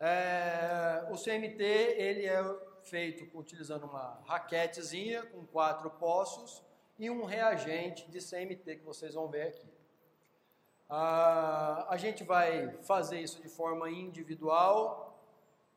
É, 0.00 1.08
o 1.10 1.16
CMT 1.16 1.62
ele 1.62 2.26
é 2.26 2.42
feito 2.88 3.28
utilizando 3.36 3.84
uma 3.84 4.20
raquetezinha 4.26 5.24
com 5.26 5.44
quatro 5.46 5.90
poços 5.90 6.62
e 6.98 7.08
um 7.10 7.24
reagente 7.24 8.10
de 8.10 8.18
CMT 8.18 8.76
que 8.76 8.84
vocês 8.84 9.14
vão 9.14 9.28
ver 9.28 9.48
aqui. 9.48 9.68
Ah, 10.88 11.86
a 11.90 11.96
gente 11.96 12.24
vai 12.24 12.72
fazer 12.82 13.20
isso 13.20 13.42
de 13.42 13.48
forma 13.48 13.90
individual, 13.90 15.22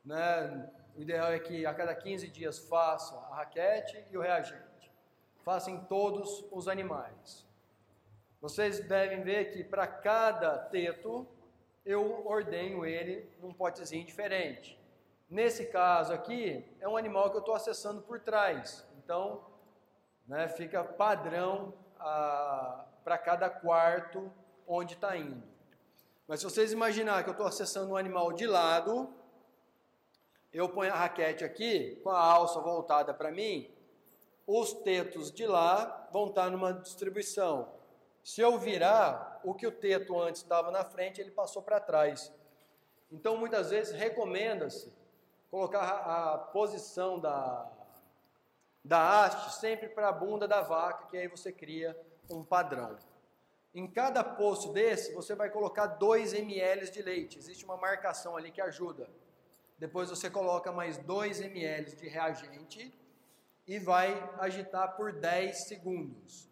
né? 0.06 0.70
O 0.96 1.02
ideal 1.02 1.32
é 1.32 1.40
que 1.40 1.66
a 1.66 1.74
cada 1.74 1.94
15 1.94 2.28
dias 2.30 2.60
faça 2.60 3.16
a 3.16 3.36
raquete 3.36 4.04
e 4.10 4.18
o 4.18 4.22
reagente. 4.22 4.92
Faça 5.44 5.70
em 5.70 5.80
todos 5.86 6.46
os 6.52 6.68
animais. 6.68 7.46
Vocês 8.40 8.80
devem 8.88 9.22
ver 9.22 9.52
que 9.52 9.64
para 9.64 9.86
cada 9.86 10.58
teto 10.58 11.28
eu 11.86 12.26
ordenho 12.26 12.86
ele 12.86 13.30
num 13.40 13.54
potezinho 13.54 14.06
diferente. 14.06 14.81
Nesse 15.32 15.68
caso 15.68 16.12
aqui, 16.12 16.62
é 16.82 16.90
um 16.90 16.98
animal 16.98 17.30
que 17.30 17.38
eu 17.38 17.40
estou 17.40 17.56
acessando 17.56 18.02
por 18.02 18.20
trás. 18.20 18.86
Então, 18.98 19.42
né, 20.28 20.50
fica 20.50 20.84
padrão 20.84 21.74
ah, 21.98 22.84
para 23.02 23.18
cada 23.18 23.50
quarto 23.50 24.30
onde 24.68 24.96
está 24.96 25.16
indo. 25.16 25.42
Mas 26.28 26.42
se 26.42 26.46
vocês 26.46 26.74
imaginar 26.74 27.24
que 27.24 27.30
eu 27.30 27.32
estou 27.32 27.48
acessando 27.48 27.94
um 27.94 27.96
animal 27.96 28.34
de 28.34 28.46
lado, 28.46 29.10
eu 30.52 30.68
ponho 30.68 30.92
a 30.92 30.98
raquete 30.98 31.46
aqui, 31.46 31.96
com 32.04 32.10
a 32.10 32.20
alça 32.20 32.60
voltada 32.60 33.14
para 33.14 33.32
mim, 33.32 33.74
os 34.46 34.74
tetos 34.74 35.32
de 35.32 35.48
lá 35.48 36.10
vão 36.12 36.28
estar 36.28 36.44
tá 36.44 36.50
numa 36.50 36.74
distribuição. 36.74 37.72
Se 38.22 38.42
eu 38.42 38.60
virar, 38.60 39.40
o 39.46 39.54
que 39.54 39.66
o 39.66 39.72
teto 39.72 40.20
antes 40.20 40.42
estava 40.42 40.72
na 40.72 40.84
frente, 40.84 41.22
ele 41.22 41.32
passou 41.32 41.62
para 41.62 41.80
trás. 41.80 42.34
Então, 43.10 43.38
muitas 43.38 43.70
vezes, 43.70 43.94
recomenda-se 43.94 45.00
colocar 45.52 45.82
a, 45.82 46.34
a 46.34 46.38
posição 46.38 47.20
da, 47.20 47.70
da 48.84 49.26
haste 49.26 49.60
sempre 49.60 49.90
para 49.90 50.08
a 50.08 50.12
bunda 50.14 50.48
da 50.48 50.62
vaca, 50.62 51.08
que 51.08 51.18
aí 51.18 51.28
você 51.28 51.52
cria 51.52 51.96
um 52.30 52.42
padrão. 52.42 52.98
Em 53.76 53.86
cada 53.88 54.24
poço 54.24 54.72
desse, 54.72 55.14
você 55.14 55.36
vai 55.36 55.50
colocar 55.50 55.88
2 55.88 56.34
ml 56.34 56.90
de 56.90 57.02
leite. 57.02 57.38
Existe 57.38 57.66
uma 57.66 57.78
marcação 57.78 58.38
ali 58.38 58.50
que 58.50 58.62
ajuda. 58.62 59.10
Depois 59.78 60.10
você 60.10 60.30
coloca 60.30 60.72
mais 60.72 60.98
2 60.98 61.42
ml 61.42 61.96
de 61.96 62.08
reagente 62.08 62.94
e 63.68 63.78
vai 63.80 64.30
agitar 64.40 64.96
por 64.96 65.12
10 65.12 65.68
segundos. 65.68 66.50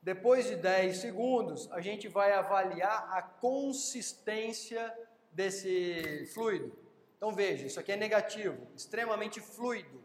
Depois 0.00 0.46
de 0.46 0.56
10 0.56 0.96
segundos, 0.96 1.70
a 1.70 1.80
gente 1.80 2.08
vai 2.08 2.32
avaliar 2.32 3.08
a 3.12 3.22
consistência 3.22 4.92
desse 5.32 6.26
fluido. 6.34 6.81
Então 7.22 7.32
veja, 7.32 7.64
isso 7.64 7.78
aqui 7.78 7.92
é 7.92 7.96
negativo, 7.96 8.66
extremamente 8.74 9.40
fluido. 9.40 10.02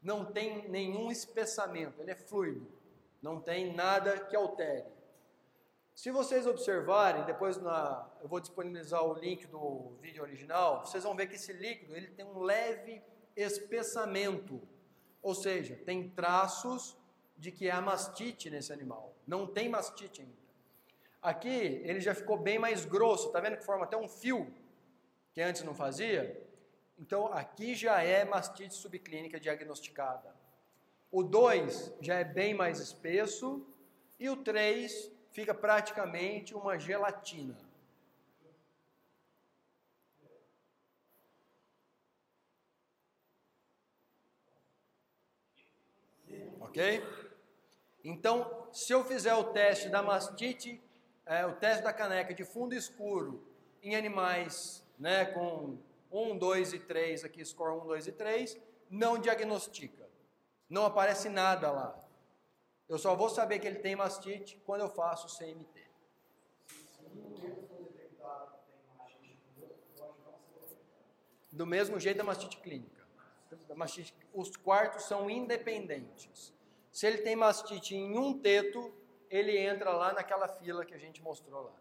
Não 0.00 0.24
tem 0.24 0.66
nenhum 0.70 1.10
espessamento, 1.10 2.00
ele 2.00 2.10
é 2.10 2.14
fluido. 2.14 2.66
Não 3.20 3.38
tem 3.38 3.74
nada 3.74 4.18
que 4.20 4.34
altere. 4.34 4.86
Se 5.94 6.10
vocês 6.10 6.46
observarem, 6.46 7.22
depois 7.26 7.58
na, 7.58 8.10
eu 8.22 8.28
vou 8.30 8.40
disponibilizar 8.40 9.04
o 9.04 9.12
link 9.12 9.46
do 9.46 9.92
vídeo 10.00 10.22
original, 10.22 10.86
vocês 10.86 11.04
vão 11.04 11.14
ver 11.14 11.26
que 11.26 11.34
esse 11.34 11.52
líquido 11.52 11.94
ele 11.94 12.06
tem 12.08 12.24
um 12.24 12.38
leve 12.38 13.02
espessamento, 13.36 14.58
ou 15.20 15.34
seja, 15.34 15.76
tem 15.84 16.08
traços 16.08 16.96
de 17.36 17.52
que 17.52 17.68
há 17.68 17.78
mastite 17.78 18.48
nesse 18.48 18.72
animal. 18.72 19.14
Não 19.26 19.46
tem 19.46 19.68
mastite 19.68 20.22
ainda. 20.22 20.32
Aqui 21.20 21.82
ele 21.84 22.00
já 22.00 22.14
ficou 22.14 22.38
bem 22.38 22.58
mais 22.58 22.86
grosso, 22.86 23.30
tá 23.32 23.38
vendo 23.38 23.58
que 23.58 23.66
forma 23.66 23.84
até 23.84 23.98
um 23.98 24.08
fio 24.08 24.50
que 25.34 25.42
antes 25.42 25.62
não 25.62 25.74
fazia? 25.74 26.42
Então 26.98 27.26
aqui 27.32 27.74
já 27.74 28.02
é 28.02 28.24
mastite 28.24 28.74
subclínica 28.74 29.40
diagnosticada. 29.40 30.34
O 31.10 31.22
2 31.22 31.92
já 32.00 32.14
é 32.14 32.24
bem 32.24 32.54
mais 32.54 32.80
espesso 32.80 33.66
e 34.18 34.28
o 34.28 34.36
3 34.36 35.10
fica 35.30 35.54
praticamente 35.54 36.54
uma 36.54 36.78
gelatina. 36.78 37.56
Ok? 46.60 47.04
Então, 48.02 48.68
se 48.72 48.92
eu 48.92 49.04
fizer 49.04 49.34
o 49.34 49.44
teste 49.44 49.88
da 49.88 50.02
mastite, 50.02 50.82
é, 51.24 51.46
o 51.46 51.52
teste 51.52 51.84
da 51.84 51.92
caneca 51.92 52.34
de 52.34 52.44
fundo 52.44 52.74
escuro 52.74 53.46
em 53.82 53.94
animais 53.94 54.84
né, 54.98 55.24
com 55.26 55.78
1, 56.14 56.38
2 56.38 56.72
e 56.74 56.78
3, 56.78 57.24
aqui 57.24 57.44
score 57.44 57.76
1, 57.76 57.86
2 57.86 58.06
e 58.06 58.12
3, 58.12 58.56
não 58.88 59.18
diagnostica. 59.18 60.08
Não 60.70 60.86
aparece 60.86 61.28
nada 61.28 61.72
lá. 61.72 61.98
Eu 62.88 62.98
só 62.98 63.16
vou 63.16 63.28
saber 63.28 63.58
que 63.58 63.66
ele 63.66 63.80
tem 63.80 63.96
mastite 63.96 64.56
quando 64.64 64.82
eu 64.82 64.88
faço 64.88 65.26
o 65.26 65.36
CMT. 65.36 65.82
Do 71.50 71.66
mesmo 71.66 71.98
jeito 71.98 72.18
da 72.18 72.24
mastite 72.24 72.58
clínica. 72.58 73.04
mastite, 73.74 74.14
os 74.32 74.56
quartos 74.56 75.04
são 75.04 75.28
independentes. 75.28 76.54
Se 76.92 77.06
ele 77.08 77.18
tem 77.18 77.34
mastite 77.34 77.96
em 77.96 78.16
um 78.16 78.38
teto, 78.38 78.94
ele 79.28 79.58
entra 79.58 79.90
lá 79.90 80.12
naquela 80.12 80.46
fila 80.46 80.84
que 80.84 80.94
a 80.94 80.98
gente 80.98 81.20
mostrou 81.20 81.62
lá. 81.64 81.74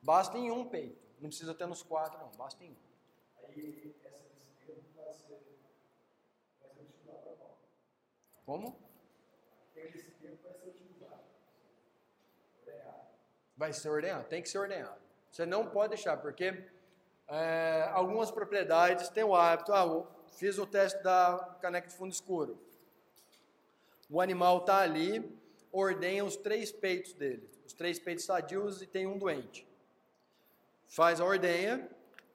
Basta 0.00 0.38
em 0.38 0.50
um 0.50 0.64
peito. 0.64 1.10
Não 1.20 1.28
precisa 1.28 1.54
ter 1.54 1.66
nos 1.66 1.82
quatro, 1.82 2.18
não. 2.20 2.30
Basta 2.36 2.62
em 2.64 2.70
um. 2.70 2.89
Essa 3.50 4.18
disciplina 4.32 4.80
vai 4.94 5.12
ser, 5.12 5.42
vai 6.60 6.70
ser 6.70 6.82
estudada 6.82 7.36
Como? 8.46 8.78
esse 9.74 10.10
tempo 10.22 10.38
vai 10.44 10.54
ser 10.54 10.68
utilizado. 10.68 11.22
Ordenhado. 12.60 12.98
Vai 13.56 13.72
ser 13.72 13.88
ordenhado, 13.88 14.28
tem 14.28 14.42
que 14.42 14.48
ser 14.48 14.58
ordenhado. 14.58 15.00
Você 15.32 15.44
não 15.44 15.66
pode 15.66 15.90
deixar, 15.90 16.16
porque 16.18 16.64
é, 17.26 17.88
algumas 17.92 18.30
propriedades 18.30 19.08
têm 19.08 19.24
o 19.24 19.34
hábito, 19.34 19.72
ah, 19.72 20.06
fiz 20.32 20.56
o 20.58 20.66
teste 20.66 21.02
da 21.02 21.56
caneca 21.60 21.88
de 21.88 21.94
fundo 21.94 22.12
escuro. 22.12 22.60
O 24.08 24.20
animal 24.20 24.58
está 24.58 24.78
ali, 24.78 25.36
ordenha 25.72 26.24
os 26.24 26.36
três 26.36 26.70
peitos 26.70 27.14
dele, 27.14 27.48
os 27.66 27.72
três 27.72 27.98
peitos 27.98 28.24
sadios 28.24 28.80
e 28.80 28.86
tem 28.86 29.06
um 29.06 29.18
doente. 29.18 29.66
Faz 30.88 31.20
a 31.20 31.24
ordenha 31.24 31.88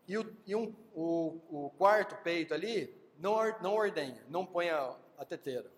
e, 0.07 0.17
o, 0.17 0.35
e 0.45 0.55
um, 0.55 0.75
o, 0.93 1.41
o, 1.49 1.69
quarto 1.77 2.15
peito 2.23 2.53
ali 2.53 2.95
não, 3.17 3.37
não 3.61 3.73
ordenha, 3.73 4.23
não 4.29 4.45
põe 4.45 4.69
a, 4.69 4.95
a 5.17 5.25
teteira. 5.25 5.71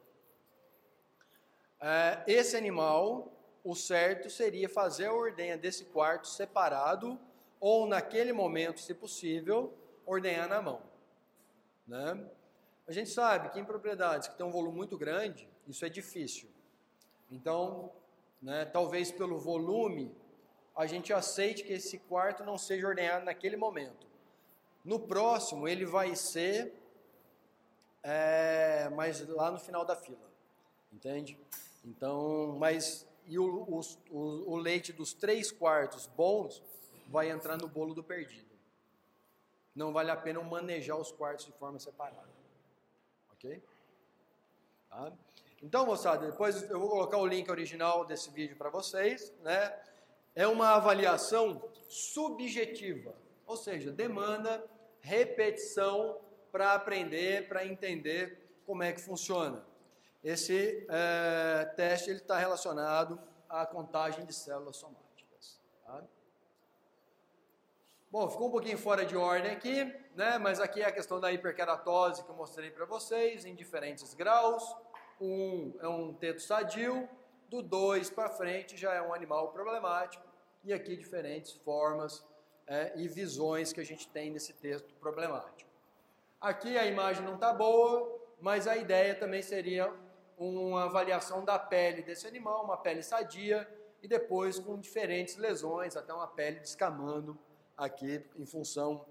É, 1.80 2.24
esse 2.28 2.58
animal, 2.58 3.32
o 3.64 3.76
certo 3.76 4.30
seria 4.30 4.68
fazer 4.68 5.06
a 5.06 5.14
ordenha 5.14 5.58
desse 5.58 5.86
quarto 5.86 6.28
separado, 6.28 7.20
ou 7.60 7.88
naquele 7.88 8.34
momento, 8.34 8.80
se 8.80 8.94
possível, 8.94 9.74
ordenhar 10.06 10.48
na 10.48 10.62
mão. 10.62 10.82
Né? 11.88 12.26
A 12.88 12.92
gente 12.92 13.10
sabe 13.10 13.50
que 13.50 13.60
em 13.60 13.66
propriedades 13.66 14.28
que 14.28 14.36
têm 14.36 14.46
um 14.46 14.52
volume 14.52 14.78
muito 14.78 14.98
grande, 14.98 15.50
isso 15.68 15.86
é 15.86 15.90
difícil. 15.90 16.50
Então, 17.30 17.92
né, 18.42 18.66
talvez 18.66 19.12
pelo 19.12 19.38
volume, 19.38 20.16
a 20.76 20.86
gente 20.86 21.12
aceite 21.12 21.64
que 21.64 21.74
esse 21.74 21.98
quarto 21.98 22.44
não 22.44 22.58
seja 22.58 22.88
ordenhado 22.88 23.26
naquele 23.26 23.58
momento. 23.58 24.07
No 24.88 25.02
próximo, 25.02 25.68
ele 25.68 25.86
vai 25.86 26.16
ser, 26.16 26.74
é, 28.02 28.88
mas 28.96 29.20
lá 29.28 29.52
no 29.52 29.60
final 29.60 29.84
da 29.84 29.98
fila. 29.98 30.32
Entende? 30.94 31.38
Então, 31.84 32.56
mas 32.58 33.06
e 33.26 33.38
o, 33.38 33.68
o, 34.10 34.54
o, 34.54 34.56
leite 34.56 34.94
dos 34.94 35.14
três 35.14 35.52
quartos 35.52 36.08
bons 36.08 36.64
vai 37.10 37.30
entrar 37.30 37.58
no 37.58 37.68
bolo 37.68 37.94
do 37.94 38.02
perdido. 38.02 38.48
Não 39.76 39.92
vale 39.92 40.10
a 40.10 40.16
pena 40.16 40.42
manejar 40.42 40.96
os 40.96 41.12
quartos 41.12 41.46
de 41.46 41.52
forma 41.52 41.78
separada. 41.80 42.30
Ok? 43.34 43.62
Tá? 44.90 45.12
Então, 45.62 45.86
moçada, 45.86 46.32
depois 46.32 46.64
eu 46.70 46.80
vou 46.80 46.88
colocar 46.88 47.18
o 47.18 47.28
link 47.28 47.52
original 47.52 48.06
desse 48.06 48.32
vídeo 48.32 48.56
para 48.56 48.70
vocês. 48.70 49.34
Né? 49.42 49.78
É 50.34 50.48
uma 50.48 50.76
avaliação 50.76 51.62
subjetiva, 51.90 53.14
ou 53.46 53.58
seja, 53.58 53.92
demanda 53.92 54.77
repetição 55.08 56.20
para 56.52 56.74
aprender, 56.74 57.48
para 57.48 57.66
entender 57.66 58.62
como 58.66 58.84
é 58.84 58.92
que 58.92 59.00
funciona. 59.00 59.66
Esse 60.22 60.86
é, 60.90 61.66
teste 61.78 62.12
está 62.12 62.38
relacionado 62.38 63.18
à 63.48 63.66
contagem 63.66 64.26
de 64.26 64.34
células 64.34 64.76
somáticas. 64.76 65.62
Tá? 65.86 66.04
Bom, 68.12 68.30
ficou 68.30 68.50
um 68.50 68.52
pouquinho 68.52 68.78
fora 68.78 69.06
de 69.06 69.16
ordem 69.16 69.52
aqui, 69.52 69.86
né? 70.14 70.38
mas 70.38 70.60
aqui 70.60 70.82
é 70.82 70.86
a 70.86 70.92
questão 70.92 71.22
da 71.22 71.32
hiperkeratose 71.32 72.24
que 72.24 72.30
eu 72.30 72.36
mostrei 72.36 72.70
para 72.70 72.86
vocês, 72.86 73.46
em 73.46 73.56
diferentes 73.56 74.14
graus. 74.14 74.76
Um 75.22 75.74
é 75.80 75.88
um 75.88 76.14
teto 76.14 76.42
sadio, 76.42 77.08
do 77.48 77.62
2 77.62 78.10
para 78.10 78.30
frente 78.30 78.76
já 78.76 78.94
é 78.94 79.02
um 79.02 79.14
animal 79.14 79.54
problemático, 79.54 80.26
e 80.66 80.74
aqui 80.74 80.98
diferentes 80.98 81.54
formas 81.54 82.26
é, 82.68 82.94
e 82.96 83.08
visões 83.08 83.72
que 83.72 83.80
a 83.80 83.86
gente 83.86 84.08
tem 84.10 84.30
nesse 84.30 84.54
texto 84.54 84.94
problemático. 84.96 85.70
Aqui 86.40 86.78
a 86.78 86.86
imagem 86.86 87.24
não 87.24 87.36
está 87.36 87.54
boa, 87.54 88.20
mas 88.40 88.68
a 88.68 88.78
ideia 88.78 89.16
também 89.16 89.42
seria 89.42 89.92
uma 90.38 90.84
avaliação 90.84 91.44
da 91.44 91.58
pele 91.58 92.04
desse 92.04 92.28
animal, 92.28 92.64
uma 92.64 92.78
pele 92.78 93.02
sadia, 93.02 93.68
e 94.04 94.08
depois 94.08 94.60
com 94.60 94.78
diferentes 94.80 95.36
lesões, 95.38 95.98
até 95.98 96.14
uma 96.14 96.28
pele 96.28 96.60
descamando 96.60 97.38
aqui 97.76 98.24
em 98.36 98.46
função 98.46 99.06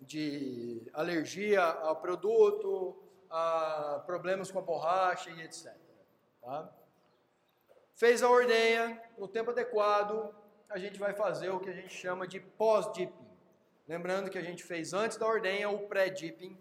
de 0.00 0.88
alergia 0.94 1.62
ao 1.62 1.96
produto, 1.96 2.96
a 3.28 4.02
problemas 4.06 4.50
com 4.50 4.58
a 4.58 4.62
borracha 4.62 5.30
e 5.30 5.42
etc. 5.42 5.72
Tá? 6.40 6.72
Fez 7.94 8.22
a 8.22 8.30
ordenha, 8.30 9.00
no 9.18 9.28
tempo 9.28 9.50
adequado, 9.50 10.34
a 10.70 10.78
gente 10.78 11.00
vai 11.00 11.12
fazer 11.12 11.50
o 11.50 11.58
que 11.58 11.68
a 11.68 11.72
gente 11.72 11.92
chama 11.92 12.28
de 12.28 12.38
pós-dipping. 12.38 13.28
Lembrando 13.88 14.30
que 14.30 14.38
a 14.38 14.42
gente 14.42 14.62
fez 14.62 14.92
antes 14.92 15.16
da 15.18 15.26
ordenha 15.26 15.68
o 15.68 15.88
pré-dipping. 15.88 16.56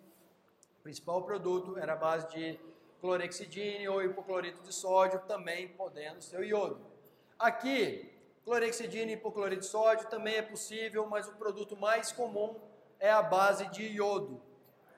O 0.79 0.81
principal 0.81 1.21
produto 1.21 1.77
era 1.77 1.93
a 1.93 1.95
base 1.95 2.27
de 2.29 2.59
clorexidine 2.99 3.87
ou 3.87 4.03
hipoclorito 4.03 4.63
de 4.63 4.73
sódio, 4.73 5.19
também 5.27 5.67
podendo 5.67 6.23
ser 6.23 6.39
o 6.39 6.43
iodo. 6.43 6.81
Aqui, 7.37 8.11
clorexidine 8.43 9.11
e 9.11 9.15
hipoclorito 9.15 9.61
de 9.61 9.67
sódio 9.67 10.09
também 10.09 10.37
é 10.37 10.41
possível, 10.41 11.05
mas 11.05 11.27
o 11.27 11.35
produto 11.35 11.77
mais 11.77 12.11
comum 12.11 12.55
é 12.99 13.11
a 13.11 13.21
base 13.21 13.67
de 13.67 13.83
iodo. 13.83 14.41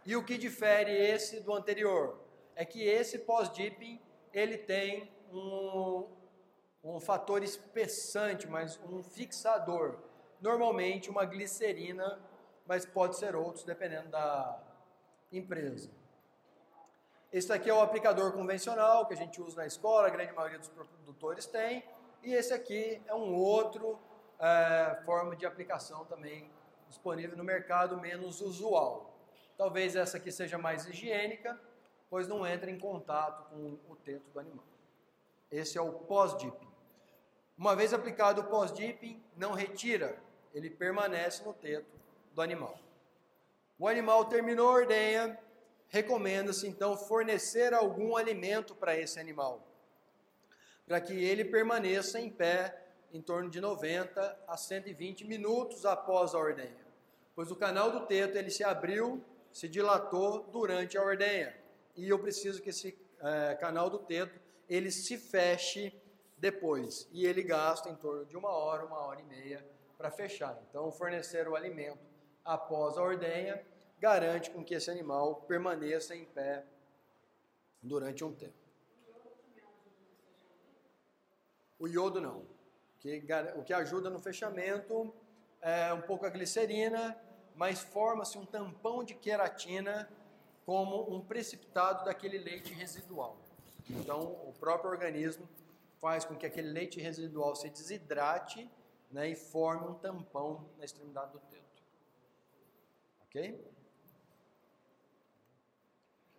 E 0.06 0.16
o 0.16 0.24
que 0.24 0.38
difere 0.38 0.90
esse 0.90 1.42
do 1.42 1.54
anterior 1.54 2.18
é 2.56 2.64
que 2.64 2.82
esse 2.82 3.20
pós-dipping 3.20 4.00
ele 4.34 4.58
tem 4.58 5.12
um, 5.34 6.08
um 6.84 7.00
fator 7.00 7.44
espessante, 7.44 8.48
mas 8.48 8.80
um 8.90 9.04
fixador. 9.04 10.00
Normalmente 10.40 11.10
uma 11.10 11.26
glicerina, 11.26 12.20
mas 12.66 12.86
pode 12.86 13.18
ser 13.18 13.36
outros 13.36 13.64
dependendo 13.64 14.10
da 14.10 14.60
empresa. 15.32 15.90
Esse 17.32 17.54
aqui 17.54 17.70
é 17.70 17.74
o 17.74 17.82
aplicador 17.82 18.34
convencional 18.34 19.06
que 19.06 19.14
a 19.14 19.18
gente 19.18 19.42
usa 19.42 19.58
na 19.58 19.66
escola, 19.66 20.08
a 20.08 20.10
grande 20.10 20.34
maioria 20.34 20.60
dos 20.60 20.68
produtores 20.68 21.46
tem. 21.46 21.84
E 22.24 22.34
esse 22.34 22.54
aqui 22.54 23.02
é 23.08 23.16
um 23.16 23.34
outro 23.34 23.98
é, 24.40 25.02
forma 25.06 25.36
de 25.36 25.46
aplicação 25.46 26.04
também 26.06 26.52
disponível 26.90 27.38
no 27.38 27.44
mercado, 27.44 27.98
menos 27.98 28.42
usual. 28.42 29.16
Talvez 29.58 29.96
essa 29.96 30.18
aqui 30.18 30.32
seja 30.32 30.58
mais 30.58 30.86
higiênica, 30.86 31.60
pois 32.10 32.28
não 32.28 32.46
entra 32.46 32.70
em 32.70 32.78
contato 32.78 33.50
com 33.50 33.80
o 33.88 33.96
teto 33.96 34.30
do 34.32 34.40
animal. 34.40 34.66
Esse 35.50 35.78
é 35.78 35.82
o 35.82 35.94
pós-dipping. 35.94 36.71
Uma 37.62 37.76
vez 37.76 37.94
aplicado 37.94 38.42
o 38.42 38.46
pós-dipping, 38.46 39.22
não 39.38 39.52
retira, 39.54 40.18
ele 40.52 40.68
permanece 40.68 41.44
no 41.44 41.54
teto 41.54 41.96
do 42.34 42.42
animal. 42.42 42.76
O 43.78 43.88
animal 43.88 44.26
terminou 44.26 44.68
a 44.68 44.74
ordenha, 44.74 45.38
recomenda-se 45.88 46.68
então 46.68 46.98
fornecer 46.98 47.72
algum 47.72 48.18
alimento 48.18 48.74
para 48.74 48.98
esse 48.98 49.20
animal, 49.20 49.62
para 50.88 51.00
que 51.00 51.14
ele 51.14 51.46
permaneça 51.46 52.20
em 52.20 52.32
pé 52.32 52.84
em 53.14 53.22
torno 53.22 53.48
de 53.48 53.62
90 53.62 54.40
a 54.48 54.58
120 54.58 55.28
minutos 55.28 55.86
após 55.86 56.34
a 56.34 56.40
ordenha, 56.40 56.84
pois 57.36 57.52
o 57.52 57.56
canal 57.56 57.92
do 57.92 58.08
teto 58.08 58.40
ele 58.40 58.50
se 58.50 58.64
abriu, 58.64 59.24
se 59.54 59.70
dilatou 59.70 60.48
durante 60.52 60.98
a 60.98 61.04
ordenha. 61.04 61.56
E 61.96 62.10
eu 62.10 62.18
preciso 62.18 62.60
que 62.60 62.72
esse 62.72 62.98
é, 63.22 63.54
canal 63.54 63.88
do 63.88 64.00
teto 64.00 64.42
ele 64.68 64.90
se 64.90 65.16
feche 65.16 66.01
depois 66.42 67.08
e 67.12 67.24
ele 67.24 67.44
gasta 67.44 67.88
em 67.88 67.96
torno 67.96 68.26
de 68.26 68.36
uma 68.36 68.50
hora, 68.50 68.84
uma 68.84 68.98
hora 68.98 69.22
e 69.22 69.24
meia 69.24 69.64
para 69.96 70.10
fechar. 70.10 70.60
Então 70.68 70.92
fornecer 70.92 71.48
o 71.48 71.56
alimento 71.56 72.04
após 72.44 72.98
a 72.98 73.02
ordenha 73.04 73.64
garante 74.00 74.50
com 74.50 74.66
que 74.66 74.74
esse 74.74 74.90
animal 74.90 75.36
permaneça 75.48 76.16
em 76.16 76.26
pé 76.26 76.66
durante 77.80 78.24
um 78.24 78.34
tempo. 78.34 78.56
O 81.78 81.88
iodo 81.88 82.20
não. 82.20 82.40
O 83.56 83.64
que 83.64 83.74
ajuda 83.74 84.10
no 84.10 84.20
fechamento 84.20 85.14
é 85.62 85.94
um 85.94 86.02
pouco 86.02 86.26
a 86.26 86.30
glicerina, 86.30 87.16
mas 87.56 87.82
forma-se 87.82 88.38
um 88.38 88.46
tampão 88.46 89.04
de 89.04 89.14
queratina 89.14 90.12
como 90.66 91.16
um 91.16 91.22
precipitado 91.22 92.04
daquele 92.06 92.40
leite 92.40 92.74
residual. 92.74 93.38
Então, 93.90 94.22
o 94.48 94.54
próprio 94.60 94.92
organismo 94.92 95.48
faz 96.02 96.26
com 96.26 96.36
que 96.36 96.48
aquele 96.48 96.70
leite 96.70 97.00
residual 97.00 97.56
se 97.56 97.70
desidrate 97.70 98.70
né, 99.12 99.30
e 99.30 99.36
forme 99.36 99.88
um 99.88 99.94
tampão 99.94 100.68
na 100.78 100.84
extremidade 100.84 101.32
do 101.32 101.40
teto. 101.40 101.84
Ok? 103.26 103.64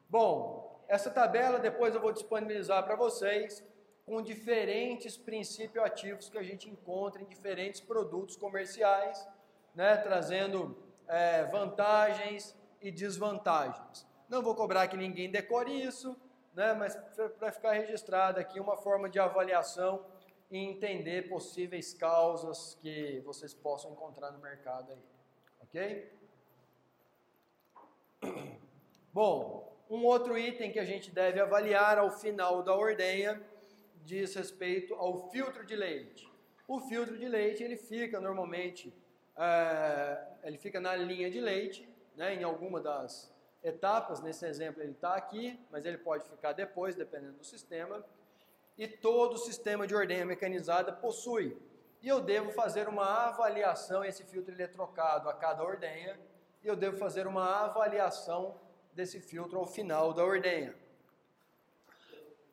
Bom, 0.08 0.84
essa 0.88 1.10
tabela 1.10 1.58
depois 1.58 1.94
eu 1.94 2.00
vou 2.00 2.12
disponibilizar 2.12 2.84
para 2.84 2.96
vocês 2.96 3.64
com 4.04 4.20
diferentes 4.20 5.16
princípios 5.16 5.82
ativos 5.84 6.28
que 6.28 6.36
a 6.36 6.42
gente 6.42 6.68
encontra 6.68 7.22
em 7.22 7.26
diferentes 7.26 7.80
produtos 7.80 8.36
comerciais, 8.36 9.26
né, 9.74 9.96
trazendo 9.96 10.76
é, 11.06 11.44
vantagens 11.44 12.54
e 12.80 12.90
desvantagens. 12.90 14.06
Não 14.28 14.42
vou 14.42 14.54
cobrar 14.54 14.88
que 14.88 14.96
ninguém 14.96 15.30
decore 15.30 15.82
isso, 15.82 16.16
né, 16.55 16.74
mas 16.74 16.94
para 17.38 17.50
ficar 17.53 17.72
registrado 17.72 18.38
aqui 18.38 18.61
uma 18.61 18.76
forma 18.76 19.09
de 19.09 19.18
avaliação 19.18 20.05
e 20.50 20.59
entender 20.59 21.28
possíveis 21.28 21.94
causas 21.94 22.78
que 22.82 23.20
vocês 23.24 23.55
possam 23.55 23.92
encontrar 23.92 24.30
no 24.32 24.38
mercado 24.38 24.92
aí. 24.92 25.03
Ok? 25.62 26.12
Bom, 29.12 29.72
um 29.88 30.05
outro 30.05 30.36
item 30.38 30.70
que 30.70 30.78
a 30.78 30.84
gente 30.84 31.11
deve 31.11 31.40
avaliar 31.40 31.98
ao 31.98 32.11
final 32.11 32.62
da 32.62 32.76
ordenha 32.76 33.42
diz 34.05 34.34
respeito 34.34 34.94
ao 34.94 35.30
filtro 35.30 35.64
de 35.64 35.74
leite. 35.74 36.30
O 36.68 36.80
filtro 36.80 37.16
de 37.16 37.28
leite 37.28 37.62
ele 37.62 37.76
fica 37.76 38.20
normalmente 38.20 38.92
é, 39.36 40.22
ele 40.44 40.59
fica 40.59 40.80
na 40.80 40.94
linha 40.94 41.30
de 41.30 41.40
leite, 41.40 41.88
né, 42.14 42.34
em 42.34 42.42
alguma 42.42 42.80
das 42.80 43.31
etapas. 43.62 44.20
Nesse 44.20 44.46
exemplo 44.46 44.82
ele 44.82 44.92
está 44.92 45.14
aqui, 45.14 45.58
mas 45.70 45.84
ele 45.84 45.98
pode 45.98 46.28
ficar 46.28 46.52
depois, 46.52 46.94
dependendo 46.94 47.38
do 47.38 47.44
sistema. 47.44 48.04
E 48.76 48.88
todo 48.88 49.36
sistema 49.36 49.86
de 49.86 49.94
ordenha 49.94 50.24
mecanizada 50.24 50.92
possui. 50.92 51.56
E 52.02 52.08
eu 52.08 52.20
devo 52.20 52.50
fazer 52.52 52.88
uma 52.88 53.26
avaliação. 53.28 54.04
Esse 54.04 54.24
filtro 54.24 54.52
ele 54.52 54.62
é 54.62 54.66
trocado 54.66 55.28
a 55.28 55.34
cada 55.34 55.62
ordenha. 55.62 56.18
E 56.62 56.66
eu 56.66 56.76
devo 56.76 56.96
fazer 56.96 57.26
uma 57.26 57.64
avaliação 57.64 58.56
desse 58.92 59.20
filtro 59.20 59.58
ao 59.58 59.66
final 59.66 60.12
da 60.12 60.24
ordenha. 60.24 60.74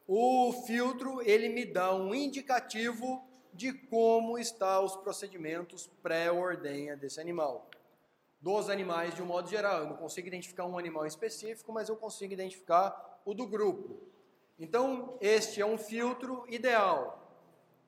O 0.08 0.52
filtro 0.66 1.22
ele 1.22 1.50
me 1.50 1.66
dá 1.66 1.94
um 1.94 2.16
indicativo 2.16 3.24
de 3.54 3.74
como 3.74 4.38
estão 4.38 4.84
os 4.84 4.96
procedimentos 4.96 5.88
pré-ordenha 6.02 6.96
desse 6.96 7.20
animal. 7.20 7.69
Dos 8.42 8.70
animais 8.70 9.14
de 9.14 9.22
um 9.22 9.26
modo 9.26 9.50
geral, 9.50 9.82
eu 9.82 9.88
não 9.88 9.98
consigo 9.98 10.28
identificar 10.28 10.66
um 10.66 10.78
animal 10.78 11.06
específico, 11.06 11.74
mas 11.74 11.90
eu 11.90 11.98
consigo 11.98 12.34
identificar 12.34 13.22
o 13.26 13.34
do 13.34 13.46
grupo. 13.46 14.08
Então, 14.58 15.18
este 15.20 15.62
é 15.62 15.66
um 15.66 15.78
filtro 15.78 16.46
ideal. 16.48 17.18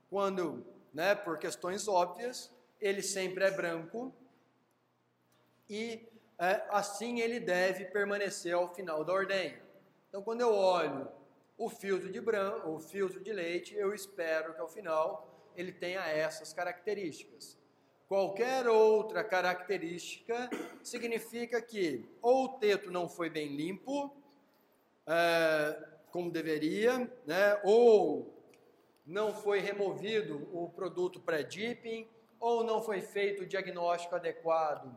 Quando, 0.09 0.65
né, 0.93 1.15
por 1.15 1.37
questões 1.37 1.87
óbvias, 1.87 2.51
ele 2.79 3.01
sempre 3.01 3.45
é 3.45 3.51
branco 3.51 4.13
e 5.69 6.05
é, 6.37 6.65
assim 6.69 7.21
ele 7.21 7.39
deve 7.39 7.85
permanecer 7.85 8.53
ao 8.53 8.73
final 8.73 9.05
da 9.05 9.13
ordenha. 9.13 9.61
Então, 10.09 10.21
quando 10.21 10.41
eu 10.41 10.53
olho 10.53 11.07
o 11.57 11.69
filtro 11.69 12.11
de 12.11 12.19
branco, 12.19 12.71
o 12.71 12.79
filtro 12.79 13.21
de 13.21 13.31
leite, 13.31 13.75
eu 13.75 13.93
espero 13.93 14.53
que 14.53 14.59
ao 14.59 14.67
final 14.67 15.49
ele 15.55 15.71
tenha 15.71 16.01
essas 16.07 16.51
características. 16.51 17.57
Qualquer 18.11 18.67
outra 18.67 19.23
característica 19.23 20.49
significa 20.83 21.61
que 21.61 22.05
ou 22.21 22.43
o 22.43 22.49
teto 22.59 22.91
não 22.91 23.07
foi 23.07 23.29
bem 23.29 23.55
limpo, 23.55 24.13
é, 25.07 25.81
como 26.11 26.29
deveria, 26.29 27.09
né, 27.25 27.61
ou 27.63 28.37
não 29.05 29.33
foi 29.33 29.61
removido 29.61 30.45
o 30.51 30.69
produto 30.69 31.21
pré-dipping, 31.21 32.05
ou 32.37 32.65
não 32.65 32.83
foi 32.83 32.99
feito 32.99 33.43
o 33.43 33.45
diagnóstico 33.45 34.13
adequado 34.13 34.93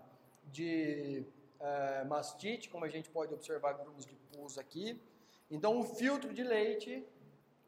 de 0.46 1.24
é, 1.60 2.02
mastite, 2.06 2.68
como 2.68 2.84
a 2.84 2.88
gente 2.88 3.08
pode 3.10 3.32
observar 3.32 3.74
grumos 3.74 4.04
de 4.04 4.16
pus 4.32 4.58
aqui. 4.58 5.00
Então, 5.48 5.78
um 5.78 5.84
filtro 5.84 6.34
de 6.34 6.42
leite, 6.42 7.06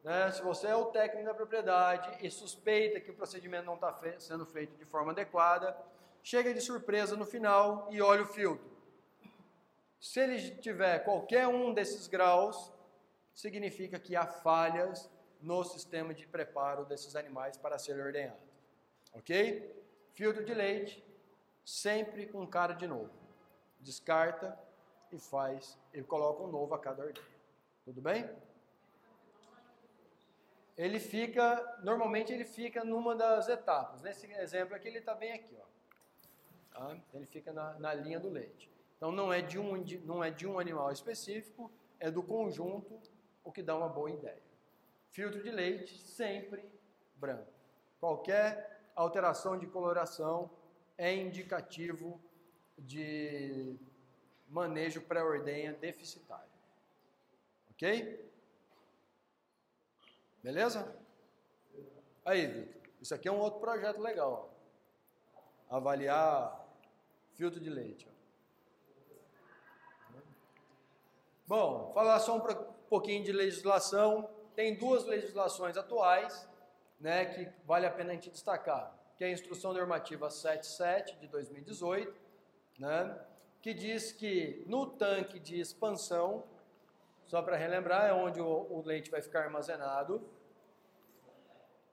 né, 0.07 0.30
se 0.30 0.40
você 0.40 0.68
é 0.68 0.76
o 0.76 0.84
técnico 0.84 1.26
da 1.26 1.34
propriedade 1.34 2.24
e 2.24 2.30
suspeita 2.30 3.00
que 3.00 3.11
o 3.11 3.14
procedimento 3.14 3.66
não 3.66 3.74
está 3.74 3.92
fe 3.92 4.14
sendo 4.20 4.46
feito 4.46 4.76
de 4.76 4.84
forma 4.84 5.11
adequada, 5.11 5.76
chega 6.22 6.54
de 6.54 6.61
surpresa 6.61 7.16
no 7.16 7.26
final 7.26 7.88
e 7.90 8.00
olha 8.00 8.22
o 8.22 8.26
filtro. 8.26 8.70
Se 9.98 10.20
ele 10.20 10.52
tiver 10.59 11.00
qualquer 11.00 11.48
um 11.48 11.74
desses 11.74 12.07
graus, 12.07 12.72
significa 13.34 13.98
que 13.98 14.14
há 14.14 14.24
falhas 14.24 15.11
no 15.40 15.64
sistema 15.64 16.14
de 16.14 16.24
preparo 16.24 16.84
desses 16.84 17.16
animais 17.16 17.57
para 17.57 17.76
ser 17.76 17.98
ordenhado. 17.98 18.38
Ok? 19.12 19.74
Filtro 20.14 20.44
de 20.44 20.54
leite, 20.54 21.04
sempre 21.64 22.28
com 22.28 22.46
cara 22.46 22.74
de 22.74 22.86
novo. 22.86 23.11
Descarta 23.80 24.57
e 25.11 25.18
faz, 25.18 25.76
e 25.92 26.00
coloca 26.00 26.44
um 26.44 26.48
novo 26.48 26.76
a 26.76 26.78
cada 26.78 27.02
ordenha. 27.02 27.26
Tudo 27.84 28.00
bem? 28.00 28.30
Ele 30.76 31.00
fica, 31.00 31.78
normalmente 31.82 32.32
ele 32.32 32.44
fica 32.44 32.84
numa 32.84 33.14
das 33.16 33.48
etapas. 33.48 34.02
Nesse 34.02 34.30
exemplo 34.32 34.76
aqui 34.76 34.88
ele 34.88 34.98
está 34.98 35.14
bem 35.14 35.32
aqui, 35.32 35.56
ó. 35.58 36.78
Tá? 36.78 36.96
Ele 37.14 37.26
fica 37.26 37.52
na, 37.52 37.78
na 37.78 37.94
linha 37.94 38.20
do 38.20 38.28
leite. 38.28 38.70
Então 38.96 39.10
não 39.10 39.32
é 39.32 39.40
de 39.40 39.58
um, 39.58 39.82
não 40.04 40.22
é 40.22 40.30
de 40.30 40.46
um 40.46 40.58
animal 40.58 40.92
específico, 40.92 41.70
é 41.98 42.10
do 42.10 42.22
conjunto, 42.22 43.00
o 43.42 43.50
que 43.50 43.62
dá 43.62 43.76
uma 43.76 43.88
boa 43.88 44.10
ideia. 44.10 44.42
Filtro 45.12 45.42
de 45.42 45.50
leite 45.50 45.98
sempre 45.98 46.68
branco. 47.14 47.50
Qualquer 47.98 48.82
alteração 48.94 49.58
de 49.58 49.66
coloração 49.66 50.50
é 50.98 51.14
indicativo 51.14 52.20
de 52.78 53.76
manejo 54.48 55.00
pré-ordenha 55.00 55.72
deficitário. 55.72 56.50
Ok? 57.70 58.25
Beleza? 60.43 60.97
Aí, 62.24 62.47
Victor, 62.47 62.82
isso 63.01 63.14
aqui 63.14 63.28
é 63.28 63.32
um 63.32 63.39
outro 63.39 63.61
projeto 63.61 64.01
legal. 64.01 64.51
Ó. 65.70 65.76
Avaliar 65.76 66.66
filtro 67.34 67.61
de 67.61 67.70
leite. 67.70 68.09
Ó. 68.09 68.16
Bom, 71.47 71.93
falar 71.95 72.18
só 72.18 72.37
um 72.37 72.41
pouquinho 72.89 73.22
de 73.22 73.30
legislação. 73.30 74.28
Tem 74.57 74.74
duas 74.74 75.05
legislações 75.05 75.76
atuais, 75.76 76.49
né, 76.99 77.26
que 77.26 77.49
vale 77.64 77.87
a 77.87 77.91
pena 77.91 78.11
a 78.11 78.14
gente 78.14 78.30
destacar, 78.30 78.93
que 79.16 79.22
é 79.22 79.28
a 79.28 79.30
Instrução 79.30 79.72
Normativa 79.72 80.30
77 80.30 81.16
de 81.20 81.28
2018, 81.28 82.14
né, 82.78 83.20
que 83.61 83.74
diz 83.74 84.12
que 84.12 84.64
no 84.66 84.87
tanque 84.87 85.39
de 85.39 85.61
expansão, 85.61 86.45
só 87.26 87.42
para 87.42 87.56
relembrar, 87.56 88.08
é 88.08 88.12
onde 88.12 88.40
o, 88.40 88.66
o, 88.70 88.82
leite 88.84 89.10
vai 89.10 89.20
ficar 89.20 89.40
armazenado, 89.40 90.22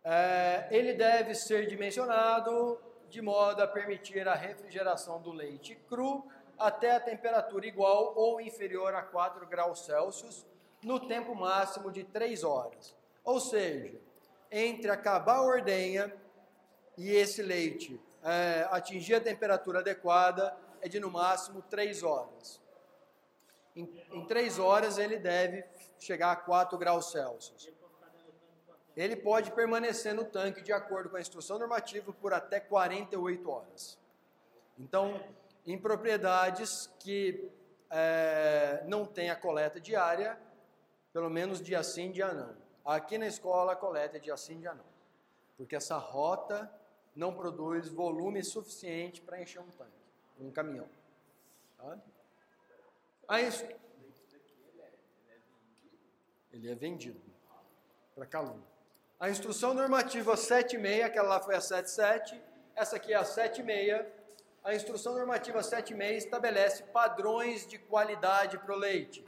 é, 0.03 0.67
ele 0.69 0.93
deve 0.93 1.33
ser 1.33 1.67
dimensionado 1.67 2.79
de 3.09 3.21
modo 3.21 3.61
a 3.61 3.67
permitir 3.67 4.27
a 4.27 4.35
refrigeração 4.35 5.21
do 5.21 5.31
leite 5.31 5.75
cru 5.87 6.27
até 6.57 6.95
a 6.95 6.99
temperatura 6.99 7.65
igual 7.65 8.13
ou 8.15 8.39
inferior 8.41 8.93
a 8.93 9.01
4 9.01 9.45
graus 9.47 9.85
Celsius 9.85 10.45
no 10.83 10.99
tempo 10.99 11.33
máximo 11.33 11.91
de 11.91 12.03
3 12.03 12.43
horas. 12.43 12.95
Ou 13.23 13.39
seja, 13.39 13.99
entre 14.51 14.91
acabar 14.91 15.37
a 15.37 15.43
ordenha 15.43 16.13
e 16.97 17.09
esse 17.11 17.41
leite 17.41 17.99
é, 18.23 18.67
atingir 18.71 19.15
a 19.15 19.21
temperatura 19.21 19.79
adequada 19.79 20.55
é 20.81 20.87
de 20.87 20.99
no 20.99 21.09
máximo 21.09 21.61
3 21.61 22.03
horas. 22.03 22.62
Em, 23.75 23.89
em 24.11 24.25
3 24.25 24.59
horas 24.59 24.97
ele 24.97 25.17
deve 25.17 25.63
chegar 25.99 26.31
a 26.31 26.35
4 26.35 26.77
graus 26.77 27.11
Celsius. 27.11 27.71
Ele 28.95 29.15
pode 29.15 29.51
permanecer 29.51 30.13
no 30.13 30.25
tanque 30.25 30.61
de 30.61 30.71
acordo 30.71 31.09
com 31.09 31.17
a 31.17 31.21
instrução 31.21 31.57
normativa 31.57 32.13
por 32.13 32.33
até 32.33 32.59
48 32.59 33.49
horas. 33.49 33.97
Então, 34.77 35.19
em 35.65 35.77
propriedades 35.77 36.87
que 36.99 37.49
é, 37.89 38.83
não 38.87 39.05
tem 39.05 39.29
a 39.29 39.35
coleta 39.35 39.79
diária, 39.79 40.37
pelo 41.11 41.29
menos 41.29 41.61
dia 41.61 41.81
sim, 41.83 42.11
dia 42.11 42.33
não. 42.33 42.55
Aqui 42.85 43.17
na 43.17 43.27
escola 43.27 43.73
a 43.73 43.75
coleta 43.75 44.17
é 44.17 44.19
dia 44.19 44.35
sim, 44.37 44.59
dia 44.59 44.73
não. 44.73 44.85
Porque 45.57 45.75
essa 45.75 45.97
rota 45.97 46.71
não 47.15 47.33
produz 47.33 47.87
volume 47.87 48.43
suficiente 48.43 49.21
para 49.21 49.41
encher 49.41 49.59
um 49.59 49.69
tanque, 49.71 49.91
um 50.39 50.51
caminhão. 50.51 50.89
Tá? 51.77 51.97
Aí, 53.33 53.51
ele 56.51 56.69
é 56.71 56.75
vendido 56.75 57.19
para 58.13 58.27
calúnia. 58.27 58.61
A 59.19 59.27
instrução 59.27 59.73
normativa 59.73 60.37
76, 60.37 61.03
aquela 61.03 61.29
lá 61.29 61.39
foi 61.39 61.55
a 61.55 61.59
77, 61.59 62.39
essa 62.75 62.97
aqui 62.97 63.11
é 63.11 63.15
a 63.15 63.23
76, 63.23 64.05
a 64.63 64.75
instrução 64.75 65.15
normativa 65.15 65.63
76 65.63 66.25
estabelece 66.25 66.83
padrões 66.83 67.65
de 67.65 67.79
qualidade 67.79 68.59
para 68.59 68.71
o 68.71 68.77
leite. 68.77 69.25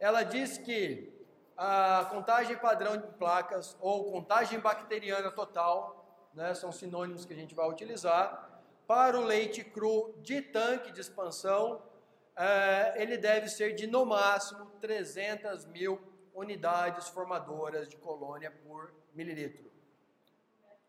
Ela 0.00 0.22
diz 0.22 0.56
que 0.56 1.12
a 1.54 2.06
contagem 2.10 2.56
padrão 2.56 2.96
de 2.96 3.06
placas 3.18 3.76
ou 3.82 4.10
contagem 4.10 4.60
bacteriana 4.60 5.30
total, 5.30 6.30
né, 6.32 6.54
são 6.54 6.72
sinônimos 6.72 7.26
que 7.26 7.34
a 7.34 7.36
gente 7.36 7.54
vai 7.54 7.68
utilizar, 7.68 8.62
para 8.86 9.20
o 9.20 9.22
leite 9.22 9.62
cru 9.62 10.14
de 10.22 10.40
tanque 10.40 10.90
de 10.90 11.02
expansão, 11.02 11.91
é, 12.36 13.02
ele 13.02 13.16
deve 13.16 13.48
ser 13.48 13.74
de 13.74 13.86
no 13.86 14.04
máximo 14.06 14.66
300 14.80 15.66
mil 15.66 16.00
unidades 16.34 17.08
formadoras 17.08 17.88
de 17.88 17.96
colônia 17.96 18.50
por 18.50 18.94
mililitro. 19.12 19.70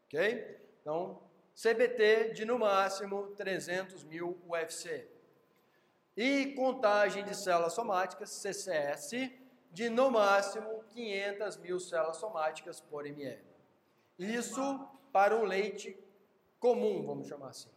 Ok? 0.06 0.60
Então, 0.82 1.22
CBT 1.56 2.34
de 2.34 2.46
no 2.46 2.58
máximo 2.58 3.28
300 3.36 4.04
mil 4.04 4.39
UFC. 4.48 5.08
E 6.16 6.54
contagem 6.54 7.24
de 7.24 7.36
células 7.36 7.74
somáticas, 7.74 8.30
CCS, 8.30 9.32
de 9.72 9.89
no 9.89 10.12
máximo 10.12 10.84
500 10.89 11.58
mil 11.58 11.80
células 11.80 12.18
somáticas 12.18 12.80
por 12.80 13.06
ml. 13.06 13.44
Isso 14.18 14.88
para 15.12 15.36
um 15.36 15.44
leite 15.44 15.98
comum, 16.60 17.04
vamos 17.06 17.28
chamar 17.28 17.50
assim. 17.50 17.73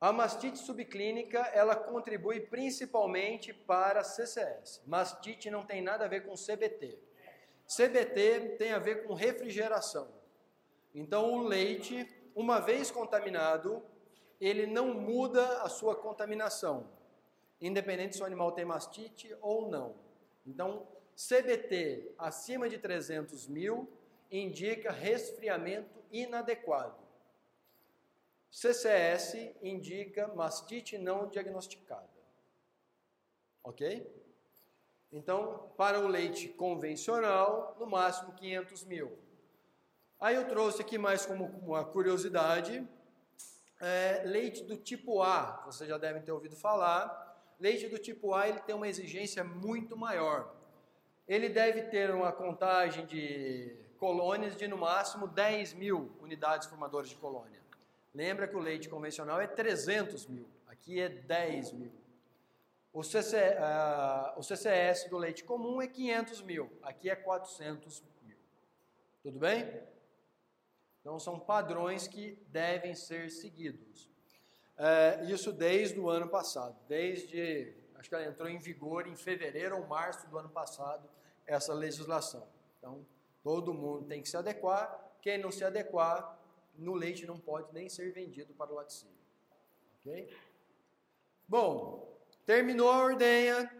A 0.00 0.12
mastite 0.12 0.58
subclínica, 0.58 1.40
ela 1.52 1.74
contribui 1.74 2.38
principalmente 2.40 3.52
para 3.52 4.04
CCS. 4.04 4.80
Mastite 4.86 5.50
não 5.50 5.66
tem 5.66 5.82
nada 5.82 6.04
a 6.04 6.08
ver 6.08 6.24
com 6.24 6.34
CBT. 6.34 6.96
CBT 7.66 8.56
tem 8.58 8.72
a 8.72 8.78
ver 8.78 9.04
com 9.04 9.12
refrigeração. 9.12 10.08
Então, 10.94 11.32
o 11.32 11.42
leite, 11.42 12.08
uma 12.32 12.60
vez 12.60 12.92
contaminado, 12.92 13.82
ele 14.40 14.66
não 14.66 14.94
muda 14.94 15.62
a 15.62 15.68
sua 15.68 15.96
contaminação, 15.96 16.88
independente 17.60 18.14
se 18.14 18.22
o 18.22 18.26
animal 18.26 18.52
tem 18.52 18.64
mastite 18.64 19.36
ou 19.40 19.68
não. 19.68 19.96
Então, 20.46 20.86
CBT 21.16 22.14
acima 22.16 22.68
de 22.68 22.78
300 22.78 23.48
mil 23.48 23.90
indica 24.30 24.92
resfriamento 24.92 26.00
inadequado. 26.12 27.07
CCS 28.50 29.34
indica 29.62 30.28
mastite 30.28 30.98
não 30.98 31.28
diagnosticada. 31.28 32.08
Ok? 33.62 34.06
Então, 35.10 35.72
para 35.76 36.00
o 36.00 36.06
leite 36.06 36.48
convencional, 36.48 37.76
no 37.78 37.86
máximo 37.86 38.32
500 38.32 38.84
mil. 38.84 39.18
Aí 40.20 40.34
eu 40.34 40.48
trouxe 40.48 40.82
aqui 40.82 40.98
mais 40.98 41.24
como 41.24 41.44
uma 41.44 41.84
curiosidade, 41.84 42.86
é, 43.80 44.22
leite 44.26 44.64
do 44.64 44.76
tipo 44.76 45.22
A, 45.22 45.62
vocês 45.64 45.88
já 45.88 45.96
devem 45.96 46.20
ter 46.20 46.32
ouvido 46.32 46.56
falar. 46.56 47.26
Leite 47.60 47.88
do 47.88 47.98
tipo 47.98 48.34
A 48.34 48.48
ele 48.48 48.60
tem 48.60 48.74
uma 48.74 48.88
exigência 48.88 49.44
muito 49.44 49.96
maior. 49.96 50.54
Ele 51.26 51.48
deve 51.48 51.82
ter 51.82 52.10
uma 52.10 52.32
contagem 52.32 53.06
de 53.06 53.76
colônias 53.98 54.56
de 54.56 54.66
no 54.66 54.76
máximo 54.76 55.28
10 55.28 55.74
mil 55.74 56.16
unidades 56.20 56.66
formadoras 56.66 57.08
de 57.08 57.16
colônia. 57.16 57.57
Lembra 58.14 58.48
que 58.48 58.56
o 58.56 58.60
leite 58.60 58.88
convencional 58.88 59.40
é 59.40 59.46
300 59.46 60.26
mil, 60.26 60.48
aqui 60.66 61.00
é 61.00 61.08
10 61.08 61.72
mil. 61.72 61.92
O, 62.92 63.02
CC, 63.02 63.36
uh, 63.36 64.38
o 64.38 64.42
CCS 64.42 65.08
do 65.08 65.18
leite 65.18 65.44
comum 65.44 65.80
é 65.80 65.86
500 65.86 66.42
mil, 66.42 66.70
aqui 66.82 67.10
é 67.10 67.16
400 67.16 68.02
mil. 68.24 68.36
Tudo 69.22 69.38
bem? 69.38 69.82
Então 71.00 71.18
são 71.18 71.38
padrões 71.38 72.08
que 72.08 72.38
devem 72.48 72.94
ser 72.94 73.30
seguidos. 73.30 74.08
Uh, 74.78 75.24
isso 75.30 75.52
desde 75.52 75.98
o 75.98 76.08
ano 76.08 76.28
passado, 76.28 76.76
desde, 76.88 77.74
acho 77.96 78.08
que 78.08 78.14
ela 78.14 78.26
entrou 78.26 78.48
em 78.48 78.58
vigor 78.58 79.06
em 79.06 79.16
fevereiro 79.16 79.76
ou 79.76 79.86
março 79.86 80.28
do 80.28 80.38
ano 80.38 80.48
passado, 80.48 81.08
essa 81.46 81.74
legislação. 81.74 82.46
Então, 82.78 83.04
todo 83.42 83.74
mundo 83.74 84.06
tem 84.06 84.22
que 84.22 84.28
se 84.28 84.36
adequar, 84.36 85.12
quem 85.20 85.38
não 85.38 85.50
se 85.50 85.64
adequar 85.64 86.37
no 86.78 86.94
leite 86.94 87.26
não 87.26 87.38
pode 87.38 87.72
nem 87.74 87.88
ser 87.88 88.12
vendido 88.12 88.54
para 88.54 88.72
o 88.72 88.76
laticínio. 88.76 89.14
Ok? 90.00 90.32
Bom, 91.46 92.16
terminou 92.46 92.90
a 92.90 93.02
ordenha, 93.02 93.70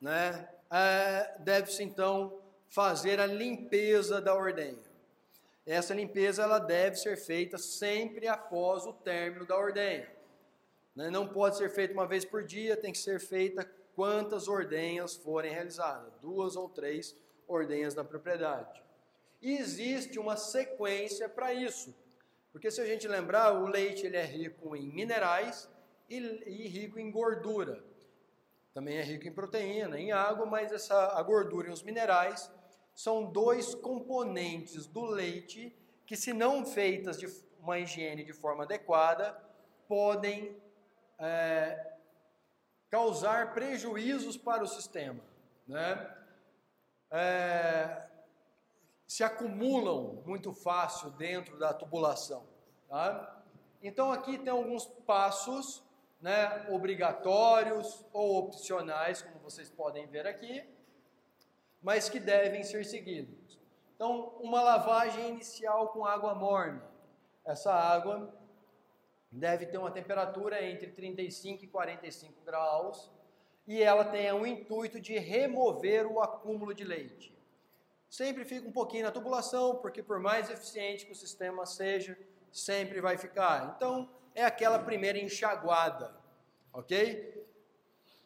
né? 0.00 0.48
É, 0.70 1.38
Deve-se 1.40 1.82
então 1.82 2.42
fazer 2.68 3.20
a 3.20 3.26
limpeza 3.26 4.20
da 4.20 4.34
ordenha. 4.34 4.82
Essa 5.64 5.94
limpeza 5.94 6.42
ela 6.42 6.58
deve 6.58 6.96
ser 6.96 7.16
feita 7.16 7.56
sempre 7.56 8.26
após 8.26 8.84
o 8.84 8.92
término 8.92 9.46
da 9.46 9.56
ordenha. 9.56 10.10
Né? 10.94 11.08
Não 11.10 11.28
pode 11.28 11.56
ser 11.56 11.70
feita 11.70 11.92
uma 11.92 12.06
vez 12.06 12.24
por 12.24 12.42
dia, 12.42 12.76
tem 12.76 12.92
que 12.92 12.98
ser 12.98 13.20
feita 13.20 13.64
quantas 13.94 14.48
ordenhas 14.48 15.14
forem 15.14 15.52
realizadas, 15.52 16.12
duas 16.20 16.56
ou 16.56 16.68
três 16.68 17.16
ordenhas 17.46 17.94
na 17.94 18.02
propriedade. 18.02 18.82
E 19.42 19.58
existe 19.58 20.20
uma 20.20 20.36
sequência 20.36 21.28
para 21.28 21.52
isso, 21.52 21.92
porque 22.52 22.70
se 22.70 22.80
a 22.80 22.86
gente 22.86 23.08
lembrar, 23.08 23.52
o 23.52 23.66
leite 23.66 24.06
ele 24.06 24.16
é 24.16 24.24
rico 24.24 24.76
em 24.76 24.88
minerais 24.88 25.68
e, 26.08 26.16
e 26.46 26.68
rico 26.68 26.98
em 26.98 27.10
gordura. 27.10 27.82
Também 28.72 28.98
é 28.98 29.02
rico 29.02 29.26
em 29.26 29.32
proteína, 29.32 29.98
em 29.98 30.12
água, 30.12 30.46
mas 30.46 30.70
essa, 30.70 31.18
a 31.18 31.22
gordura 31.22 31.68
e 31.68 31.72
os 31.72 31.82
minerais 31.82 32.50
são 32.94 33.24
dois 33.24 33.74
componentes 33.74 34.86
do 34.86 35.04
leite 35.04 35.76
que, 36.06 36.16
se 36.16 36.32
não 36.32 36.64
feitas 36.64 37.18
de 37.18 37.26
uma 37.58 37.78
higiene 37.78 38.24
de 38.24 38.32
forma 38.32 38.64
adequada, 38.64 39.36
podem 39.88 40.56
é, 41.18 41.94
causar 42.90 43.54
prejuízos 43.54 44.36
para 44.36 44.62
o 44.62 44.68
sistema. 44.68 45.22
Né? 45.66 46.16
É, 47.10 48.02
se 49.12 49.22
acumulam 49.22 50.22
muito 50.24 50.54
fácil 50.54 51.10
dentro 51.10 51.58
da 51.58 51.74
tubulação. 51.74 52.46
Tá? 52.88 53.44
Então 53.82 54.10
aqui 54.10 54.38
tem 54.38 54.50
alguns 54.50 54.86
passos 54.86 55.84
né, 56.18 56.66
obrigatórios 56.70 58.06
ou 58.10 58.38
opcionais, 58.38 59.20
como 59.20 59.38
vocês 59.40 59.68
podem 59.68 60.06
ver 60.06 60.26
aqui, 60.26 60.64
mas 61.82 62.08
que 62.08 62.18
devem 62.18 62.64
ser 62.64 62.86
seguidos. 62.86 63.60
Então, 63.94 64.28
uma 64.40 64.62
lavagem 64.62 65.28
inicial 65.28 65.88
com 65.88 66.06
água 66.06 66.34
morna. 66.34 66.82
Essa 67.44 67.70
água 67.70 68.34
deve 69.30 69.66
ter 69.66 69.76
uma 69.76 69.90
temperatura 69.90 70.64
entre 70.66 70.90
35 70.90 71.64
e 71.64 71.68
45 71.68 72.40
graus 72.46 73.12
e 73.66 73.82
ela 73.82 74.06
tem 74.06 74.32
o 74.32 74.46
intuito 74.46 74.98
de 74.98 75.18
remover 75.18 76.06
o 76.06 76.18
acúmulo 76.18 76.72
de 76.72 76.84
leite. 76.84 77.41
Sempre 78.12 78.44
fica 78.44 78.68
um 78.68 78.72
pouquinho 78.72 79.04
na 79.04 79.10
tubulação, 79.10 79.76
porque 79.76 80.02
por 80.02 80.20
mais 80.20 80.50
eficiente 80.50 81.06
que 81.06 81.12
o 81.12 81.14
sistema 81.14 81.64
seja, 81.64 82.14
sempre 82.52 83.00
vai 83.00 83.16
ficar. 83.16 83.72
Então, 83.74 84.06
é 84.34 84.44
aquela 84.44 84.78
primeira 84.78 85.18
enxaguada, 85.18 86.14
ok? 86.74 87.42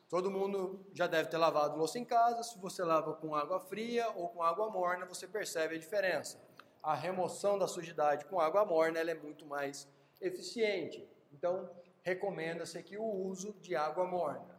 Todo 0.09 0.29
mundo 0.29 0.85
já 0.93 1.07
deve 1.07 1.29
ter 1.29 1.37
lavado 1.37 1.79
louça 1.79 2.01
em 2.01 2.05
casa. 2.05 2.43
Se 2.43 2.59
você 2.59 2.83
lava 2.83 3.15
com 3.15 3.33
água 3.37 3.61
fria 3.61 4.11
ou 4.17 4.29
com 4.29 4.43
água 4.43 4.69
morna, 4.69 5.07
você 5.07 5.25
percebe 5.25 5.77
a 5.77 5.79
diferença. 5.79 6.43
A 6.83 6.93
remoção 6.93 7.57
da 7.57 7.69
sujidade 7.69 8.25
com 8.25 8.41
água 8.41 8.65
morna 8.65 8.99
é 8.99 9.15
muito 9.15 9.47
mais 9.47 9.87
eficiente. 10.21 11.09
Então, 11.33 11.71
recomenda-se 12.03 12.77
aqui 12.77 12.99
o 12.99 13.05
uso 13.05 13.53
de 13.61 13.77
água 13.77 14.05
morna. 14.05 14.59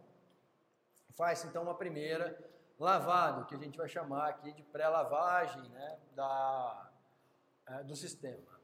Faz 1.18 1.44
então 1.44 1.64
uma 1.64 1.76
primeira 1.76 2.40
lavada, 2.80 3.46
que 3.46 3.56
a 3.56 3.58
gente 3.58 3.78
vai 3.78 3.90
chamar 3.90 4.30
aqui 4.30 4.52
de 4.54 4.64
pré-lavagem 4.64 5.62
né, 5.70 6.00
da, 6.16 6.92
é, 7.68 7.84
do 7.84 7.96
sistema. 7.96 8.58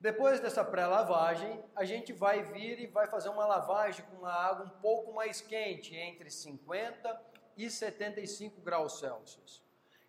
Depois 0.00 0.40
dessa 0.40 0.64
pré-lavagem, 0.64 1.64
a 1.74 1.84
gente 1.84 2.12
vai 2.12 2.42
vir 2.42 2.78
e 2.78 2.86
vai 2.86 3.06
fazer 3.06 3.28
uma 3.28 3.46
lavagem 3.46 4.04
com 4.06 4.16
uma 4.16 4.32
água 4.32 4.66
um 4.66 4.80
pouco 4.80 5.14
mais 5.14 5.40
quente, 5.40 5.94
entre 5.94 6.30
50 6.30 7.22
e 7.56 7.70
75 7.70 8.60
graus 8.60 8.98
Celsius. 8.98 9.62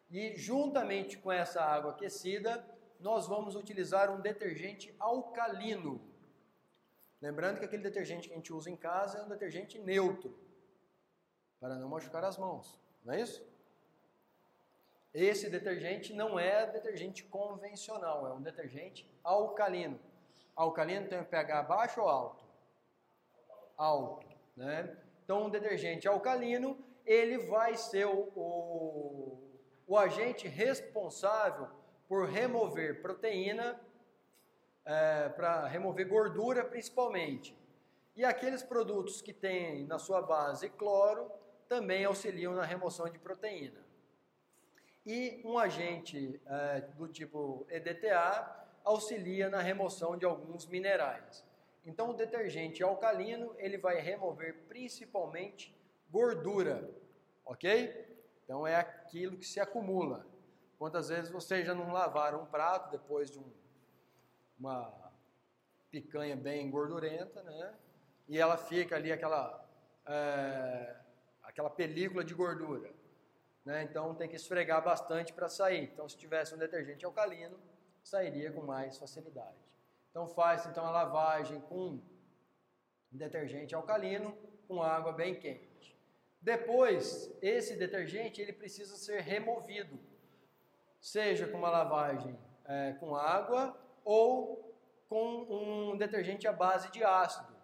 E 0.09 0.35
juntamente 0.35 1.17
com 1.17 1.31
essa 1.31 1.61
água 1.61 1.91
aquecida, 1.91 2.65
nós 2.99 3.27
vamos 3.27 3.55
utilizar 3.55 4.11
um 4.11 4.19
detergente 4.19 4.93
alcalino. 4.99 6.01
Lembrando 7.21 7.59
que 7.59 7.65
aquele 7.65 7.83
detergente 7.83 8.27
que 8.27 8.33
a 8.33 8.37
gente 8.37 8.53
usa 8.53 8.69
em 8.69 8.75
casa 8.75 9.19
é 9.19 9.23
um 9.23 9.29
detergente 9.29 9.79
neutro, 9.79 10.37
para 11.59 11.75
não 11.75 11.89
machucar 11.89 12.23
as 12.23 12.37
mãos, 12.37 12.77
não 13.05 13.13
é 13.13 13.21
isso? 13.21 13.45
Esse 15.13 15.49
detergente 15.49 16.13
não 16.13 16.37
é 16.37 16.65
detergente 16.65 17.23
convencional, 17.23 18.27
é 18.27 18.33
um 18.33 18.41
detergente 18.41 19.09
alcalino. 19.23 19.97
Alcalino 20.55 21.07
tem 21.07 21.19
um 21.19 21.23
pH 21.23 21.63
baixo 21.63 22.01
ou 22.01 22.09
alto? 22.09 22.43
Alto, 23.77 24.27
né? 24.57 24.97
Então, 25.23 25.45
um 25.45 25.49
detergente 25.49 26.07
alcalino, 26.07 26.77
ele 27.05 27.37
vai 27.37 27.77
ser 27.77 28.05
o, 28.05 28.31
o, 28.35 29.59
o 29.87 29.97
agente 29.97 30.47
responsável 30.47 31.67
por 32.07 32.27
remover 32.27 33.01
proteína, 33.01 33.79
é, 34.83 35.29
para 35.29 35.65
remover 35.67 36.07
gordura 36.07 36.63
principalmente. 36.65 37.57
E 38.15 38.23
aqueles 38.23 38.63
produtos 38.63 39.21
que 39.21 39.33
têm 39.33 39.85
na 39.85 39.97
sua 39.97 40.21
base 40.21 40.69
cloro 40.69 41.31
também 41.67 42.05
auxiliam 42.05 42.53
na 42.53 42.63
remoção 42.63 43.09
de 43.09 43.19
proteína 43.19 43.85
e 45.05 45.41
um 45.45 45.59
agente 45.59 46.41
é, 46.47 46.81
do 46.81 47.07
tipo 47.07 47.65
EDTA 47.69 48.65
auxilia 48.83 49.49
na 49.49 49.61
remoção 49.61 50.17
de 50.17 50.25
alguns 50.25 50.65
minerais. 50.65 51.45
Então, 51.85 52.09
o 52.09 52.13
detergente 52.13 52.81
alcalino 52.81 53.53
ele 53.57 53.77
vai 53.77 53.99
remover 53.99 54.55
principalmente 54.67 55.75
gordura, 56.09 56.89
ok? 57.45 58.17
Então, 58.43 58.65
é 58.65 58.75
aquilo 58.75 59.37
que 59.37 59.45
se 59.45 59.59
acumula. 59.59 60.25
Quantas 60.79 61.09
vezes 61.09 61.29
vocês 61.29 61.65
já 61.65 61.75
não 61.75 61.91
lavaram 61.91 62.41
um 62.41 62.45
prato 62.45 62.89
depois 62.89 63.29
de 63.29 63.37
um, 63.37 63.51
uma 64.59 64.91
picanha 65.91 66.35
bem 66.35 66.69
gordurenta, 66.69 67.43
né? 67.43 67.73
E 68.27 68.39
ela 68.39 68.57
fica 68.57 68.95
ali 68.95 69.11
aquela, 69.11 69.63
é, 70.07 70.95
aquela 71.55 71.69
película 71.69 72.21
de 72.21 72.33
gordura. 72.33 72.93
Né? 73.63 73.83
Então 73.83 74.13
tem 74.13 74.27
que 74.27 74.35
esfregar 74.35 74.83
bastante 74.83 75.31
para 75.31 75.47
sair. 75.47 75.85
Então 75.85 76.07
se 76.09 76.17
tivesse 76.17 76.53
um 76.53 76.57
detergente 76.57 77.05
alcalino, 77.05 77.57
sairia 78.03 78.51
com 78.51 78.61
mais 78.61 78.97
facilidade. 78.97 79.55
Então 80.11 80.27
faz 80.27 80.65
então 80.65 80.85
a 80.85 80.91
lavagem 80.91 81.61
com 81.61 82.01
detergente 83.09 83.73
alcalino 83.73 84.37
com 84.67 84.83
água 84.83 85.13
bem 85.13 85.39
quente. 85.39 85.97
Depois, 86.41 87.33
esse 87.41 87.77
detergente 87.77 88.41
ele 88.41 88.51
precisa 88.51 88.97
ser 88.97 89.21
removido, 89.21 89.97
seja 90.99 91.47
com 91.47 91.57
uma 91.57 91.69
lavagem 91.69 92.37
é, 92.65 92.93
com 92.99 93.15
água 93.15 93.79
ou 94.03 94.75
com 95.07 95.47
um 95.49 95.97
detergente 95.97 96.47
à 96.47 96.51
base 96.51 96.91
de 96.91 97.03
ácido, 97.03 97.54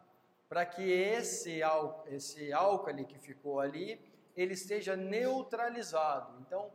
para 0.51 0.65
que 0.65 0.83
esse, 0.91 1.61
esse 2.07 2.51
álcali 2.51 3.05
que 3.05 3.17
ficou 3.17 3.61
ali 3.61 3.97
ele 4.35 4.53
seja 4.53 4.97
neutralizado. 4.97 6.41
Então, 6.41 6.69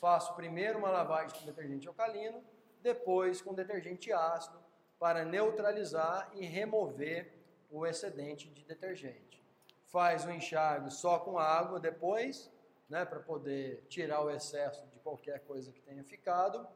faço 0.00 0.34
primeiro 0.34 0.80
uma 0.80 0.90
lavagem 0.90 1.38
com 1.38 1.46
detergente 1.46 1.86
alcalino, 1.86 2.42
depois 2.82 3.40
com 3.40 3.54
detergente 3.54 4.12
ácido, 4.12 4.58
para 4.98 5.24
neutralizar 5.24 6.28
e 6.34 6.44
remover 6.44 7.32
o 7.70 7.86
excedente 7.86 8.50
de 8.50 8.64
detergente. 8.64 9.40
Faz 9.86 10.24
o 10.24 10.30
enxágue 10.32 10.90
só 10.90 11.20
com 11.20 11.38
água 11.38 11.78
depois, 11.78 12.50
né, 12.88 13.04
para 13.04 13.20
poder 13.20 13.84
tirar 13.88 14.22
o 14.24 14.30
excesso 14.30 14.84
de 14.88 14.98
qualquer 14.98 15.38
coisa 15.44 15.70
que 15.70 15.80
tenha 15.82 16.02
ficado. 16.02 16.66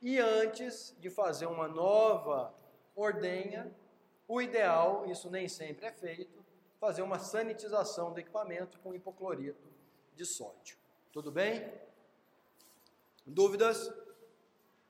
E 0.00 0.18
antes 0.18 0.96
de 0.98 1.08
fazer 1.08 1.46
uma 1.46 1.68
nova 1.68 2.52
ordenha, 2.96 3.72
o 4.32 4.40
ideal, 4.40 5.04
isso 5.10 5.28
nem 5.30 5.46
sempre 5.46 5.84
é 5.84 5.92
feito, 5.92 6.42
fazer 6.80 7.02
uma 7.02 7.18
sanitização 7.18 8.14
do 8.14 8.18
equipamento 8.18 8.78
com 8.78 8.94
hipoclorito 8.94 9.68
de 10.14 10.24
sódio. 10.24 10.78
Tudo 11.12 11.30
bem? 11.30 11.70
Dúvidas? 13.26 13.92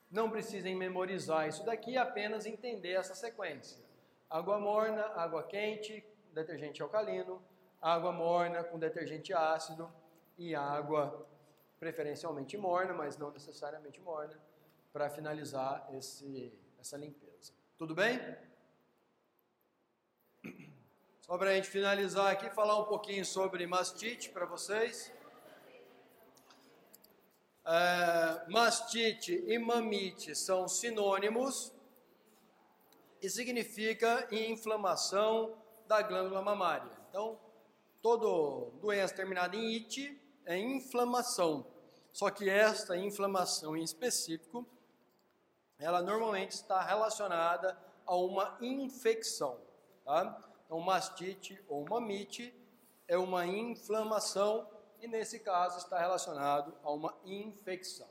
Não 0.08 0.30
precisem 0.30 0.76
memorizar 0.76 1.48
isso 1.48 1.64
daqui, 1.64 1.96
apenas 1.96 2.46
entender 2.46 2.92
essa 2.92 3.16
sequência. 3.16 3.82
Água 4.30 4.60
morna, 4.60 5.06
água 5.16 5.42
quente, 5.42 6.04
detergente 6.32 6.80
alcalino, 6.80 7.42
água 7.80 8.12
morna 8.12 8.62
com 8.62 8.78
detergente 8.78 9.34
ácido 9.34 9.92
e 10.38 10.54
água 10.54 11.26
preferencialmente 11.80 12.56
morna, 12.56 12.94
mas 12.94 13.16
não 13.16 13.32
necessariamente 13.32 14.00
morna, 14.00 14.40
para 14.92 15.10
finalizar 15.10 15.88
esse, 15.92 16.56
essa 16.78 16.96
limpeza. 16.96 17.52
Tudo 17.76 17.92
bem? 17.92 18.20
Só 21.22 21.38
para 21.38 21.50
a 21.50 21.54
gente 21.54 21.68
finalizar 21.68 22.32
aqui, 22.32 22.50
falar 22.50 22.78
um 22.78 22.84
pouquinho 22.84 23.24
sobre 23.24 23.66
mastite 23.66 24.28
para 24.28 24.44
vocês. 24.44 25.12
É, 27.64 28.50
mastite 28.50 29.32
e 29.46 29.56
mamite 29.56 30.34
são 30.34 30.66
sinônimos, 30.66 31.72
e 33.22 33.30
significa 33.30 34.26
inflamação 34.32 35.56
da 35.86 36.02
glândula 36.02 36.42
mamária. 36.42 36.90
Então, 37.08 37.38
toda 38.02 38.68
doença 38.80 39.14
terminada 39.14 39.56
em 39.56 39.76
it 39.76 40.20
é 40.44 40.58
inflamação. 40.58 41.64
Só 42.12 42.30
que 42.30 42.50
esta 42.50 42.96
inflamação 42.96 43.76
em 43.76 43.84
específico, 43.84 44.66
ela 45.78 46.02
normalmente 46.02 46.50
está 46.50 46.82
relacionada 46.82 47.78
a 48.04 48.16
uma 48.16 48.58
infecção. 48.60 49.60
Tá? 50.04 50.51
Então, 50.72 50.80
mastite 50.80 51.62
ou 51.68 51.84
mamite 51.86 52.50
é 53.06 53.18
uma 53.18 53.46
inflamação 53.46 54.66
e, 55.02 55.06
nesse 55.06 55.38
caso, 55.38 55.76
está 55.76 55.98
relacionado 55.98 56.74
a 56.82 56.90
uma 56.90 57.14
infecção. 57.26 58.08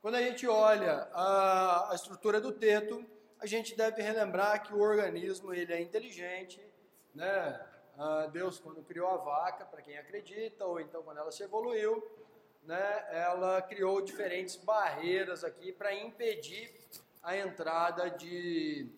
Quando 0.00 0.14
a 0.14 0.22
gente 0.22 0.46
olha 0.46 1.08
a, 1.12 1.90
a 1.90 1.94
estrutura 1.96 2.40
do 2.40 2.52
teto, 2.52 3.04
a 3.40 3.46
gente 3.46 3.74
deve 3.74 4.00
relembrar 4.00 4.62
que 4.62 4.72
o 4.72 4.78
organismo 4.78 5.52
ele 5.52 5.72
é 5.72 5.80
inteligente, 5.80 6.64
né? 7.12 7.60
Ah, 7.98 8.28
Deus, 8.32 8.60
quando 8.60 8.80
criou 8.84 9.08
a 9.08 9.16
vaca, 9.16 9.64
para 9.64 9.82
quem 9.82 9.98
acredita, 9.98 10.64
ou 10.64 10.78
então 10.78 11.02
quando 11.02 11.18
ela 11.18 11.32
se 11.32 11.42
evoluiu, 11.42 12.00
né, 12.62 13.06
ela 13.10 13.60
criou 13.60 14.00
diferentes 14.00 14.54
barreiras 14.54 15.42
aqui 15.42 15.72
para 15.72 15.92
impedir 15.92 16.72
a 17.20 17.36
entrada 17.36 18.08
de 18.08 18.88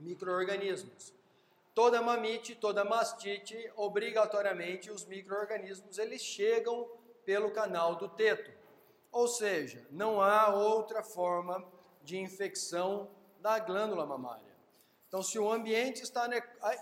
micro-organismos. 0.00 1.15
Toda 1.76 2.00
mamite, 2.00 2.54
toda 2.54 2.86
mastite, 2.86 3.70
obrigatoriamente 3.76 4.90
os 4.90 5.04
micro-organismos 5.04 5.98
eles 5.98 6.22
chegam 6.22 6.88
pelo 7.22 7.50
canal 7.50 7.96
do 7.96 8.08
teto. 8.08 8.50
Ou 9.12 9.28
seja, 9.28 9.86
não 9.90 10.22
há 10.22 10.48
outra 10.54 11.02
forma 11.02 11.62
de 12.02 12.16
infecção 12.16 13.10
da 13.40 13.58
glândula 13.58 14.06
mamária. 14.06 14.56
Então, 15.06 15.22
se 15.22 15.38
o 15.38 15.52
ambiente 15.52 16.02
está 16.02 16.26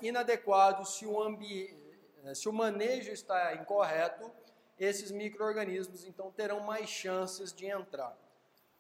inadequado, 0.01 0.85
se 0.85 1.05
o, 1.05 1.21
ambi... 1.21 1.77
Eh, 2.23 2.33
se 2.33 2.49
o 2.49 2.53
manejo 2.53 3.11
está 3.11 3.53
incorreto, 3.57 4.31
esses 4.79 5.11
micro-organismos 5.11 6.05
então 6.05 6.31
terão 6.31 6.61
mais 6.61 6.89
chances 6.89 7.53
de 7.53 7.67
entrar. 7.67 8.17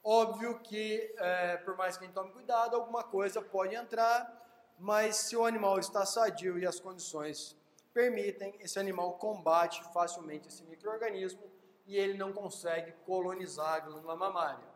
Óbvio 0.01 0.61
que, 0.61 1.13
é, 1.19 1.57
por 1.57 1.77
mais 1.77 1.97
que 1.97 2.05
a 2.05 2.07
gente 2.07 2.15
tome 2.15 2.31
cuidado, 2.31 2.77
alguma 2.77 3.03
coisa 3.03 3.43
pode 3.43 3.75
entrar, 3.75 4.44
mas 4.79 5.17
se 5.17 5.37
o 5.37 5.45
animal 5.45 5.79
está 5.79 6.05
sadio 6.05 6.59
e 6.59 6.67
as 6.67 6.81
condições 6.81 7.57
permitem, 7.93 8.55
esse 8.61 8.79
animal 8.79 9.15
combate 9.15 9.83
facilmente 9.93 10.49
esse 10.49 10.65
microorganismo 10.65 11.43
e 11.87 11.97
ele 11.97 12.19
não 12.19 12.33
consegue 12.33 12.93
colonizar 13.07 13.75
a 13.75 13.81
glândula 13.81 14.17
mamária. 14.17 14.75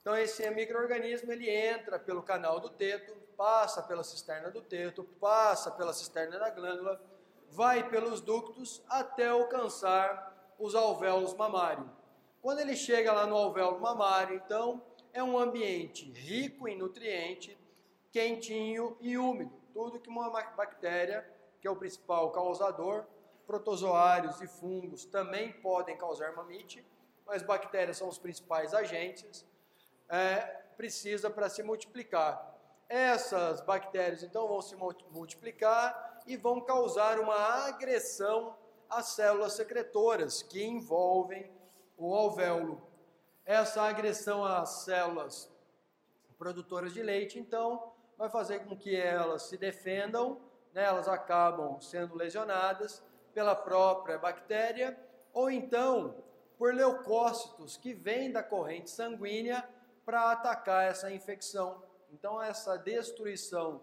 Então 0.00 0.16
esse 0.16 0.48
microorganismo 0.50 1.30
ele 1.30 1.48
entra 1.48 1.98
pelo 1.98 2.22
canal 2.22 2.58
do 2.58 2.68
teto, 2.68 3.14
passa 3.36 3.82
pela 3.82 4.02
cisterna 4.02 4.50
do 4.50 4.60
teto, 4.60 5.04
passa 5.20 5.70
pela 5.70 5.92
cisterna 5.92 6.38
da 6.38 6.50
glândula, 6.50 7.00
vai 7.50 7.88
pelos 7.88 8.20
ductos 8.20 8.82
até 8.88 9.28
alcançar 9.28 10.54
os 10.58 10.74
alvéolos 10.74 11.34
mamários. 11.34 11.86
Quando 12.40 12.58
ele 12.58 12.74
chega 12.74 13.12
lá 13.12 13.26
no 13.26 13.36
alvéolo 13.36 13.80
mamário, 13.80 14.34
então 14.36 14.82
é 15.12 15.22
um 15.22 15.38
ambiente 15.38 16.10
rico 16.10 16.66
em 16.66 16.76
nutrientes, 16.76 17.56
quentinho 18.12 18.96
e 19.00 19.16
úmido. 19.16 19.58
Tudo 19.72 19.98
que 19.98 20.08
uma 20.08 20.30
bactéria, 20.30 21.26
que 21.60 21.66
é 21.66 21.70
o 21.70 21.76
principal 21.76 22.30
causador, 22.30 23.06
protozoários 23.46 24.40
e 24.40 24.46
fungos 24.46 25.06
também 25.06 25.52
podem 25.52 25.96
causar 25.96 26.36
mamite, 26.36 26.86
mas 27.26 27.42
bactérias 27.42 27.96
são 27.96 28.08
os 28.08 28.18
principais 28.18 28.74
agentes, 28.74 29.44
é, 30.08 30.40
precisa 30.76 31.30
para 31.30 31.48
se 31.48 31.62
multiplicar. 31.62 32.50
Essas 32.88 33.62
bactérias 33.62 34.22
então 34.22 34.46
vão 34.46 34.60
se 34.60 34.76
multiplicar 35.10 36.20
e 36.26 36.36
vão 36.36 36.60
causar 36.60 37.18
uma 37.18 37.66
agressão 37.66 38.54
às 38.90 39.06
células 39.06 39.54
secretoras 39.54 40.42
que 40.42 40.62
envolvem 40.62 41.50
o 41.96 42.14
alvéolo. 42.14 42.82
Essa 43.46 43.82
agressão 43.82 44.44
às 44.44 44.84
células 44.84 45.50
produtoras 46.38 46.92
de 46.92 47.02
leite, 47.02 47.38
então, 47.38 47.91
vai 48.22 48.30
fazer 48.30 48.60
com 48.60 48.76
que 48.76 48.94
elas 48.94 49.42
se 49.42 49.56
defendam, 49.56 50.40
né, 50.72 50.84
elas 50.84 51.08
acabam 51.08 51.80
sendo 51.80 52.14
lesionadas 52.14 53.02
pela 53.34 53.52
própria 53.52 54.16
bactéria, 54.16 54.96
ou 55.32 55.50
então 55.50 56.22
por 56.56 56.72
leucócitos 56.72 57.76
que 57.76 57.92
vêm 57.92 58.30
da 58.30 58.40
corrente 58.40 58.90
sanguínea 58.90 59.68
para 60.04 60.30
atacar 60.30 60.84
essa 60.84 61.10
infecção. 61.10 61.82
Então, 62.12 62.40
essa 62.40 62.76
destruição 62.76 63.82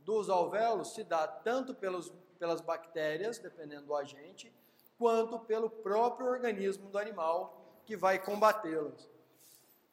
dos 0.00 0.28
alvéolos 0.28 0.92
se 0.92 1.02
dá 1.02 1.26
tanto 1.26 1.74
pelos, 1.74 2.12
pelas 2.38 2.60
bactérias, 2.60 3.38
dependendo 3.38 3.86
do 3.86 3.96
agente, 3.96 4.52
quanto 4.98 5.40
pelo 5.40 5.70
próprio 5.70 6.26
organismo 6.26 6.90
do 6.90 6.98
animal 6.98 7.80
que 7.86 7.96
vai 7.96 8.18
combatê-las. 8.18 9.08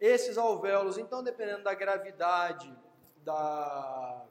Esses 0.02 0.38
alvéolos, 0.38 0.98
então, 0.98 1.24
dependendo 1.24 1.64
da 1.64 1.74
gravidade 1.74 2.76
da, 3.26 4.26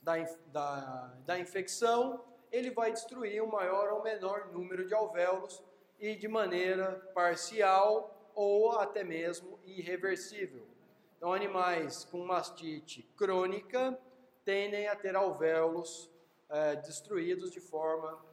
da, 0.00 0.14
da, 0.46 1.14
da 1.26 1.38
infecção, 1.38 2.24
ele 2.50 2.70
vai 2.70 2.92
destruir 2.92 3.42
um 3.42 3.48
maior 3.48 3.92
ou 3.92 4.02
menor 4.02 4.52
número 4.52 4.86
de 4.86 4.94
alvéolos 4.94 5.62
e 5.98 6.14
de 6.14 6.28
maneira 6.28 6.92
parcial 7.12 8.30
ou 8.34 8.78
até 8.78 9.02
mesmo 9.02 9.58
irreversível. 9.64 10.66
Então, 11.16 11.32
animais 11.32 12.04
com 12.04 12.24
mastite 12.24 13.02
crônica 13.16 13.98
tendem 14.44 14.86
a 14.86 14.94
ter 14.94 15.16
alvéolos 15.16 16.10
é, 16.48 16.76
destruídos 16.76 17.50
de 17.50 17.60
forma 17.60 18.24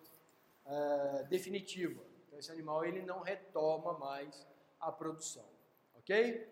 é, 0.66 1.24
definitiva. 1.24 2.04
Então, 2.28 2.38
esse 2.38 2.52
animal 2.52 2.86
ele 2.86 3.02
não 3.02 3.22
retoma 3.22 3.98
mais 3.98 4.48
a 4.80 4.92
produção, 4.92 5.46
ok? 5.96 6.48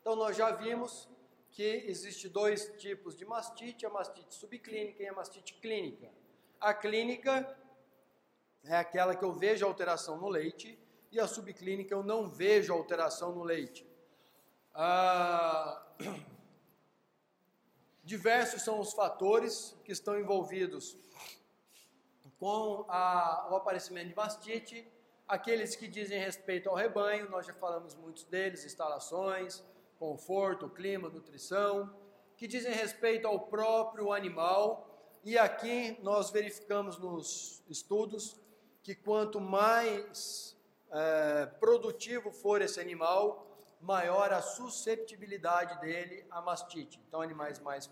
Então, 0.00 0.16
nós 0.16 0.36
já 0.36 0.52
vimos 0.52 1.08
que 1.58 1.82
existe 1.88 2.28
dois 2.28 2.72
tipos 2.78 3.16
de 3.16 3.24
mastite, 3.24 3.84
a 3.84 3.90
mastite 3.90 4.32
subclínica 4.32 5.02
e 5.02 5.08
a 5.08 5.12
mastite 5.12 5.54
clínica. 5.54 6.08
A 6.60 6.72
clínica 6.72 7.52
é 8.62 8.76
aquela 8.76 9.16
que 9.16 9.24
eu 9.24 9.32
vejo 9.32 9.66
alteração 9.66 10.18
no 10.18 10.28
leite 10.28 10.78
e 11.10 11.18
a 11.18 11.26
subclínica 11.26 11.92
eu 11.92 12.04
não 12.04 12.28
vejo 12.28 12.72
alteração 12.72 13.34
no 13.34 13.42
leite. 13.42 13.84
Ah, 14.72 15.84
diversos 18.04 18.62
são 18.62 18.78
os 18.78 18.92
fatores 18.92 19.76
que 19.84 19.90
estão 19.90 20.16
envolvidos 20.16 20.96
com 22.38 22.86
a, 22.88 23.48
o 23.50 23.56
aparecimento 23.56 24.10
de 24.10 24.14
mastite, 24.14 24.88
aqueles 25.26 25.74
que 25.74 25.88
dizem 25.88 26.20
respeito 26.20 26.68
ao 26.68 26.76
rebanho, 26.76 27.28
nós 27.28 27.46
já 27.46 27.54
falamos 27.54 27.96
muitos 27.96 28.22
deles, 28.26 28.64
instalações, 28.64 29.64
conforto, 29.98 30.68
clima, 30.68 31.08
nutrição, 31.08 31.94
que 32.36 32.46
dizem 32.46 32.72
respeito 32.72 33.26
ao 33.26 33.40
próprio 33.40 34.12
animal. 34.12 35.20
E 35.24 35.36
aqui 35.36 35.98
nós 36.02 36.30
verificamos 36.30 36.98
nos 36.98 37.62
estudos 37.68 38.40
que 38.82 38.94
quanto 38.94 39.40
mais 39.40 40.56
é, 40.90 41.46
produtivo 41.46 42.30
for 42.30 42.62
esse 42.62 42.80
animal, 42.80 43.46
maior 43.80 44.32
a 44.32 44.40
susceptibilidade 44.40 45.80
dele 45.80 46.24
à 46.30 46.40
mastite. 46.40 47.00
Então, 47.06 47.20
animais 47.20 47.58
mais 47.60 47.90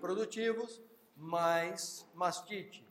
produtivos, 0.00 0.80
mais 1.16 2.06
mastite. 2.14 2.86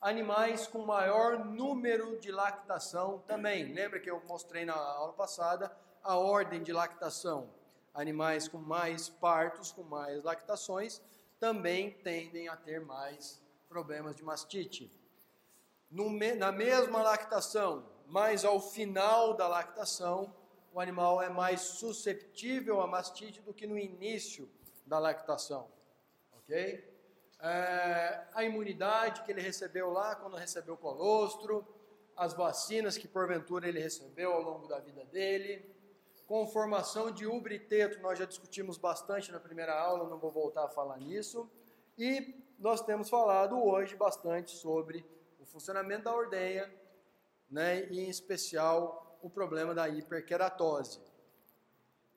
Animais 0.00 0.66
com 0.66 0.84
maior 0.84 1.44
número 1.44 2.18
de 2.18 2.32
lactação 2.32 3.18
também. 3.26 3.72
Lembra 3.72 4.00
que 4.00 4.10
eu 4.10 4.22
mostrei 4.26 4.64
na 4.64 4.74
aula 4.74 5.12
passada 5.12 5.70
a 6.02 6.16
ordem 6.16 6.62
de 6.62 6.72
lactação? 6.72 7.59
Animais 8.00 8.48
com 8.48 8.58
mais 8.58 9.08
partos, 9.08 9.70
com 9.70 9.82
mais 9.82 10.24
lactações, 10.24 11.00
também 11.38 11.90
tendem 11.90 12.48
a 12.48 12.56
ter 12.56 12.80
mais 12.80 13.40
problemas 13.68 14.16
de 14.16 14.22
mastite. 14.22 14.90
Na 16.38 16.50
mesma 16.52 17.02
lactação, 17.02 17.84
mas 18.06 18.44
ao 18.44 18.60
final 18.60 19.34
da 19.34 19.46
lactação, 19.46 20.34
o 20.72 20.80
animal 20.80 21.20
é 21.20 21.28
mais 21.28 21.60
susceptível 21.60 22.80
a 22.80 22.86
mastite 22.86 23.40
do 23.42 23.52
que 23.52 23.66
no 23.66 23.78
início 23.78 24.48
da 24.86 24.98
lactação. 24.98 25.68
Ok? 26.32 26.88
É, 27.42 28.24
a 28.34 28.44
imunidade 28.44 29.22
que 29.22 29.32
ele 29.32 29.40
recebeu 29.40 29.90
lá 29.90 30.14
quando 30.14 30.36
recebeu 30.36 30.76
colostro, 30.76 31.66
as 32.16 32.34
vacinas 32.34 32.98
que 32.98 33.08
porventura 33.08 33.68
ele 33.68 33.80
recebeu 33.80 34.32
ao 34.32 34.42
longo 34.42 34.68
da 34.68 34.78
vida 34.78 35.04
dele, 35.06 35.64
com 36.30 36.46
formação 36.46 37.10
de 37.10 37.26
ubre 37.26 37.56
e 37.56 37.58
teto, 37.58 38.00
nós 38.00 38.16
já 38.16 38.24
discutimos 38.24 38.78
bastante 38.78 39.32
na 39.32 39.40
primeira 39.40 39.76
aula, 39.76 40.08
não 40.08 40.16
vou 40.16 40.30
voltar 40.30 40.62
a 40.62 40.68
falar 40.68 40.96
nisso. 40.96 41.50
E 41.98 42.40
nós 42.56 42.80
temos 42.80 43.10
falado 43.10 43.60
hoje 43.60 43.96
bastante 43.96 44.52
sobre 44.52 45.04
o 45.40 45.44
funcionamento 45.44 46.04
da 46.04 46.14
ordenha, 46.14 46.72
né, 47.50 47.84
e 47.90 47.98
em 47.98 48.08
especial 48.08 49.18
o 49.20 49.28
problema 49.28 49.74
da 49.74 49.88
hiperkeratose. 49.88 51.00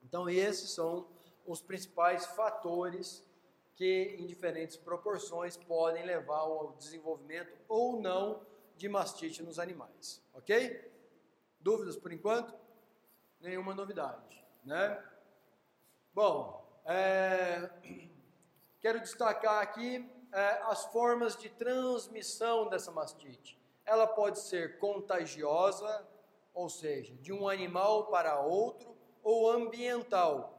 Então 0.04 0.30
esses 0.30 0.70
são 0.70 1.08
os 1.44 1.60
principais 1.60 2.24
fatores 2.24 3.26
que 3.74 4.16
em 4.20 4.28
diferentes 4.28 4.78
proporções 4.78 5.58
podem 5.58 6.06
levar 6.06 6.38
ao 6.38 6.74
desenvolvimento 6.74 7.58
ou 7.68 8.00
não 8.00 8.46
de 8.78 8.88
mastite 8.88 9.42
nos 9.42 9.58
animais, 9.58 10.22
ok? 10.36 10.88
Dúvidas 11.60 11.98
por 11.98 12.14
enquanto? 12.14 12.63
Nenhuma 13.44 13.76
novidade, 13.76 14.42
né? 14.64 15.04
Bom, 16.14 16.66
é, 16.86 17.70
quero 18.80 19.02
destacar 19.02 19.62
aqui 19.62 20.10
é, 20.32 20.62
as 20.64 20.86
formas 20.86 21.36
de 21.36 21.50
transmissão 21.50 22.70
dessa 22.70 22.90
mastite. 22.90 23.60
Ela 23.86 24.08
pode 24.08 24.40
ser 24.40 24.78
contagiosa, 24.78 26.08
ou 26.54 26.70
seja, 26.70 27.14
de 27.16 27.34
um 27.34 27.50
animal 27.50 28.06
para 28.06 28.40
outro, 28.40 28.96
ou 29.22 29.52
ambiental. 29.52 30.58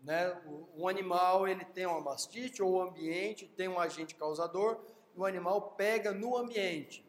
Né? 0.00 0.40
O 0.76 0.86
animal 0.86 1.48
ele 1.48 1.64
tem 1.64 1.86
uma 1.86 2.00
mastite, 2.00 2.62
ou 2.62 2.74
o 2.74 2.82
ambiente 2.82 3.48
tem 3.48 3.66
um 3.66 3.80
agente 3.80 4.14
causador, 4.14 4.80
e 5.12 5.18
o 5.18 5.24
animal 5.24 5.72
pega 5.72 6.12
no 6.12 6.36
ambiente, 6.36 7.04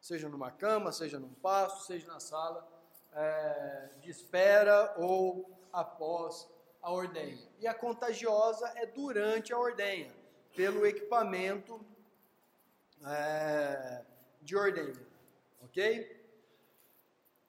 seja 0.00 0.28
numa 0.28 0.50
cama, 0.50 0.90
seja 0.90 1.20
num 1.20 1.34
pasto, 1.34 1.84
seja 1.84 2.08
na 2.08 2.18
sala 2.18 2.75
é, 3.16 3.88
de 4.00 4.10
espera 4.10 4.94
ou 4.98 5.50
após 5.72 6.48
a 6.82 6.92
ordenha. 6.92 7.48
E 7.58 7.66
a 7.66 7.74
contagiosa 7.74 8.72
é 8.76 8.86
durante 8.86 9.52
a 9.52 9.58
ordenha 9.58 10.12
pelo 10.54 10.86
equipamento 10.86 11.84
é, 13.04 14.04
de 14.40 14.56
ordenha, 14.56 15.06
ok? 15.62 16.14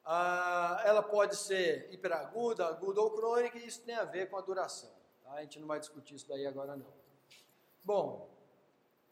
Ah, 0.04 0.82
ela 0.84 1.02
pode 1.02 1.36
ser 1.36 1.92
hiperaguda, 1.92 2.66
aguda 2.66 3.00
ou 3.00 3.10
crônica, 3.10 3.58
e 3.58 3.66
isso 3.66 3.82
tem 3.82 3.94
a 3.94 4.04
ver 4.04 4.30
com 4.30 4.38
a 4.38 4.40
duração. 4.40 4.90
Tá? 5.22 5.34
A 5.34 5.42
gente 5.42 5.60
não 5.60 5.68
vai 5.68 5.78
discutir 5.78 6.14
isso 6.14 6.26
daí 6.26 6.46
agora 6.46 6.74
não. 6.76 6.92
Bom, 7.84 8.28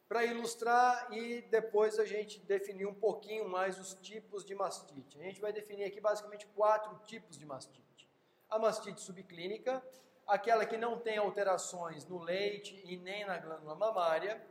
para 0.07 0.23
ilustrar 0.23 1.07
e 1.11 1.41
depois 1.43 1.99
a 1.99 2.05
gente 2.05 2.39
definir 2.39 2.85
um 2.85 2.93
pouquinho 2.93 3.49
mais 3.49 3.77
os 3.77 3.93
tipos 3.95 4.45
de 4.45 4.55
mastite. 4.55 5.19
A 5.19 5.23
gente 5.23 5.41
vai 5.41 5.51
definir 5.51 5.83
aqui 5.83 5.99
basicamente 5.99 6.45
quatro 6.47 6.97
tipos 7.05 7.37
de 7.37 7.45
mastite. 7.45 8.09
A 8.49 8.57
mastite 8.57 9.01
subclínica, 9.01 9.83
aquela 10.25 10.65
que 10.65 10.77
não 10.77 10.97
tem 10.99 11.17
alterações 11.17 12.05
no 12.05 12.19
leite 12.19 12.81
e 12.85 12.97
nem 12.97 13.25
na 13.25 13.37
glândula 13.37 13.75
mamária, 13.75 14.41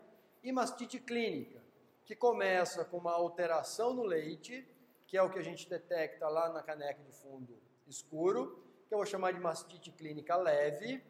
e 0.43 0.53
mastite 0.53 1.01
clínica, 1.01 1.63
que 2.05 2.15
começa 2.15 2.85
com 2.85 2.99
uma 2.99 3.13
alteração 3.13 3.95
no 3.95 4.05
leite, 4.05 4.69
que 5.07 5.17
é 5.17 5.23
o 5.23 5.31
que 5.31 5.39
a 5.39 5.43
gente 5.43 5.69
detecta 5.69 6.29
lá 6.29 6.51
na 6.51 6.63
caneca 6.63 7.03
de 7.03 7.13
fundo 7.13 7.59
escuro, 7.87 8.63
que 8.87 8.95
eu 8.95 8.99
vou 8.99 9.07
chamar 9.07 9.33
de 9.33 9.41
mastite 9.41 9.91
clínica 9.91 10.37
leve, 10.37 11.03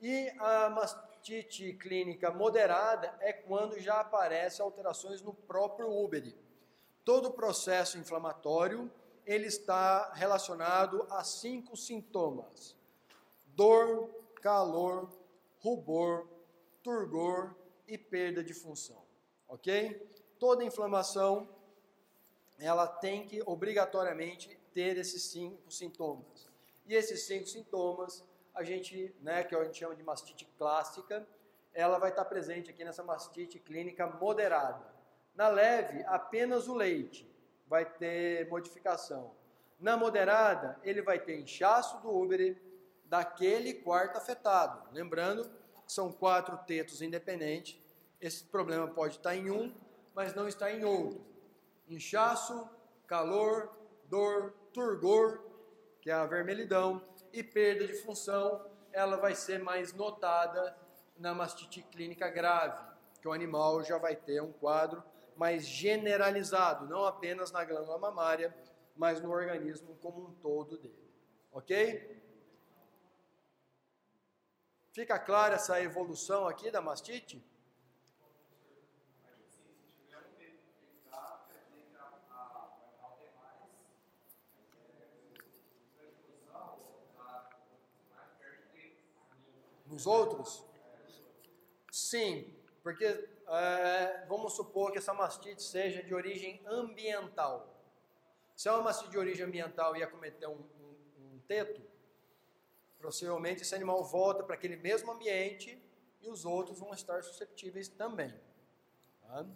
e 0.00 0.28
a 0.38 0.68
mastite 0.68 1.05
clínica 1.78 2.30
moderada 2.30 3.16
é 3.20 3.32
quando 3.32 3.78
já 3.78 4.00
aparecem 4.00 4.64
alterações 4.64 5.20
no 5.22 5.34
próprio 5.34 5.90
úbere. 5.90 6.36
Todo 7.04 7.28
o 7.28 7.32
processo 7.32 7.98
inflamatório 7.98 8.90
ele 9.24 9.46
está 9.46 10.12
relacionado 10.12 11.06
a 11.10 11.24
cinco 11.24 11.76
sintomas: 11.76 12.76
dor, 13.46 14.08
calor, 14.40 15.10
rubor, 15.58 16.28
turgor 16.82 17.54
e 17.88 17.98
perda 17.98 18.42
de 18.42 18.54
função. 18.54 19.02
Ok? 19.48 20.08
Toda 20.38 20.64
inflamação 20.64 21.48
ela 22.58 22.86
tem 22.86 23.26
que 23.26 23.42
obrigatoriamente 23.44 24.58
ter 24.72 24.96
esses 24.96 25.24
cinco 25.24 25.70
sintomas. 25.70 26.48
E 26.86 26.94
esses 26.94 27.22
cinco 27.22 27.46
sintomas, 27.46 28.24
a 28.56 28.64
gente, 28.64 29.14
né, 29.20 29.44
que 29.44 29.54
a 29.54 29.62
gente 29.64 29.78
chama 29.78 29.94
de 29.94 30.02
mastite 30.02 30.46
clássica, 30.56 31.26
ela 31.74 31.98
vai 31.98 32.08
estar 32.08 32.24
presente 32.24 32.70
aqui 32.70 32.82
nessa 32.82 33.02
mastite 33.02 33.58
clínica 33.58 34.06
moderada. 34.06 34.82
Na 35.34 35.48
leve, 35.48 36.02
apenas 36.06 36.66
o 36.66 36.74
leite 36.74 37.30
vai 37.68 37.84
ter 37.84 38.48
modificação. 38.48 39.34
Na 39.78 39.94
moderada, 39.94 40.80
ele 40.82 41.02
vai 41.02 41.18
ter 41.18 41.38
inchaço 41.38 42.00
do 42.00 42.10
úbere, 42.10 42.58
daquele 43.04 43.74
quarto 43.74 44.16
afetado. 44.16 44.88
Lembrando 44.90 45.44
que 45.84 45.92
são 45.92 46.10
quatro 46.10 46.56
tetos 46.66 47.02
independentes. 47.02 47.78
Esse 48.18 48.42
problema 48.44 48.88
pode 48.88 49.16
estar 49.16 49.36
em 49.36 49.50
um, 49.50 49.74
mas 50.14 50.34
não 50.34 50.48
está 50.48 50.72
em 50.72 50.82
outro. 50.82 51.20
Inchaço, 51.86 52.68
calor, 53.06 53.70
dor, 54.08 54.54
turgor, 54.72 55.42
que 56.00 56.10
é 56.10 56.14
a 56.14 56.24
vermelhidão, 56.24 57.02
e 57.40 57.44
perda 57.44 57.86
de 57.86 57.94
função, 57.94 58.64
ela 58.92 59.16
vai 59.16 59.34
ser 59.34 59.62
mais 59.62 59.92
notada 59.92 60.76
na 61.18 61.34
mastite 61.34 61.82
clínica 61.82 62.28
grave, 62.28 62.82
que 63.20 63.28
o 63.28 63.32
animal 63.32 63.82
já 63.82 63.98
vai 63.98 64.16
ter 64.16 64.42
um 64.42 64.52
quadro 64.52 65.02
mais 65.36 65.66
generalizado, 65.66 66.86
não 66.86 67.04
apenas 67.04 67.52
na 67.52 67.64
glândula 67.64 67.98
mamária, 67.98 68.56
mas 68.96 69.20
no 69.20 69.30
organismo 69.30 69.96
como 70.00 70.28
um 70.28 70.32
todo 70.36 70.78
dele. 70.78 71.10
Ok? 71.52 72.24
Fica 74.92 75.18
clara 75.18 75.56
essa 75.56 75.80
evolução 75.82 76.48
aqui 76.48 76.70
da 76.70 76.80
mastite? 76.80 77.44
Nos 89.96 90.06
outros? 90.06 90.62
Sim, 91.90 92.54
porque 92.82 93.06
é, 93.06 94.26
vamos 94.28 94.52
supor 94.52 94.92
que 94.92 94.98
essa 94.98 95.14
mastite 95.14 95.62
seja 95.62 96.02
de 96.02 96.14
origem 96.14 96.60
ambiental. 96.66 97.82
Se 98.54 98.68
é 98.68 98.72
uma 98.72 98.82
mastite 98.82 99.10
de 99.10 99.16
origem 99.16 99.46
ambiental 99.46 99.96
e 99.96 100.02
acometer 100.02 100.46
um, 100.50 100.52
um, 100.52 101.34
um 101.34 101.40
teto, 101.48 101.80
Possivelmente 103.00 103.62
esse 103.62 103.72
animal 103.72 104.02
volta 104.02 104.42
para 104.42 104.56
aquele 104.56 104.76
mesmo 104.76 105.12
ambiente 105.12 105.80
e 106.20 106.28
os 106.28 106.44
outros 106.44 106.80
vão 106.80 106.92
estar 106.92 107.22
susceptíveis 107.22 107.88
também. 107.88 108.34
Tá? 109.22 109.46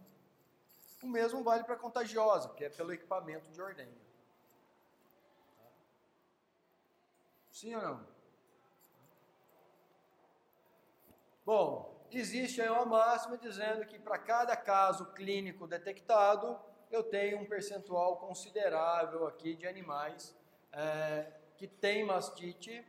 O 1.03 1.09
mesmo 1.09 1.43
vale 1.43 1.65
para 1.65 1.75
contagiosa, 1.75 2.51
que 2.51 2.65
é 2.65 2.69
pelo 2.69 2.93
equipamento 2.93 3.51
de 3.51 3.61
ordenha. 3.61 4.01
Tá? 5.59 5.65
Sim 7.51 7.75
ou 7.75 7.83
não? 7.83 8.19
Bom, 11.45 12.07
existe 12.12 12.61
aí 12.61 12.69
uma 12.69 12.85
máxima 12.85 13.39
dizendo 13.39 13.85
que 13.87 13.99
para 13.99 14.19
cada 14.19 14.55
caso 14.57 15.07
clínico 15.12 15.67
detectado, 15.67 16.59
eu 16.91 17.03
tenho 17.03 17.39
um 17.39 17.47
percentual 17.47 18.17
considerável 18.19 19.27
aqui 19.27 19.55
de 19.55 19.67
animais 19.67 20.37
é, 20.73 21.33
que 21.57 21.67
têm 21.67 22.05
mastite 22.05 22.85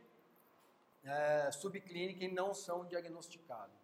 é, 1.02 1.50
subclínica 1.50 2.24
e 2.24 2.28
não 2.28 2.52
são 2.52 2.84
diagnosticados. 2.84 3.74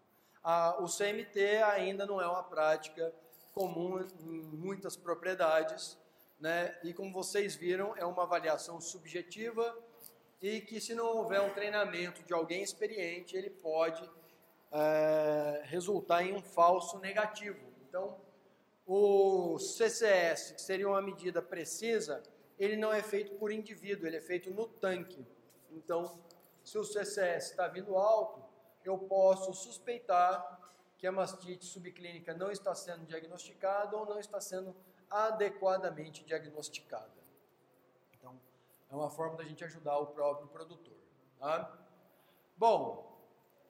o 0.81 0.86
CMT 0.86 1.62
ainda 1.62 2.05
não 2.05 2.20
é 2.20 2.27
uma 2.27 2.43
prática 2.43 3.12
comum 3.53 4.07
em 4.20 4.43
muitas 4.43 4.97
propriedades, 4.97 5.99
né? 6.39 6.78
e 6.85 6.93
como 6.93 7.12
vocês 7.12 7.57
viram, 7.57 7.97
é 7.97 8.05
uma 8.05 8.23
avaliação 8.23 8.81
subjetiva 8.81 9.77
e 10.40 10.61
que 10.61 10.81
se 10.81 10.95
não 10.95 11.07
houver 11.16 11.40
um 11.40 11.51
treinamento 11.51 12.23
de 12.23 12.32
alguém 12.32 12.62
experiente, 12.62 13.36
ele 13.36 13.51
pode 13.51 14.09
é, 14.73 15.62
resultar 15.65 16.23
em 16.23 16.35
um 16.35 16.43
falso 16.43 16.99
negativo. 16.99 17.61
Então, 17.89 18.20
o 18.86 19.59
CCS, 19.59 20.53
que 20.53 20.62
seria 20.62 20.89
uma 20.89 21.03
medida 21.03 21.43
precisa, 21.43 22.23
ele 22.59 22.77
não 22.77 22.93
é 22.93 23.03
feito 23.03 23.35
por 23.36 23.53
indivíduo, 23.53 24.07
ele 24.07 24.16
é 24.16 24.20
feito 24.20 24.51
no 24.51 24.66
tanque. 24.66 25.27
Então, 25.70 26.20
se 26.65 26.77
o 26.78 26.85
CCS 26.85 27.51
está 27.51 27.69
vindo 27.69 27.97
alto, 27.97 28.43
eu 28.85 28.99
posso 28.99 29.53
suspeitar 29.53 30.59
que 30.97 31.07
a 31.07 31.12
mastite 31.12 31.65
subclínica 31.65 32.35
não 32.35 32.51
está 32.51 32.74
sendo 32.74 33.07
diagnosticada 33.07 33.97
ou 33.97 34.05
não 34.05 34.19
está 34.19 34.40
sendo 34.40 34.74
adequadamente 35.09 36.24
diagnosticada. 36.24 37.19
Então, 38.12 38.39
é 38.90 38.95
uma 38.95 39.11
forma 39.11 39.36
da 39.36 39.45
gente 39.45 39.65
ajudar 39.65 39.99
o 39.99 40.09
próprio 40.09 40.49
produtor. 40.49 40.97
Tá? 41.39 41.73
Bom, 42.57 43.07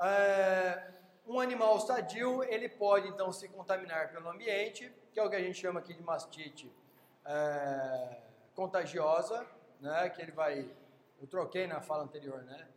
é, 0.01 0.91
um 1.27 1.41
animal 1.41 1.81
sadio, 1.81 2.43
ele 2.45 2.69
pode 2.69 3.09
então 3.09 3.33
se 3.33 3.49
contaminar 3.49 4.12
pelo 4.12 4.29
ambiente, 4.29 4.93
que 5.12 5.19
é 5.19 5.23
o 5.23 5.29
que 5.29 5.37
a 5.37 5.41
gente 5.41 5.59
chama 5.59 5.81
aqui 5.81 5.93
de 5.93 6.03
mastite 6.03 6.73
é, 7.25 8.20
contagiosa, 8.55 9.47
né, 9.81 10.09
que 10.11 10.23
ele 10.23 10.33
vai, 10.33 10.70
eu 11.20 11.27
troquei 11.27 11.66
na 11.66 11.81
fala 11.81 12.05
anterior, 12.05 12.43
né, 12.45 12.69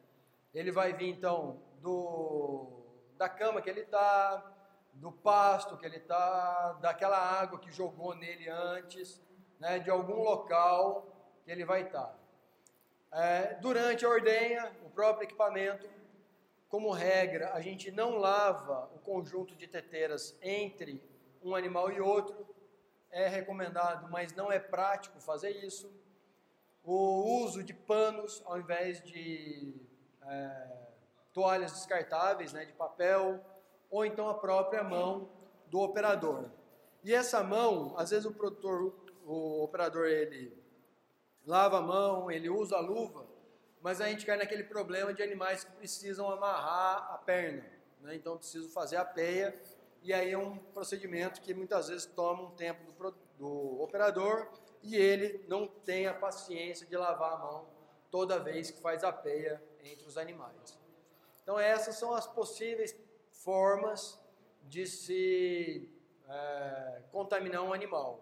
ele 0.53 0.71
vai 0.71 0.93
vir 0.93 1.09
então 1.09 1.61
do 1.81 2.77
da 3.17 3.29
cama 3.29 3.61
que 3.61 3.69
ele 3.69 3.81
está, 3.81 4.51
do 4.93 5.11
pasto 5.11 5.77
que 5.77 5.85
ele 5.85 5.97
está, 5.97 6.73
daquela 6.81 7.17
água 7.17 7.59
que 7.59 7.71
jogou 7.71 8.15
nele 8.15 8.49
antes, 8.49 9.21
né, 9.59 9.77
de 9.77 9.91
algum 9.91 10.23
local 10.23 11.05
que 11.45 11.51
ele 11.51 11.63
vai 11.63 11.83
estar. 11.83 12.07
Tá. 12.07 12.15
É, 13.13 13.53
durante 13.61 14.03
a 14.05 14.09
ordenha, 14.09 14.71
o 14.83 14.89
próprio 14.89 15.25
equipamento 15.25 15.87
como 16.71 16.89
regra, 16.89 17.51
a 17.53 17.59
gente 17.59 17.91
não 17.91 18.17
lava 18.17 18.89
o 18.95 18.99
conjunto 18.99 19.53
de 19.57 19.67
teteiras 19.67 20.37
entre 20.41 21.03
um 21.43 21.53
animal 21.53 21.91
e 21.91 21.99
outro. 21.99 22.47
É 23.11 23.27
recomendado, 23.27 24.09
mas 24.09 24.33
não 24.33 24.49
é 24.49 24.57
prático 24.57 25.19
fazer 25.19 25.49
isso. 25.65 25.91
O 26.81 27.43
uso 27.43 27.61
de 27.61 27.73
panos 27.73 28.41
ao 28.45 28.57
invés 28.57 29.03
de 29.03 29.75
é, 30.23 30.67
toalhas 31.33 31.73
descartáveis, 31.73 32.53
né, 32.53 32.63
de 32.63 32.71
papel, 32.71 33.43
ou 33.89 34.05
então 34.05 34.29
a 34.29 34.33
própria 34.33 34.81
mão 34.81 35.29
do 35.67 35.81
operador. 35.81 36.49
E 37.03 37.13
essa 37.13 37.43
mão, 37.43 37.93
às 37.97 38.11
vezes 38.11 38.25
o 38.25 38.33
produtor, 38.33 38.95
o 39.25 39.61
operador, 39.61 40.07
ele 40.07 40.57
lava 41.45 41.79
a 41.79 41.81
mão, 41.81 42.31
ele 42.31 42.49
usa 42.49 42.77
a 42.77 42.81
luva, 42.81 43.27
mas 43.81 43.99
a 43.99 44.07
gente 44.07 44.25
cai 44.25 44.37
naquele 44.37 44.63
problema 44.63 45.13
de 45.13 45.23
animais 45.23 45.63
que 45.63 45.71
precisam 45.71 46.29
amarrar 46.29 47.11
a 47.13 47.17
perna, 47.17 47.63
né? 48.01 48.15
então 48.15 48.37
preciso 48.37 48.69
fazer 48.69 48.97
a 48.97 49.05
peia, 49.05 49.59
e 50.03 50.13
aí 50.13 50.31
é 50.31 50.37
um 50.37 50.57
procedimento 50.57 51.41
que 51.41 51.53
muitas 51.53 51.89
vezes 51.89 52.05
toma 52.05 52.43
um 52.43 52.51
tempo 52.51 52.91
do, 52.91 53.15
do 53.37 53.81
operador 53.81 54.47
e 54.81 54.95
ele 54.95 55.45
não 55.47 55.67
tem 55.67 56.07
a 56.07 56.13
paciência 56.13 56.87
de 56.87 56.97
lavar 56.97 57.33
a 57.33 57.37
mão 57.37 57.67
toda 58.09 58.39
vez 58.39 58.71
que 58.71 58.81
faz 58.81 59.03
a 59.03 59.11
peia 59.11 59.61
entre 59.83 60.07
os 60.07 60.17
animais. 60.17 60.77
Então 61.43 61.59
essas 61.59 61.95
são 61.95 62.13
as 62.13 62.25
possíveis 62.25 62.95
formas 63.29 64.19
de 64.63 64.85
se 64.85 65.89
é, 66.27 67.01
contaminar 67.11 67.63
um 67.63 67.73
animal. 67.73 68.19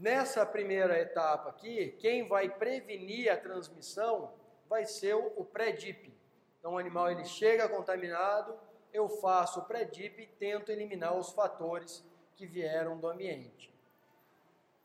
Nessa 0.00 0.46
primeira 0.46 0.98
etapa 0.98 1.50
aqui, 1.50 1.94
quem 1.98 2.26
vai 2.26 2.48
prevenir 2.48 3.30
a 3.30 3.36
transmissão 3.36 4.32
vai 4.66 4.86
ser 4.86 5.14
o 5.14 5.44
pré-dip. 5.44 6.10
Então 6.58 6.72
o 6.72 6.78
animal 6.78 7.10
ele 7.10 7.26
chega 7.26 7.68
contaminado, 7.68 8.58
eu 8.94 9.10
faço 9.10 9.60
o 9.60 9.64
pré-dip 9.66 10.22
e 10.22 10.26
tento 10.26 10.72
eliminar 10.72 11.14
os 11.14 11.32
fatores 11.32 12.02
que 12.34 12.46
vieram 12.46 12.98
do 12.98 13.08
ambiente. 13.08 13.70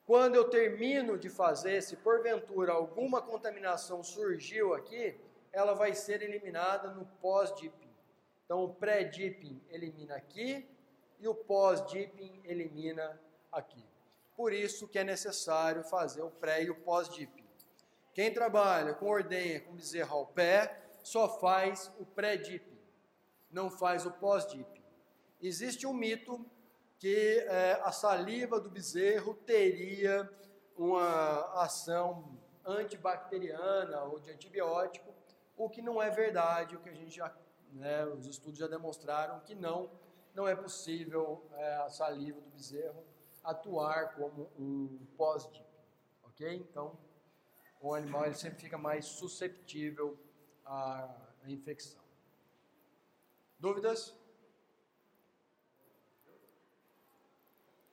Quando 0.06 0.36
eu 0.36 0.50
termino 0.50 1.18
de 1.18 1.30
fazer, 1.30 1.82
se 1.82 1.96
porventura 1.96 2.74
alguma 2.74 3.22
contaminação 3.22 4.04
surgiu 4.04 4.74
aqui, 4.74 5.18
ela 5.54 5.74
vai 5.74 5.94
ser 5.94 6.22
eliminada 6.24 6.90
no 6.90 7.06
pós-dipping. 7.22 7.90
Então 8.44 8.66
o 8.66 8.74
pré-dipping 8.74 9.62
elimina 9.70 10.18
aqui 10.18 10.68
e 11.22 11.28
o 11.30 11.34
pós-dipping 11.34 12.42
elimina 12.44 13.18
aqui. 13.50 13.95
Por 14.36 14.52
isso 14.52 14.88
que 14.88 15.00
é 15.00 15.04
necessário 15.04 15.84
fazer 15.84 16.22
o 16.22 16.30
pré 16.30 16.64
e 16.64 16.70
o 16.70 16.76
pós-dipping. 16.76 17.46
Quem 18.14 18.34
trabalha 18.34 18.94
com 18.94 19.08
ordenha, 19.08 19.62
com 19.62 19.76
bezerro 19.76 20.18
ao 20.18 20.28
pé, 20.28 20.82
só 21.04 21.40
faz 21.40 21.92
o 22.00 22.06
pré-dipping, 22.06 22.80
não 23.52 23.70
faz 23.70 24.06
o 24.06 24.12
pós-dipping. 24.12 24.84
Existe 25.42 25.86
um 25.86 25.94
mito 25.94 26.46
que 26.98 27.46
é, 27.48 27.74
a 27.84 27.92
saliva 27.92 28.60
do 28.60 28.70
bezerro 28.70 29.36
teria 29.46 30.30
uma 30.78 31.62
ação 31.62 32.38
antibacteriana 32.66 34.04
ou 34.04 34.20
de 34.20 34.32
antibiótico, 34.32 35.14
o 35.56 35.70
que 35.70 35.82
não 35.82 36.02
é 36.02 36.10
verdade, 36.10 36.76
o 36.76 36.80
que 36.80 36.90
a 36.90 36.94
gente 36.94 37.16
já, 37.16 37.34
né, 37.72 38.06
os 38.06 38.26
estudos 38.26 38.60
já 38.60 38.68
demonstraram 38.68 39.40
que 39.42 39.54
não, 39.54 39.92
não 40.34 40.48
é 40.48 40.56
possível 40.56 41.46
é, 41.54 41.76
a 41.76 41.90
saliva 41.90 42.42
do 42.42 42.50
bezerro 42.50 43.04
atuar 43.46 44.16
como 44.16 44.50
um 44.58 45.06
pós-dip, 45.16 45.66
ok? 46.24 46.56
Então, 46.56 46.98
o 47.80 47.94
animal 47.94 48.26
ele 48.26 48.34
sempre 48.34 48.60
fica 48.60 48.78
mais 48.78 49.06
susceptível 49.06 50.18
à, 50.66 51.08
infecção. 51.46 52.02
Dúvidas? 53.60 54.16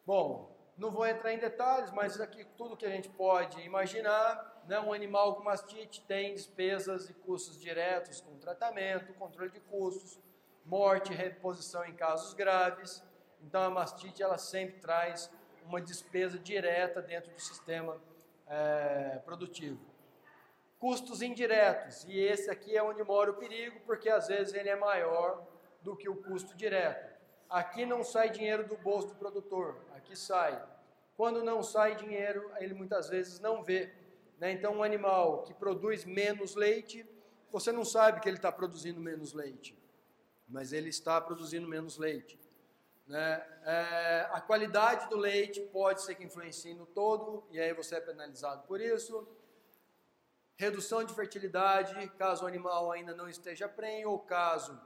Bom, 0.06 0.56
não 0.78 0.90
vou 0.90 1.06
entrar 1.06 1.34
em 1.34 1.38
detalhes, 1.38 1.90
mas 1.90 2.18
aqui 2.18 2.44
tudo 2.56 2.76
que 2.76 2.86
a 2.86 2.90
gente 2.90 3.10
pode 3.10 3.60
imaginar, 3.60 4.62
né? 4.66 4.80
um 4.80 4.92
animal 4.92 5.36
com 5.36 5.42
mastite 5.42 6.00
tem 6.06 6.34
despesas 6.34 7.10
e 7.10 7.14
custos 7.14 7.60
diretos 7.60 8.22
com 8.22 8.38
tratamento, 8.38 9.12
controle 9.14 9.50
de 9.50 9.60
custos, 9.60 10.18
morte, 10.64 11.12
reposição 11.12 11.84
em 11.84 11.94
casos 11.94 12.32
graves. 12.32 13.02
Então 13.42 13.62
a 13.62 13.70
mastite 13.70 14.22
ela 14.22 14.38
sempre 14.38 14.80
traz 14.80 15.30
uma 15.66 15.80
despesa 15.80 16.38
direta 16.38 17.00
dentro 17.00 17.32
do 17.32 17.40
sistema 17.40 18.00
é, 18.46 19.20
produtivo. 19.24 19.80
Custos 20.78 21.22
indiretos, 21.22 22.04
e 22.04 22.18
esse 22.18 22.50
aqui 22.50 22.76
é 22.76 22.82
onde 22.82 23.02
mora 23.04 23.30
o 23.30 23.34
perigo, 23.34 23.80
porque 23.86 24.08
às 24.08 24.26
vezes 24.26 24.52
ele 24.52 24.68
é 24.68 24.76
maior 24.76 25.46
do 25.80 25.96
que 25.96 26.08
o 26.08 26.16
custo 26.16 26.56
direto. 26.56 27.12
Aqui 27.48 27.86
não 27.86 28.02
sai 28.02 28.30
dinheiro 28.30 28.66
do 28.66 28.76
bolso 28.76 29.08
do 29.08 29.14
produtor, 29.14 29.76
aqui 29.94 30.16
sai. 30.16 30.60
Quando 31.16 31.44
não 31.44 31.62
sai 31.62 31.94
dinheiro, 31.94 32.50
ele 32.58 32.74
muitas 32.74 33.08
vezes 33.08 33.38
não 33.38 33.62
vê. 33.62 33.92
Né? 34.38 34.52
Então, 34.52 34.78
um 34.78 34.82
animal 34.82 35.42
que 35.42 35.54
produz 35.54 36.04
menos 36.04 36.56
leite, 36.56 37.06
você 37.50 37.70
não 37.70 37.84
sabe 37.84 38.20
que 38.20 38.28
ele 38.28 38.38
está 38.38 38.50
produzindo 38.50 39.00
menos 39.00 39.32
leite, 39.32 39.78
mas 40.48 40.72
ele 40.72 40.88
está 40.88 41.20
produzindo 41.20 41.68
menos 41.68 41.98
leite. 41.98 42.40
Né? 43.06 43.46
É, 43.64 44.28
a 44.30 44.40
qualidade 44.40 45.08
do 45.08 45.16
leite 45.16 45.60
pode 45.72 46.02
ser 46.02 46.14
que 46.14 46.24
influencie 46.24 46.74
no 46.74 46.86
todo, 46.86 47.44
e 47.50 47.60
aí 47.60 47.72
você 47.72 47.96
é 47.96 48.00
penalizado 48.00 48.66
por 48.66 48.80
isso. 48.80 49.26
Redução 50.56 51.02
de 51.04 51.14
fertilidade, 51.14 52.08
caso 52.10 52.44
o 52.44 52.46
animal 52.46 52.92
ainda 52.92 53.14
não 53.14 53.28
esteja 53.28 53.68
prenho, 53.68 54.10
ou 54.10 54.18
caso 54.18 54.80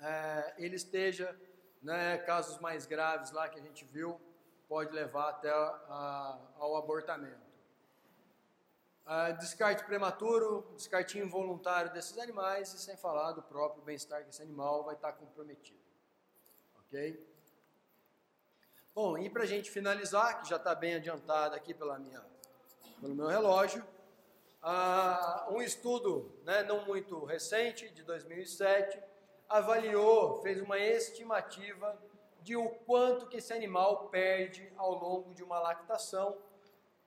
é, 0.00 0.54
ele 0.58 0.76
esteja, 0.76 1.38
né, 1.82 2.18
casos 2.18 2.58
mais 2.58 2.86
graves 2.86 3.30
lá 3.30 3.48
que 3.48 3.58
a 3.58 3.62
gente 3.62 3.84
viu, 3.84 4.20
pode 4.68 4.92
levar 4.92 5.30
até 5.30 5.50
a, 5.50 6.38
ao 6.58 6.76
abortamento. 6.76 7.50
descarte 9.38 9.84
prematuro, 9.84 10.72
descarte 10.76 11.18
involuntário 11.18 11.92
desses 11.92 12.16
animais, 12.18 12.72
e 12.72 12.78
sem 12.78 12.96
falar 12.96 13.32
do 13.32 13.42
próprio 13.42 13.82
bem-estar 13.82 14.22
que 14.22 14.30
esse 14.30 14.42
animal 14.42 14.84
vai 14.84 14.94
estar 14.94 15.12
comprometido. 15.12 15.79
Ok? 16.90 17.24
Bom, 18.92 19.16
e 19.16 19.30
para 19.30 19.44
a 19.44 19.46
gente 19.46 19.70
finalizar, 19.70 20.42
que 20.42 20.48
já 20.48 20.56
está 20.56 20.74
bem 20.74 20.96
adiantado 20.96 21.54
aqui 21.54 21.72
pela 21.72 21.96
minha, 22.00 22.20
pelo 23.00 23.14
meu 23.14 23.28
relógio, 23.28 23.86
uh, 24.60 25.54
um 25.54 25.62
estudo 25.62 26.34
né, 26.42 26.64
não 26.64 26.84
muito 26.84 27.24
recente, 27.24 27.88
de 27.90 28.02
2007, 28.02 29.00
avaliou, 29.48 30.42
fez 30.42 30.60
uma 30.60 30.80
estimativa 30.80 31.96
de 32.42 32.56
o 32.56 32.68
quanto 32.68 33.28
que 33.28 33.36
esse 33.36 33.52
animal 33.52 34.08
perde 34.08 34.72
ao 34.76 34.92
longo 34.92 35.32
de 35.32 35.44
uma 35.44 35.60
lactação 35.60 36.36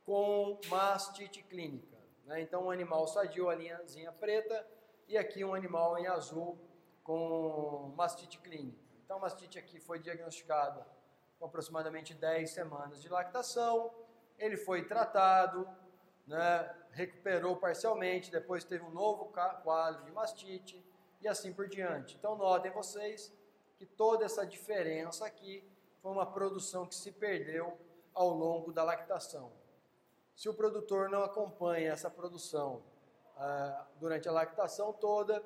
com 0.05 0.61
mastite 0.69 1.43
clínica. 1.43 1.97
Né? 2.23 2.39
Então, 2.39 2.67
um 2.67 2.71
animal 2.71 3.05
sadio, 3.05 3.49
a 3.49 3.55
linhazinha 3.55 4.13
preta, 4.13 4.65
e 5.09 5.17
aqui 5.17 5.43
um 5.43 5.53
animal 5.53 5.97
em 5.97 6.07
azul 6.07 6.57
com 7.03 7.93
mastite 7.97 8.39
clínica. 8.39 8.82
Então, 9.03 9.17
a 9.17 9.19
mastite 9.19 9.59
aqui 9.59 9.79
foi 9.79 9.99
diagnosticada 9.99 10.85
com 11.37 11.45
aproximadamente 11.45 12.13
10 12.13 12.49
semanas 12.49 13.01
de 13.01 13.09
lactação. 13.09 13.93
Ele 14.37 14.57
foi 14.57 14.85
tratado, 14.85 15.67
né, 16.25 16.75
recuperou 16.91 17.57
parcialmente, 17.57 18.31
depois 18.31 18.63
teve 18.63 18.83
um 18.83 18.91
novo 18.91 19.25
quadro 19.63 20.05
de 20.05 20.11
mastite 20.11 20.83
e 21.21 21.27
assim 21.27 21.53
por 21.53 21.67
diante. 21.67 22.15
Então, 22.15 22.35
notem 22.37 22.71
vocês 22.71 23.33
que 23.77 23.85
toda 23.85 24.25
essa 24.25 24.45
diferença 24.45 25.25
aqui 25.25 25.63
foi 26.01 26.11
uma 26.11 26.25
produção 26.25 26.85
que 26.85 26.95
se 26.95 27.11
perdeu 27.11 27.77
ao 28.13 28.29
longo 28.29 28.71
da 28.71 28.83
lactação. 28.83 29.51
Se 30.35 30.47
o 30.49 30.53
produtor 30.53 31.09
não 31.09 31.23
acompanha 31.23 31.91
essa 31.91 32.09
produção 32.09 32.83
ah, 33.37 33.85
durante 33.99 34.27
a 34.27 34.31
lactação 34.31 34.93
toda, 34.93 35.43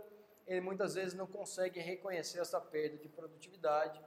ele 0.47 0.61
muitas 0.61 0.95
vezes 0.95 1.13
não 1.13 1.27
consegue 1.27 1.79
reconhecer 1.79 2.39
essa 2.39 2.59
perda 2.59 2.97
de 2.97 3.09
produtividade, 3.09 4.01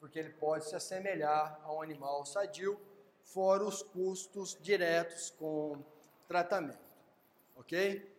porque 0.00 0.18
ele 0.18 0.30
pode 0.30 0.64
se 0.64 0.74
assemelhar 0.74 1.60
a 1.62 1.72
um 1.72 1.80
animal 1.80 2.26
sadio, 2.26 2.78
fora 3.22 3.64
os 3.64 3.82
custos 3.82 4.58
diretos 4.60 5.30
com 5.30 5.82
tratamento. 6.26 6.78
Ok? 7.56 8.12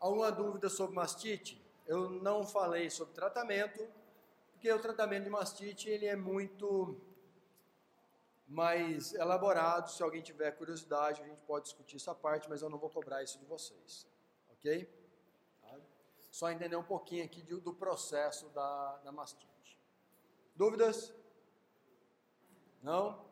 Alguma 0.00 0.32
dúvida 0.32 0.68
sobre 0.68 0.96
mastite? 0.96 1.62
Eu 1.86 2.08
não 2.10 2.46
falei 2.46 2.88
sobre 2.90 3.14
tratamento, 3.14 3.86
porque 4.52 4.72
o 4.72 4.80
tratamento 4.80 5.24
de 5.24 5.30
mastite 5.30 5.88
ele 5.88 6.06
é 6.06 6.16
muito 6.16 6.98
mais 8.48 9.14
elaborado. 9.14 9.90
Se 9.90 10.02
alguém 10.02 10.22
tiver 10.22 10.50
curiosidade, 10.52 11.22
a 11.22 11.26
gente 11.26 11.40
pode 11.42 11.64
discutir 11.64 11.96
essa 11.96 12.14
parte, 12.14 12.48
mas 12.48 12.62
eu 12.62 12.70
não 12.70 12.78
vou 12.78 12.90
cobrar 12.90 13.22
isso 13.22 13.38
de 13.38 13.44
vocês. 13.44 14.06
Ok? 14.50 15.05
Só 16.38 16.50
entender 16.50 16.76
um 16.76 16.82
pouquinho 16.82 17.24
aqui 17.24 17.40
do, 17.40 17.58
do 17.58 17.72
processo 17.72 18.50
da, 18.50 18.96
da 18.98 19.10
mastite. 19.10 19.80
Dúvidas? 20.54 21.14
Não? 22.82 23.24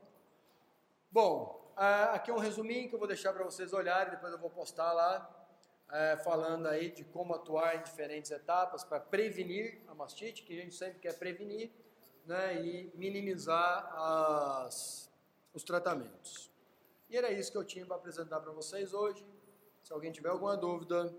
Bom, 1.10 1.70
aqui 1.76 2.31
é 2.31 2.35
um 2.35 2.39
resuminho 2.39 2.89
que 2.89 2.94
eu 2.94 2.98
vou 2.98 3.06
deixar 3.06 3.35
para 3.35 3.44
vocês 3.44 3.74
olharem, 3.74 4.10
depois 4.10 4.32
eu 4.32 4.39
vou 4.39 4.48
postar 4.48 4.90
lá. 4.94 5.31
é, 5.90 6.16
falando 6.16 6.66
aí 6.66 6.90
de 6.90 7.05
como 7.05 7.35
atuar 7.35 7.76
em 7.76 7.82
diferentes 7.82 8.31
etapas 8.31 8.82
para 8.85 9.01
prevenir 9.01 9.82
a 9.86 9.94
mastite, 9.94 10.43
que 10.43 10.59
a 10.59 10.62
gente 10.62 10.74
sempre 10.74 10.98
quer 10.98 11.18
prevenir, 11.18 11.70
né, 12.24 12.60
e 12.64 12.90
minimizar 12.94 13.93
as, 13.94 15.10
os 15.52 15.62
tratamentos. 15.62 16.51
E 17.09 17.16
era 17.16 17.31
isso 17.31 17.52
que 17.52 17.59
eu 17.59 17.64
tinha 17.64 17.85
para 17.85 17.97
apresentar 17.97 18.40
para 18.40 18.51
vocês 18.51 18.94
hoje. 18.94 19.26
Se 19.82 19.93
alguém 19.93 20.10
tiver 20.10 20.31
alguma 20.31 20.56
dúvida, 20.56 21.14